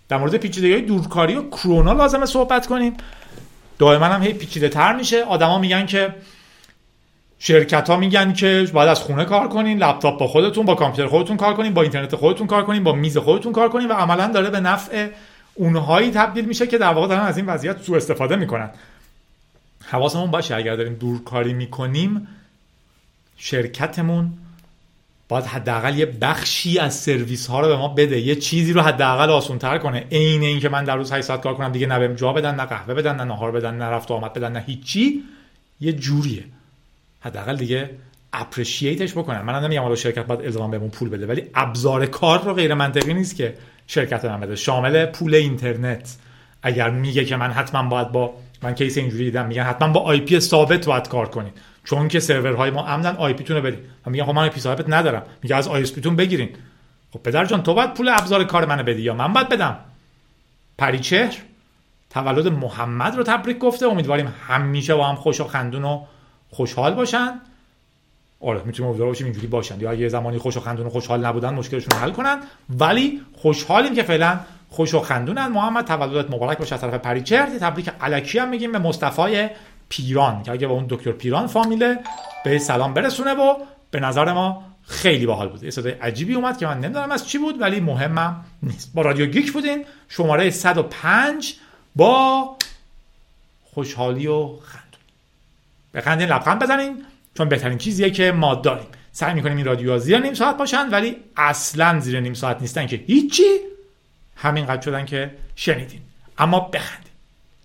در 0.10 0.18
مورد 0.18 0.36
پیچیدگی 0.36 0.72
های 0.72 0.82
دورکاری 0.82 1.36
و 1.36 1.50
کرونا 1.50 1.94
لازمه 1.94 2.26
صحبت 2.26 2.68
کنیم. 2.68 2.94
دائما 3.80 4.06
هم 4.06 4.24
هی 4.24 4.34
پیچیده 4.34 4.70
تر 4.70 4.96
میشه. 4.96 5.24
آدما 5.24 5.60
میگن 5.60 5.86
که 5.86 6.16
شرکت 7.40 7.90
ها 7.90 7.98
میگن 7.98 8.34
که 8.34 8.68
باید 8.74 8.90
از 8.90 9.00
خونه 9.00 9.26
کار 9.26 9.48
کنین 9.48 9.78
لپتاپ 9.84 10.20
با 10.20 10.28
خودتون 10.28 10.66
با 10.66 10.76
کامپیوتر 10.76 11.10
خودتون 11.10 11.38
کار 11.38 11.54
کنین 11.54 11.74
با 11.74 11.82
اینترنت 11.82 12.16
خودتون 12.16 12.48
کار 12.48 12.66
کنین 12.66 12.84
با 12.84 12.92
میز 12.92 13.18
خودتون 13.18 13.54
کار 13.54 13.70
کنین 13.70 13.88
و 13.88 13.94
عملا 13.94 14.28
داره 14.28 14.50
به 14.50 14.60
نفع 14.60 15.10
اونهایی 15.54 16.12
تبدیل 16.12 16.46
میشه 16.46 16.68
که 16.68 16.78
در 16.78 16.94
واقع 16.94 17.08
دارن 17.08 17.24
از 17.24 17.38
این 17.38 17.46
وضعیت 17.46 17.82
سوء 17.82 17.98
استفاده 17.98 18.36
می‌کنن. 18.36 18.70
حواسمون 19.86 20.32
باشه 20.32 20.56
اگر 20.56 20.76
داریم 20.76 20.94
دورکاری 20.94 21.54
می‌کنیم 21.54 22.28
شرکتمون 23.38 24.34
باید 25.30 25.46
حداقل 25.46 25.98
یه 26.00 26.06
بخشی 26.06 26.80
از 26.80 26.96
سرویس 26.96 27.48
ها 27.48 27.62
رو 27.62 27.68
به 27.68 27.76
ما 27.76 27.88
بده. 27.88 28.20
یه 28.20 28.36
چیزی 28.36 28.74
رو 28.74 28.82
حداقل 28.82 29.30
آسان 29.30 29.60
تر 29.60 29.78
کنه. 29.78 30.06
عین 30.12 30.44
اینکه 30.44 30.70
من 30.70 30.84
در 30.84 30.96
روز 30.96 31.12
8 31.12 31.22
ساعت 31.22 31.42
کار 31.42 31.54
کنم 31.54 31.72
دیگه 31.72 31.88
نه 31.88 32.00
بهم 32.00 32.14
جا 32.14 32.34
بدن 32.34 32.56
نه 32.56 32.66
قهوه 32.66 32.94
بدن 32.94 33.16
نه 33.16 33.24
نهار 33.24 33.52
بدن 33.52 33.76
نه 33.76 33.86
رفت 33.86 34.12
آمد 34.12 34.34
بدن 34.34 34.52
نه 34.52 34.64
هیچی. 34.68 35.24
یه 35.82 35.94
جوریه. 35.94 36.44
حداقل 37.20 37.56
دیگه 37.56 37.90
appreciate 38.34 38.99
ش 38.99 39.12
بکنن. 39.12 39.42
من 39.42 39.64
نمیگم 39.64 39.82
حالا 39.82 39.96
شرکت 39.96 40.26
باید 40.26 40.42
الزام 40.42 40.72
بهمون 40.72 40.90
پول 40.90 41.10
بده 41.10 41.28
ولی 41.28 41.44
ابزار 41.56 42.06
کار 42.06 42.44
رو 42.44 42.54
غیر 42.54 42.74
منطقی 42.74 43.14
نیست 43.14 43.36
که 43.36 43.54
شرکت 43.88 44.26
من 44.26 44.40
بده. 44.40 44.56
شامل 44.56 45.06
پول 45.06 45.36
اینترنت. 45.36 46.16
اگر 46.64 46.90
میگه 46.90 47.26
که 47.26 47.36
من 47.36 47.52
حتما 47.52 47.90
باید 47.90 48.12
با 48.12 48.34
من 48.66 48.76
case 48.76 48.98
اینجوری 48.98 49.24
دیدم. 49.24 49.46
میگن 49.46 49.64
حتما 49.64 49.88
با 49.88 50.00
IP 50.00 50.40
ثابت 50.40 50.86
باید 50.86 51.08
کار 51.08 51.30
کنید. 51.30 51.54
چون 51.84 52.08
که 52.08 52.20
سرورهای 52.20 52.70
ما 52.70 52.86
امنن 52.86 53.16
IP 53.16 53.44
تون 53.44 53.62
بدین 53.62 53.80
من 54.06 54.12
میگم 54.12 54.26
خب 54.26 54.32
من 54.32 54.42
IP 54.42 54.60
ثابت 54.60 54.90
ندارم. 54.90 55.24
میگه 55.44 55.56
از 55.56 55.68
ISP 55.68 55.92
تون 55.92 56.16
بگیرین. 56.16 56.50
خب 57.12 57.20
پدر 57.20 57.46
جان 57.46 57.64
تو 57.64 57.74
باید 57.74 57.94
پول 57.94 58.10
ابزار 58.10 58.44
کار 58.44 58.66
منو 58.66 58.84
بدی 58.84 59.02
یا 59.02 59.14
من 59.14 59.34
باید 59.34 59.50
بدم؟ 59.50 59.80
پریچهر 60.78 61.36
تولد 62.10 62.48
محمد 62.48 63.16
رو 63.16 63.24
تبریک 63.24 63.58
گفته. 63.58 63.86
امیدواریم 63.86 64.34
همیشه 64.48 64.96
با 64.96 65.08
هم 65.08 65.16
خوش 65.16 65.42
و 65.42 65.44
خندون 65.44 65.84
و 65.84 66.02
خوشحال 66.50 66.94
باشن. 66.94 67.40
آره 68.40 68.62
می‌تونیم 68.66 68.90
امیدوار 68.90 69.10
باشیم 69.10 69.26
اینجوری 69.26 69.48
باشن. 69.48 69.80
یا 69.80 69.92
اگه 69.92 70.10
زمانی 70.10 70.38
خوش 70.38 70.58
و 70.58 70.60
خندون 70.60 70.86
و 70.86 70.90
خوشحال 70.90 71.26
نبودن 71.26 71.54
مشکلشون 71.54 72.00
حل 72.00 72.12
کنن. 72.12 72.40
ولی 72.70 73.22
خوشحالیم 73.34 73.96
که 73.96 74.04
فعلا 74.04 74.40
خوش 74.76 74.94
و 74.94 75.00
خندونن. 75.00 75.48
محمد 75.48 75.86
تولدت 75.86 76.32
مبارک 76.32 76.58
باشه 76.58 76.76
از 76.76 76.82
طرف 76.82 76.94
پریچهر 76.94 77.46
تبریک 77.46 77.90
الکی 78.02 78.40
هم 78.40 78.50
میگیم 78.50 78.72
به 78.72 78.80
مصطفی 78.80 79.48
پیران 79.90 80.44
که 80.44 80.52
اگه 80.52 80.68
با 80.68 80.74
اون 80.74 80.86
دکتر 80.90 81.12
پیران 81.12 81.48
فامیله 81.48 82.00
به 82.46 82.60
سلام 82.60 82.94
برسونه 82.94 83.34
و 83.34 83.56
به 83.92 84.00
نظر 84.00 84.34
ما 84.34 84.64
خیلی 84.88 85.26
باحال 85.26 85.50
بود. 85.50 85.64
یه 85.64 85.70
صدای 85.70 85.92
عجیبی 85.92 86.34
اومد 86.34 86.58
که 86.58 86.68
من 86.68 86.80
نمی‌دونم 86.80 87.12
از 87.12 87.28
چی 87.28 87.38
بود 87.38 87.62
ولی 87.62 87.80
مهمم 87.80 88.46
نیست. 88.64 88.92
با 88.94 89.02
رادیو 89.02 89.26
گیک 89.26 89.54
بودین. 89.54 89.86
شماره 90.10 90.50
105 90.50 91.56
با 91.96 92.58
خوشحالی 93.64 94.28
و 94.28 94.48
خندون. 94.48 95.02
بخندین 95.94 96.28
لبخند 96.28 96.60
بزنین 96.60 97.06
چون 97.38 97.50
بهترین 97.50 97.78
چیزیه 97.78 98.10
که 98.10 98.32
ما 98.32 98.56
داریم. 98.56 98.88
سعی 99.12 99.34
می‌کنیم 99.34 99.58
این 99.58 99.66
رادیو 99.66 99.98
زیر 99.98 100.20
نیم 100.20 100.34
ساعت 100.34 100.58
باشن 100.58 100.90
ولی 100.90 101.16
اصلا 101.38 102.00
زیر 102.00 102.20
نیم 102.20 102.34
ساعت 102.34 102.62
نیستن 102.62 102.88
که 102.88 102.96
هیچی. 102.96 103.44
همینقدر 104.46 104.82
شدن 104.82 105.06
که 105.06 105.32
شنیدین. 105.56 106.02
اما 106.38 106.60
بخندین. 106.60 107.12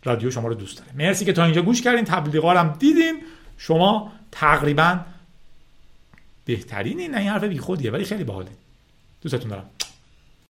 رادیو 0.04 0.30
شما 0.30 0.48
رو 0.48 0.54
دوست 0.54 0.78
داره. 0.78 0.90
مرسی 0.94 1.24
که 1.24 1.32
تا 1.32 1.44
اینجا 1.44 1.62
گوش 1.62 1.82
کردین. 1.82 2.04
تبلیغا 2.04 2.54
هم 2.54 2.76
دیدین. 2.78 3.22
شما 3.58 4.12
تقریبا 4.32 5.00
بهترینی 6.44 7.08
نه 7.08 7.18
این 7.18 7.28
حرف 7.28 7.44
بیخودیه 7.44 7.90
ولی 7.90 8.04
خیلی 8.04 8.24
باحاله 8.24 8.50
دوستتون 9.22 9.50
دارم. 9.50 9.70